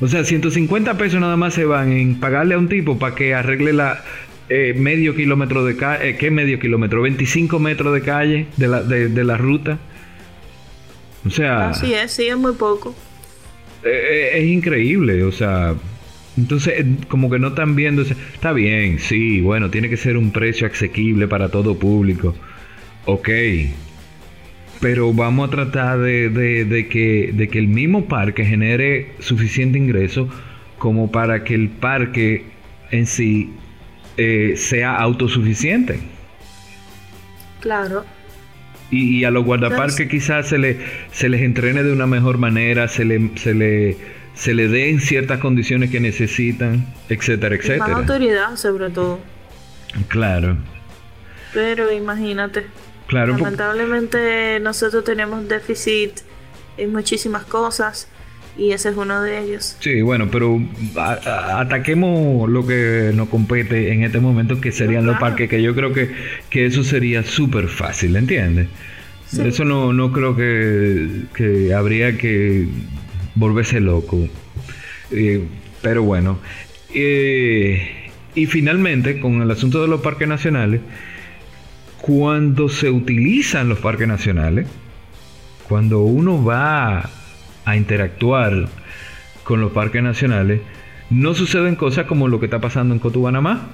O 0.00 0.08
sea, 0.08 0.24
150 0.24 0.98
pesos 0.98 1.20
nada 1.20 1.36
más 1.36 1.54
se 1.54 1.64
van 1.64 1.92
en 1.92 2.18
pagarle 2.18 2.56
a 2.56 2.58
un 2.58 2.68
tipo 2.68 2.98
para 2.98 3.14
que 3.14 3.34
arregle 3.34 3.72
la 3.72 4.02
eh, 4.48 4.74
medio 4.76 5.14
kilómetro 5.14 5.64
de 5.64 5.76
calle, 5.76 6.08
eh, 6.08 6.16
¿qué 6.16 6.32
medio 6.32 6.58
kilómetro? 6.58 7.02
25 7.02 7.60
metros 7.60 7.94
de 7.94 8.00
calle 8.00 8.46
de 8.56 8.66
la, 8.66 8.82
de, 8.82 9.22
la 9.22 9.36
ruta. 9.36 9.78
O 11.26 11.30
sea... 11.30 11.70
Así 11.70 11.92
es, 11.94 12.12
sí, 12.12 12.26
es 12.26 12.36
muy 12.36 12.52
poco. 12.52 12.94
Eh, 13.84 14.30
es 14.34 14.44
increíble, 14.44 15.22
o 15.24 15.32
sea... 15.32 15.74
Entonces, 16.36 16.84
como 17.08 17.28
que 17.28 17.38
no 17.38 17.48
están 17.48 17.74
viendo, 17.74 18.02
está 18.02 18.52
bien, 18.52 18.98
sí, 18.98 19.40
bueno, 19.40 19.68
tiene 19.68 19.90
que 19.90 19.96
ser 19.96 20.16
un 20.16 20.30
precio 20.30 20.66
asequible 20.66 21.26
para 21.28 21.48
todo 21.50 21.78
público. 21.78 22.34
Ok, 23.04 23.28
pero 24.80 25.12
vamos 25.12 25.48
a 25.48 25.50
tratar 25.50 25.98
de, 25.98 26.88
que, 26.90 27.32
de 27.34 27.48
que 27.48 27.58
el 27.58 27.68
mismo 27.68 28.06
parque 28.06 28.44
genere 28.44 29.12
suficiente 29.18 29.76
ingreso 29.76 30.28
como 30.78 31.12
para 31.12 31.44
que 31.44 31.54
el 31.54 31.68
parque 31.68 32.46
en 32.90 33.06
sí 33.06 33.50
eh, 34.16 34.54
sea 34.56 34.96
autosuficiente. 34.96 36.00
Claro. 37.60 38.04
Y, 38.90 39.24
a 39.24 39.30
los 39.30 39.44
guardaparques 39.44 40.08
quizás 40.08 40.48
se, 40.48 40.58
le, 40.58 40.78
se 41.12 41.28
les 41.28 41.42
entrene 41.42 41.82
de 41.82 41.92
una 41.92 42.06
mejor 42.06 42.38
manera, 42.38 42.88
se 42.88 43.04
le, 43.04 43.30
se 43.36 43.54
le, 43.54 43.96
se 44.34 44.52
le 44.52 44.66
den 44.68 45.00
ciertas 45.00 45.38
condiciones 45.38 45.90
que 45.90 46.00
necesitan, 46.00 46.86
etcétera, 47.08 47.54
etcétera. 47.54 47.86
Más 47.86 47.96
autoridad 47.98 48.56
sobre 48.56 48.90
todo. 48.90 49.20
Claro. 50.08 50.56
Pero 51.52 51.92
imagínate. 51.92 52.66
Lamentablemente 53.10 54.60
nosotros 54.60 55.04
tenemos 55.04 55.48
déficit 55.48 56.20
en 56.76 56.92
muchísimas 56.92 57.44
cosas 57.44 58.08
y 58.56 58.72
ese 58.72 58.90
es 58.90 58.96
uno 58.96 59.22
de 59.22 59.38
ellos. 59.38 59.76
Sí, 59.80 60.00
bueno, 60.00 60.28
pero 60.30 60.60
ataquemos 60.96 62.48
lo 62.48 62.66
que 62.66 63.12
nos 63.14 63.28
compete 63.28 63.92
en 63.92 64.02
este 64.02 64.20
momento, 64.20 64.60
que 64.60 64.72
serían 64.72 65.06
los 65.06 65.18
parques, 65.18 65.48
que 65.48 65.62
yo 65.62 65.74
creo 65.74 65.92
que, 65.92 66.10
que 66.50 66.66
eso 66.66 66.84
sería 66.84 67.22
súper 67.22 67.68
fácil, 67.68 68.16
¿entiendes? 68.16 68.68
Eso 69.38 69.64
no, 69.64 69.92
no 69.92 70.12
creo 70.12 70.34
que, 70.36 71.72
habría 71.74 72.18
que 72.18 72.66
volverse 73.36 73.80
loco. 73.80 74.28
Eh, 75.12 75.44
pero 75.82 76.02
bueno. 76.02 76.38
Eh, 76.92 78.10
y 78.34 78.46
finalmente, 78.46 79.20
con 79.20 79.40
el 79.40 79.50
asunto 79.50 79.80
de 79.82 79.88
los 79.88 80.00
parques 80.00 80.26
nacionales, 80.26 80.80
cuando 82.00 82.68
se 82.68 82.90
utilizan 82.90 83.68
los 83.68 83.78
parques 83.78 84.08
nacionales, 84.08 84.66
cuando 85.68 86.00
uno 86.00 86.42
va 86.42 87.08
a 87.70 87.76
interactuar 87.76 88.68
con 89.44 89.60
los 89.60 89.72
parques 89.72 90.02
nacionales, 90.02 90.60
no 91.10 91.34
suceden 91.34 91.76
cosas 91.76 92.06
como 92.06 92.28
lo 92.28 92.38
que 92.38 92.46
está 92.46 92.60
pasando 92.60 92.94
en 92.94 93.00
Cotubanamá. 93.00 93.68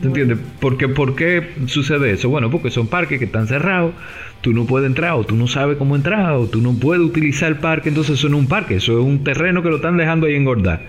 ¿Te 0.00 0.06
entiendes? 0.06 0.38
¿Por 0.60 0.78
qué, 0.78 0.88
¿Por 0.88 1.14
qué 1.14 1.54
sucede 1.66 2.12
eso? 2.12 2.30
Bueno, 2.30 2.50
porque 2.50 2.70
son 2.70 2.86
parques 2.86 3.18
que 3.18 3.26
están 3.26 3.46
cerrados, 3.46 3.92
tú 4.40 4.52
no 4.54 4.64
puedes 4.64 4.86
entrar, 4.86 5.12
o 5.12 5.24
tú 5.24 5.36
no 5.36 5.46
sabes 5.46 5.76
cómo 5.76 5.94
entrar, 5.94 6.32
o 6.32 6.46
tú 6.46 6.62
no 6.62 6.72
puedes 6.72 7.02
utilizar 7.02 7.50
el 7.50 7.58
parque, 7.58 7.90
entonces 7.90 8.18
eso 8.18 8.28
no 8.30 8.38
es 8.38 8.42
un 8.44 8.48
parque, 8.48 8.76
eso 8.76 8.98
es 8.98 9.04
un 9.04 9.24
terreno 9.24 9.62
que 9.62 9.68
lo 9.68 9.76
están 9.76 9.98
dejando 9.98 10.26
ahí 10.26 10.34
engordar 10.34 10.86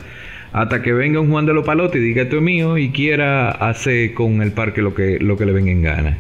hasta 0.54 0.82
que 0.82 0.94
venga 0.94 1.20
un 1.20 1.30
Juan 1.30 1.46
de 1.46 1.54
los 1.54 1.66
Palotes 1.66 2.02
y 2.02 2.04
diga 2.04 2.24
esto 2.24 2.38
es 2.38 2.42
mío 2.42 2.78
y 2.78 2.92
quiera 2.92 3.52
hacer 3.52 4.14
con 4.14 4.42
el 4.42 4.52
parque 4.52 4.82
lo 4.82 4.94
que, 4.94 5.18
lo 5.20 5.38
que 5.38 5.46
le 5.46 5.54
venga 5.54 5.72
en 5.72 5.82
gana. 5.82 6.18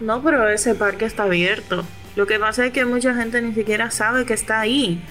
No, 0.00 0.22
pero 0.22 0.46
ese 0.48 0.74
parque 0.74 1.06
está 1.06 1.24
abierto. 1.24 1.84
Lo 2.16 2.26
que 2.26 2.38
pasa 2.38 2.66
es 2.66 2.72
que 2.72 2.86
mucha 2.86 3.14
gente 3.14 3.42
ni 3.42 3.54
siquiera 3.54 3.90
sabe 3.90 4.24
que 4.24 4.32
está 4.32 4.60
ahí. 4.60 5.02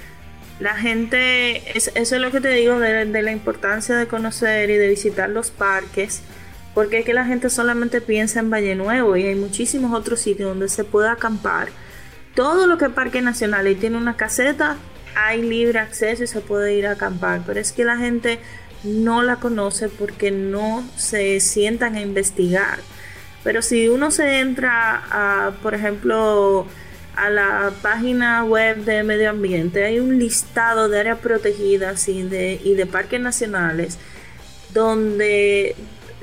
La 0.59 0.75
gente, 0.75 1.77
eso 1.77 1.91
es 1.95 2.11
lo 2.13 2.31
que 2.31 2.41
te 2.41 2.49
digo 2.49 2.79
de, 2.79 3.05
la 3.05 3.31
importancia 3.31 3.95
de 3.95 4.07
conocer 4.07 4.69
y 4.71 4.77
de 4.77 4.87
visitar 4.89 5.29
los 5.29 5.51
parques, 5.51 6.23
porque 6.73 6.99
es 6.99 7.05
que 7.05 7.13
la 7.13 7.25
gente 7.25 7.49
solamente 7.49 8.01
piensa 8.01 8.39
en 8.39 8.49
Valle 8.49 8.75
Nuevo 8.75 9.15
y 9.15 9.23
hay 9.23 9.35
muchísimos 9.35 9.93
otros 9.93 10.19
sitios 10.21 10.49
donde 10.49 10.67
se 10.67 10.83
puede 10.83 11.09
acampar. 11.09 11.67
Todo 12.33 12.67
lo 12.67 12.77
que 12.77 12.85
es 12.85 12.91
Parque 12.91 13.21
Nacional 13.21 13.67
y 13.67 13.75
tiene 13.75 13.97
una 13.97 14.17
caseta, 14.17 14.77
hay 15.15 15.41
libre 15.41 15.79
acceso 15.79 16.23
y 16.23 16.27
se 16.27 16.41
puede 16.41 16.73
ir 16.73 16.87
a 16.87 16.91
acampar, 16.91 17.43
pero 17.45 17.59
es 17.59 17.71
que 17.71 17.85
la 17.85 17.97
gente 17.97 18.39
no 18.83 19.23
la 19.23 19.37
conoce 19.37 19.89
porque 19.89 20.31
no 20.31 20.83
se 20.95 21.39
sientan 21.39 21.95
a 21.95 22.01
investigar. 22.01 22.79
Pero 23.43 23.61
si 23.61 23.89
uno 23.89 24.09
se 24.09 24.39
entra 24.39 25.03
a, 25.11 25.51
por 25.61 25.75
ejemplo, 25.75 26.65
a 27.15 27.29
la 27.29 27.71
página 27.81 28.43
web 28.43 28.83
de 28.85 29.03
medio 29.03 29.29
ambiente, 29.29 29.83
hay 29.83 29.99
un 29.99 30.19
listado 30.19 30.89
de 30.89 30.99
áreas 30.99 31.19
protegidas 31.19 32.07
y 32.07 32.23
de, 32.23 32.59
y 32.63 32.75
de 32.75 32.85
parques 32.85 33.19
nacionales 33.19 33.97
donde, 34.73 35.75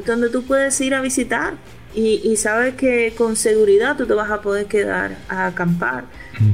donde 0.07 0.28
tú 0.28 0.45
puedes 0.45 0.80
ir 0.80 0.95
a 0.95 1.01
visitar 1.01 1.55
y, 1.95 2.20
y 2.24 2.36
sabes 2.36 2.74
que 2.74 3.14
con 3.16 3.36
seguridad 3.36 3.97
tú 3.97 4.07
te 4.07 4.14
vas 4.14 4.30
a 4.30 4.40
poder 4.40 4.66
quedar 4.66 5.16
a 5.28 5.47
acampar. 5.47 6.05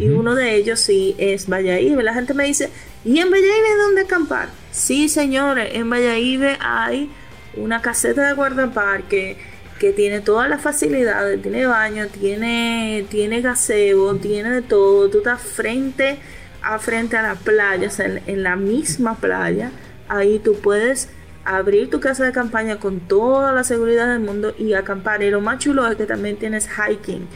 Y 0.00 0.08
uno 0.08 0.34
de 0.34 0.56
ellos 0.56 0.80
sí 0.80 1.14
es 1.18 1.48
Valladolid. 1.48 1.98
La 2.00 2.12
gente 2.12 2.34
me 2.34 2.44
dice, 2.44 2.70
¿y 3.04 3.20
en 3.20 3.30
Valladolid 3.30 3.78
dónde 3.78 4.00
acampar? 4.02 4.48
Sí, 4.72 5.08
señores, 5.08 5.70
en 5.72 5.88
Valladolid 5.88 6.42
hay 6.60 7.10
una 7.56 7.80
caseta 7.80 8.26
de 8.26 8.34
guardaparque 8.34 9.36
que 9.78 9.92
tiene 9.92 10.20
todas 10.20 10.48
las 10.48 10.60
facilidades, 10.60 11.40
tiene 11.40 11.66
baño, 11.66 12.06
tiene, 12.08 13.06
tiene 13.08 13.40
gaseo, 13.40 14.16
tiene 14.16 14.50
de 14.50 14.62
todo. 14.62 15.08
Tú 15.08 15.18
estás 15.18 15.40
frente 15.40 16.18
a 16.62 16.78
frente 16.78 17.16
a 17.16 17.22
la 17.22 17.34
playa, 17.36 17.88
sea, 17.90 18.20
en, 18.26 18.42
la 18.42 18.56
misma 18.56 19.16
playa. 19.16 19.70
Ahí 20.08 20.38
tú 20.38 20.54
puedes 20.60 21.08
abrir 21.44 21.90
tu 21.90 22.00
casa 22.00 22.24
de 22.24 22.32
campaña 22.32 22.78
con 22.78 23.00
toda 23.00 23.52
la 23.52 23.64
seguridad 23.64 24.08
del 24.08 24.20
mundo 24.20 24.54
y 24.58 24.74
acampar. 24.74 25.22
Y 25.22 25.30
lo 25.30 25.40
más 25.40 25.58
chulo 25.58 25.86
es 25.88 25.96
que 25.96 26.06
también 26.06 26.36
tienes 26.36 26.68
hiking. 26.68 27.26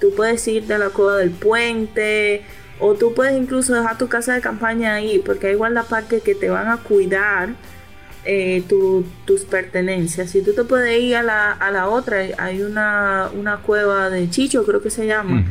Tú 0.00 0.14
puedes 0.14 0.46
ir 0.46 0.64
de 0.64 0.78
la 0.78 0.90
cueva 0.90 1.16
del 1.16 1.30
puente 1.30 2.44
o 2.78 2.94
tú 2.94 3.14
puedes 3.14 3.36
incluso 3.36 3.74
dejar 3.74 3.98
tu 3.98 4.08
casa 4.08 4.34
de 4.34 4.40
campaña 4.40 4.94
ahí 4.94 5.20
porque 5.24 5.48
hay 5.48 5.54
guardaparques 5.54 6.22
que 6.22 6.34
te 6.34 6.48
van 6.48 6.68
a 6.68 6.76
cuidar 6.76 7.50
eh, 8.30 8.62
tus 8.68 9.44
pertenencias. 9.44 10.30
Si 10.30 10.42
tú 10.42 10.52
te 10.52 10.62
puedes 10.62 11.00
ir 11.00 11.16
a 11.16 11.22
la, 11.22 11.50
a 11.50 11.70
la 11.70 11.88
otra, 11.88 12.18
hay 12.36 12.60
una, 12.60 13.30
una, 13.34 13.56
cueva 13.56 14.10
de 14.10 14.28
Chicho, 14.28 14.66
creo 14.66 14.82
que 14.82 14.90
se 14.90 15.06
llama, 15.06 15.46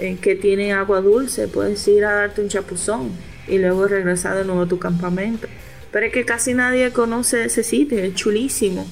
eh, 0.00 0.18
que 0.20 0.34
tiene 0.34 0.72
agua 0.72 1.00
dulce. 1.00 1.46
Puedes 1.46 1.86
ir 1.86 2.04
a 2.04 2.14
darte 2.14 2.40
un 2.40 2.48
chapuzón 2.48 3.12
y 3.46 3.58
luego 3.58 3.86
regresar 3.86 4.36
de 4.36 4.44
nuevo 4.44 4.62
a 4.62 4.66
tu 4.66 4.80
campamento. 4.80 5.46
Pero 5.92 6.06
es 6.06 6.12
que 6.12 6.24
casi 6.24 6.52
nadie 6.52 6.90
conoce 6.90 7.44
ese 7.44 7.62
sitio, 7.62 7.98
es 7.98 8.12
chulísimo. 8.14 8.84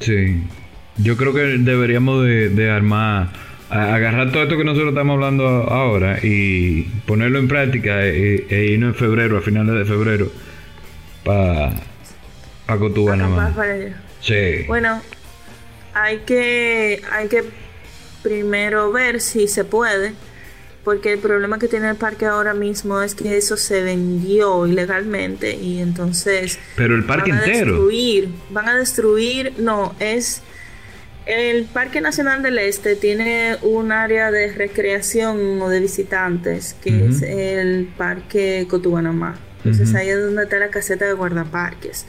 Sí, 0.00 0.42
yo 0.96 1.16
creo 1.16 1.32
que 1.32 1.42
deberíamos 1.42 2.24
de, 2.24 2.70
armar, 2.72 3.30
agarrar 3.70 4.32
todo 4.32 4.42
esto 4.42 4.58
que 4.58 4.64
nosotros 4.64 4.88
estamos 4.88 5.14
hablando 5.14 5.46
ahora 5.46 6.18
y 6.20 6.88
ponerlo 7.06 7.38
en 7.38 7.46
práctica 7.46 8.04
e, 8.04 8.46
e 8.50 8.64
irnos 8.64 8.94
en 8.94 8.94
febrero, 8.96 9.38
a 9.38 9.42
finales 9.42 9.76
de 9.76 9.84
febrero, 9.84 10.28
para 11.22 11.91
Cotúa 12.78 13.16
nada 13.16 13.50
más. 13.50 13.54
Sí. 14.20 14.64
Bueno, 14.66 15.00
hay 15.94 16.18
que, 16.18 17.02
hay 17.10 17.28
que 17.28 17.44
primero 18.22 18.92
ver 18.92 19.20
si 19.20 19.48
se 19.48 19.64
puede, 19.64 20.12
porque 20.84 21.12
el 21.12 21.18
problema 21.18 21.58
que 21.58 21.68
tiene 21.68 21.90
el 21.90 21.96
parque 21.96 22.26
ahora 22.26 22.54
mismo 22.54 23.02
es 23.02 23.14
que 23.14 23.36
eso 23.36 23.56
se 23.56 23.82
vendió 23.82 24.66
ilegalmente 24.66 25.54
y 25.54 25.80
entonces... 25.80 26.58
Pero 26.76 26.94
el 26.94 27.04
parque 27.04 27.30
van 27.30 27.40
a 27.40 27.44
entero. 27.44 27.72
Destruir, 27.72 28.28
van 28.50 28.68
a 28.68 28.76
destruir, 28.76 29.54
no, 29.58 29.94
es... 30.00 30.42
El 31.24 31.66
Parque 31.66 32.00
Nacional 32.00 32.42
del 32.42 32.58
Este 32.58 32.96
tiene 32.96 33.56
un 33.62 33.92
área 33.92 34.32
de 34.32 34.52
recreación 34.52 35.62
o 35.62 35.68
de 35.68 35.78
visitantes, 35.78 36.74
que 36.82 37.06
es 37.06 37.22
el 37.22 37.88
Parque 37.96 38.66
Cotubanamá. 38.68 39.38
Entonces 39.64 39.94
ahí 39.94 40.08
es 40.08 40.20
donde 40.20 40.44
está 40.44 40.58
la 40.58 40.68
caseta 40.68 41.04
de 41.04 41.12
guardaparques. 41.12 42.06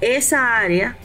Esa 0.00 0.58
área, 0.58 0.96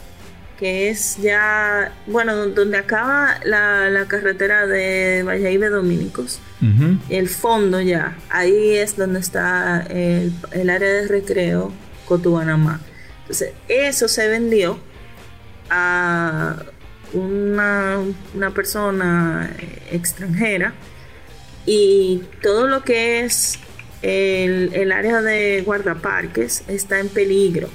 que 0.59 0.89
es 0.89 1.17
ya, 1.21 1.93
bueno, 2.05 2.47
donde 2.47 2.77
acaba 2.77 3.39
la, 3.45 4.05
carretera 4.07 4.67
de 4.67 5.23
Valladolid 5.25 5.69
Dominicos, 5.69 6.39
el 7.09 7.29
fondo 7.29 7.79
ya, 7.79 8.17
ahí 8.29 8.75
es 8.75 8.97
donde 8.97 9.19
está 9.19 9.85
el, 9.89 10.33
área 10.69 10.89
de 10.89 11.07
recreo 11.07 11.71
Cotubanamá. 12.05 12.81
Entonces, 13.21 13.53
eso 13.67 14.07
se 14.07 14.27
vendió 14.27 14.79
a 15.69 16.57
una, 17.13 17.99
una 18.35 18.51
persona 18.51 19.49
extranjera 19.91 20.73
y 21.65 22.23
todo 22.41 22.67
lo 22.67 22.83
que 22.83 23.23
es 23.23 23.59
el, 24.01 24.91
área 24.91 25.21
de 25.21 25.61
guardaparques 25.65 26.63
está 26.67 26.99
en 26.99 27.09
peligro 27.09 27.69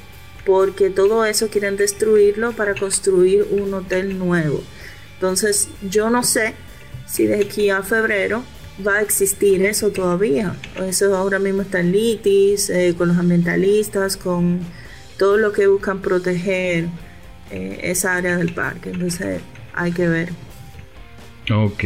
porque 0.44 0.90
todo 0.90 1.24
eso 1.24 1.48
quieren 1.48 1.76
destruirlo 1.76 2.52
para 2.52 2.74
construir 2.74 3.46
un 3.50 3.72
hotel 3.72 4.18
nuevo. 4.18 4.62
Entonces 5.14 5.68
yo 5.88 6.10
no 6.10 6.22
sé 6.22 6.54
si 7.06 7.26
de 7.26 7.40
aquí 7.40 7.70
a 7.70 7.82
febrero 7.82 8.42
va 8.86 8.96
a 8.96 9.00
existir 9.00 9.64
eso 9.64 9.90
todavía. 9.90 10.54
Eso 10.86 11.16
ahora 11.16 11.38
mismo 11.38 11.62
está 11.62 11.80
en 11.80 11.92
litis, 11.92 12.68
eh, 12.68 12.94
con 12.96 13.08
los 13.08 13.16
ambientalistas, 13.16 14.16
con 14.16 14.60
todo 15.18 15.38
lo 15.38 15.52
que 15.52 15.66
buscan 15.66 16.02
proteger 16.02 16.88
eh, 17.50 17.80
esa 17.84 18.16
área 18.16 18.36
del 18.36 18.52
parque. 18.52 18.90
Entonces 18.90 19.40
hay 19.72 19.92
que 19.92 20.08
ver. 20.08 20.28
Ok. 21.50 21.84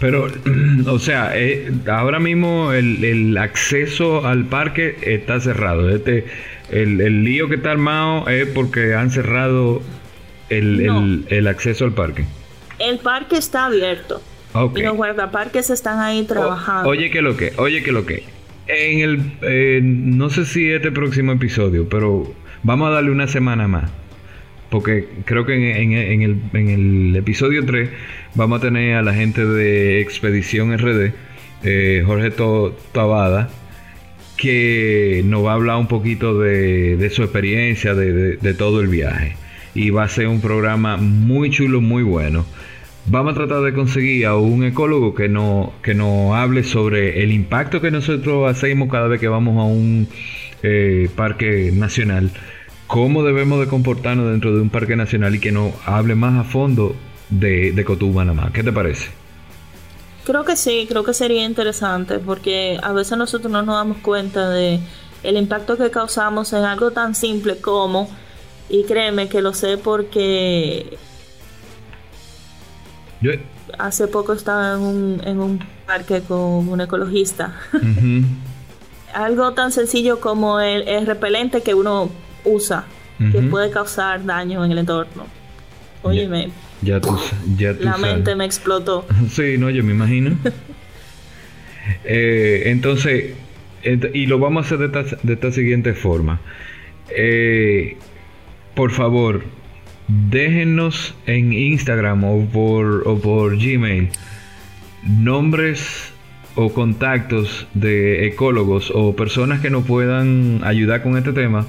Pero, 0.00 0.28
o 0.86 0.98
sea, 0.98 1.32
eh, 1.34 1.72
ahora 1.90 2.18
mismo 2.20 2.72
el, 2.72 3.36
acceso 3.36 4.26
al 4.26 4.46
parque 4.46 4.96
está 5.02 5.40
cerrado. 5.40 5.90
Este, 5.90 6.26
el, 6.70 7.24
lío 7.24 7.48
que 7.48 7.56
está 7.56 7.72
armado 7.72 8.28
es 8.28 8.46
porque 8.48 8.94
han 8.94 9.10
cerrado 9.10 9.82
el, 10.48 11.46
acceso 11.46 11.84
al 11.84 11.92
parque. 11.92 12.24
El 12.78 12.98
parque 12.98 13.36
está 13.36 13.66
abierto. 13.66 14.22
Y 14.74 14.82
los 14.82 14.96
guardaparques 14.96 15.70
están 15.70 16.00
ahí 16.00 16.24
trabajando. 16.24 16.88
oye, 16.88 17.10
que 17.10 17.20
lo 17.20 17.36
que, 17.36 17.52
oye, 17.58 17.82
que 17.82 17.92
lo 17.92 18.06
que. 18.06 18.24
En 18.66 19.00
el, 19.00 19.32
eh, 19.42 19.80
no 19.82 20.30
sé 20.30 20.44
si 20.44 20.70
este 20.70 20.90
próximo 20.90 21.32
episodio, 21.32 21.88
pero 21.88 22.34
vamos 22.62 22.88
a 22.88 22.92
darle 22.92 23.10
una 23.10 23.26
semana 23.26 23.66
más 23.66 23.90
porque 24.70 25.08
creo 25.24 25.46
que 25.46 25.54
en, 25.54 25.92
el, 25.92 26.40
en, 26.52 26.68
el, 26.68 27.16
episodio 27.16 27.64
3 27.64 27.88
vamos 28.34 28.58
a 28.58 28.62
tener 28.62 28.96
a 28.96 29.02
la 29.02 29.14
gente 29.14 29.44
de 29.44 30.00
Expedición 30.00 30.76
RD, 30.76 31.12
eh, 31.64 32.02
Jorge 32.06 32.32
Tabada, 32.92 33.48
que 34.36 35.22
nos 35.24 35.44
va 35.44 35.52
a 35.52 35.54
hablar 35.54 35.76
un 35.78 35.88
poquito 35.88 36.38
de, 36.38 37.10
su 37.12 37.22
experiencia, 37.22 37.94
de, 37.94 38.54
todo 38.54 38.80
el 38.80 38.88
viaje. 38.88 39.36
Y 39.74 39.90
va 39.90 40.04
a 40.04 40.08
ser 40.08 40.28
un 40.28 40.40
programa 40.40 40.96
muy 40.96 41.50
chulo, 41.50 41.80
muy 41.80 42.02
bueno. 42.02 42.46
Vamos 43.06 43.32
a 43.32 43.34
tratar 43.36 43.62
de 43.62 43.72
conseguir 43.72 44.26
a 44.26 44.36
un 44.36 44.64
ecólogo 44.64 45.14
que, 45.14 45.28
no, 45.28 45.72
que 45.82 45.94
nos 45.94 46.34
hable 46.34 46.62
sobre 46.62 47.22
el 47.22 47.32
impacto 47.32 47.80
que 47.80 47.90
nosotros 47.90 48.50
hacemos 48.50 48.90
cada 48.90 49.08
vez 49.08 49.20
que 49.20 49.28
vamos 49.28 49.56
a 49.56 49.64
un 49.64 50.08
eh, 50.62 51.08
parque 51.16 51.70
nacional 51.72 52.30
cómo 52.88 53.22
debemos 53.22 53.60
de 53.60 53.66
comportarnos 53.66 54.30
dentro 54.30 54.52
de 54.54 54.62
un 54.62 54.70
parque 54.70 54.96
nacional 54.96 55.34
y 55.34 55.38
que 55.38 55.52
nos 55.52 55.72
hable 55.86 56.14
más 56.14 56.34
a 56.40 56.42
fondo 56.42 56.96
de, 57.30 57.72
de 57.72 57.84
Cotubanamá. 57.84 58.52
¿Qué 58.52 58.62
te 58.62 58.72
parece? 58.72 59.08
Creo 60.24 60.44
que 60.44 60.56
sí, 60.56 60.86
creo 60.88 61.04
que 61.04 61.14
sería 61.14 61.44
interesante 61.44 62.18
porque 62.18 62.78
a 62.82 62.92
veces 62.92 63.16
nosotros 63.16 63.50
no 63.50 63.62
nos 63.62 63.76
damos 63.76 63.98
cuenta 63.98 64.50
de 64.50 64.80
el 65.22 65.36
impacto 65.36 65.76
que 65.76 65.90
causamos 65.90 66.52
en 66.52 66.64
algo 66.64 66.90
tan 66.90 67.14
simple 67.14 67.58
como, 67.58 68.08
y 68.68 68.84
créeme 68.84 69.28
que 69.28 69.42
lo 69.42 69.54
sé 69.54 69.78
porque 69.78 70.98
hace 73.78 74.06
poco 74.06 74.32
estaba 74.32 74.74
en 74.74 74.80
un, 74.80 75.22
en 75.24 75.40
un 75.40 75.66
parque 75.86 76.20
con 76.20 76.68
un 76.68 76.80
ecologista. 76.80 77.54
algo 79.14 79.52
tan 79.52 79.72
sencillo 79.72 80.20
como 80.20 80.60
el 80.60 81.06
repelente 81.06 81.62
que 81.62 81.74
uno 81.74 82.10
usa 82.44 82.84
que 83.32 83.42
puede 83.42 83.70
causar 83.70 84.24
daño 84.24 84.64
en 84.64 84.70
el 84.70 84.78
entorno. 84.78 85.24
Óyeme. 86.02 86.52
Ya, 86.82 87.00
tú, 87.00 87.18
ya 87.56 87.72
La 87.80 87.96
mente 87.98 88.34
me 88.34 88.44
explotó. 88.44 89.06
sí, 89.30 89.56
no, 89.58 89.70
yo 89.70 89.84
me 89.84 89.92
imagino. 89.92 90.36
Eh, 92.04 92.64
entonces, 92.66 93.32
y 94.12 94.26
lo 94.26 94.38
vamos 94.38 94.62
a 94.62 94.66
hacer 94.66 94.90
de 94.90 95.00
esta, 95.00 95.16
de 95.22 95.32
esta 95.32 95.50
siguiente 95.52 95.94
forma. 95.94 96.38
Eh, 97.08 97.96
por 98.74 98.90
favor, 98.90 99.42
déjenos 100.06 101.14
en 101.24 101.54
Instagram 101.54 102.24
o 102.24 102.44
por, 102.44 103.08
o 103.08 103.18
por 103.18 103.56
Gmail 103.56 104.10
nombres 105.02 106.12
o 106.54 106.72
contactos 106.72 107.66
de 107.74 108.26
ecólogos 108.26 108.90
o 108.94 109.14
personas 109.14 109.60
que 109.60 109.70
nos 109.70 109.84
puedan 109.86 110.60
ayudar 110.64 111.02
con 111.02 111.16
este 111.16 111.32
tema 111.32 111.66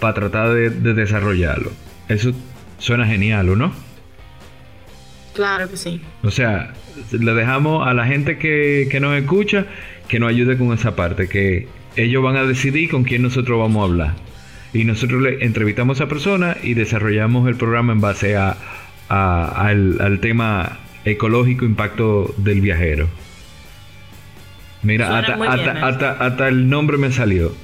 para 0.00 0.14
tratar 0.14 0.52
de, 0.52 0.70
desarrollarlo. 0.94 1.70
Eso 2.08 2.32
suena 2.78 3.06
genial, 3.06 3.48
¿o 3.50 3.56
no? 3.56 3.72
Claro 5.36 5.70
que 5.70 5.76
sí. 5.76 6.00
O 6.22 6.30
sea, 6.30 6.72
le 7.12 7.34
dejamos 7.34 7.86
a 7.86 7.94
la 7.94 8.06
gente 8.06 8.38
que, 8.38 8.88
que 8.90 9.00
nos 9.00 9.16
escucha 9.16 9.66
que 10.08 10.20
nos 10.20 10.30
ayude 10.30 10.56
con 10.56 10.72
esa 10.72 10.96
parte, 10.96 11.28
que 11.28 11.68
ellos 11.96 12.22
van 12.22 12.36
a 12.36 12.44
decidir 12.44 12.90
con 12.90 13.04
quién 13.04 13.22
nosotros 13.22 13.58
vamos 13.58 13.82
a 13.82 13.84
hablar. 13.90 14.14
Y 14.72 14.84
nosotros 14.84 15.22
le 15.22 15.44
entrevistamos 15.44 16.00
a 16.00 16.04
esa 16.04 16.08
persona 16.08 16.56
y 16.62 16.74
desarrollamos 16.74 17.48
el 17.48 17.56
programa 17.56 17.92
en 17.92 18.00
base 18.00 18.36
a, 18.36 18.56
al, 19.08 20.00
al, 20.00 20.20
tema 20.20 20.78
ecológico 21.04 21.64
impacto 21.64 22.34
del 22.36 22.60
viajero. 22.60 23.08
Mira, 24.82 25.18
hasta, 25.18 25.86
hasta, 25.86 26.12
hasta 26.12 26.48
el 26.48 26.68
nombre 26.68 26.98
me 26.98 27.10
salió. 27.10 27.54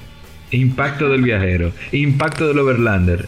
Impacto 0.51 1.09
del 1.09 1.21
viajero. 1.21 1.71
Impacto 1.91 2.47
del 2.47 2.59
overlander. 2.59 3.27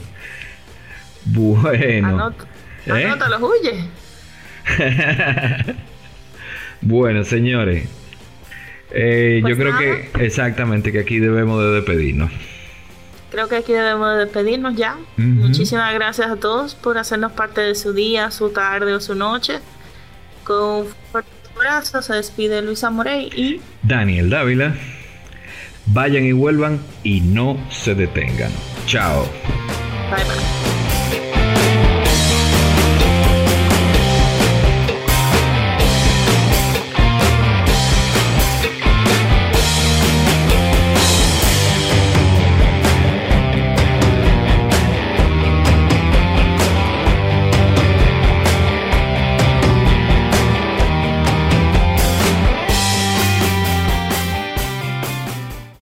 Bueno. 1.25 2.33
¿Eh? 2.85 3.05
Anótalo, 3.05 3.47
huye. 3.47 4.04
bueno, 6.81 7.23
señores. 7.23 7.87
Eh, 8.91 9.41
yo 9.41 9.55
pues 9.55 9.57
creo 9.57 9.77
que 9.77 10.25
exactamente 10.25 10.91
que 10.91 10.99
aquí 10.99 11.19
debemos 11.19 11.61
de 11.61 11.71
despedirnos. 11.71 12.31
Creo 13.31 13.49
que 13.49 13.57
aquí 13.57 13.73
debemos 13.73 14.13
de 14.13 14.25
despedirnos 14.25 14.75
ya. 14.75 14.97
Muchísimas 15.17 15.93
gracias 15.93 16.31
a 16.31 16.37
todos 16.37 16.75
por 16.75 16.97
hacernos 16.97 17.33
parte 17.33 17.61
de 17.61 17.75
su 17.75 17.91
día, 17.91 18.31
su 18.31 18.49
tarde 18.49 18.93
o 18.93 19.01
su 19.01 19.15
noche. 19.15 19.59
Con 20.45 20.85
fuerte 21.11 21.29
abrazo 21.55 22.01
se 22.01 22.13
despide 22.13 22.61
Luisa 22.61 22.89
Morey 22.89 23.29
y 23.35 23.61
Daniel 23.83 24.29
Dávila. 24.29 24.75
Vayan 25.87 26.23
y 26.23 26.31
vuelvan 26.31 26.79
y 27.03 27.21
no 27.21 27.57
se 27.69 27.93
detengan. 27.93 28.51
Chao. 28.85 29.27
Bye 30.09 30.23
bye. 30.23 30.74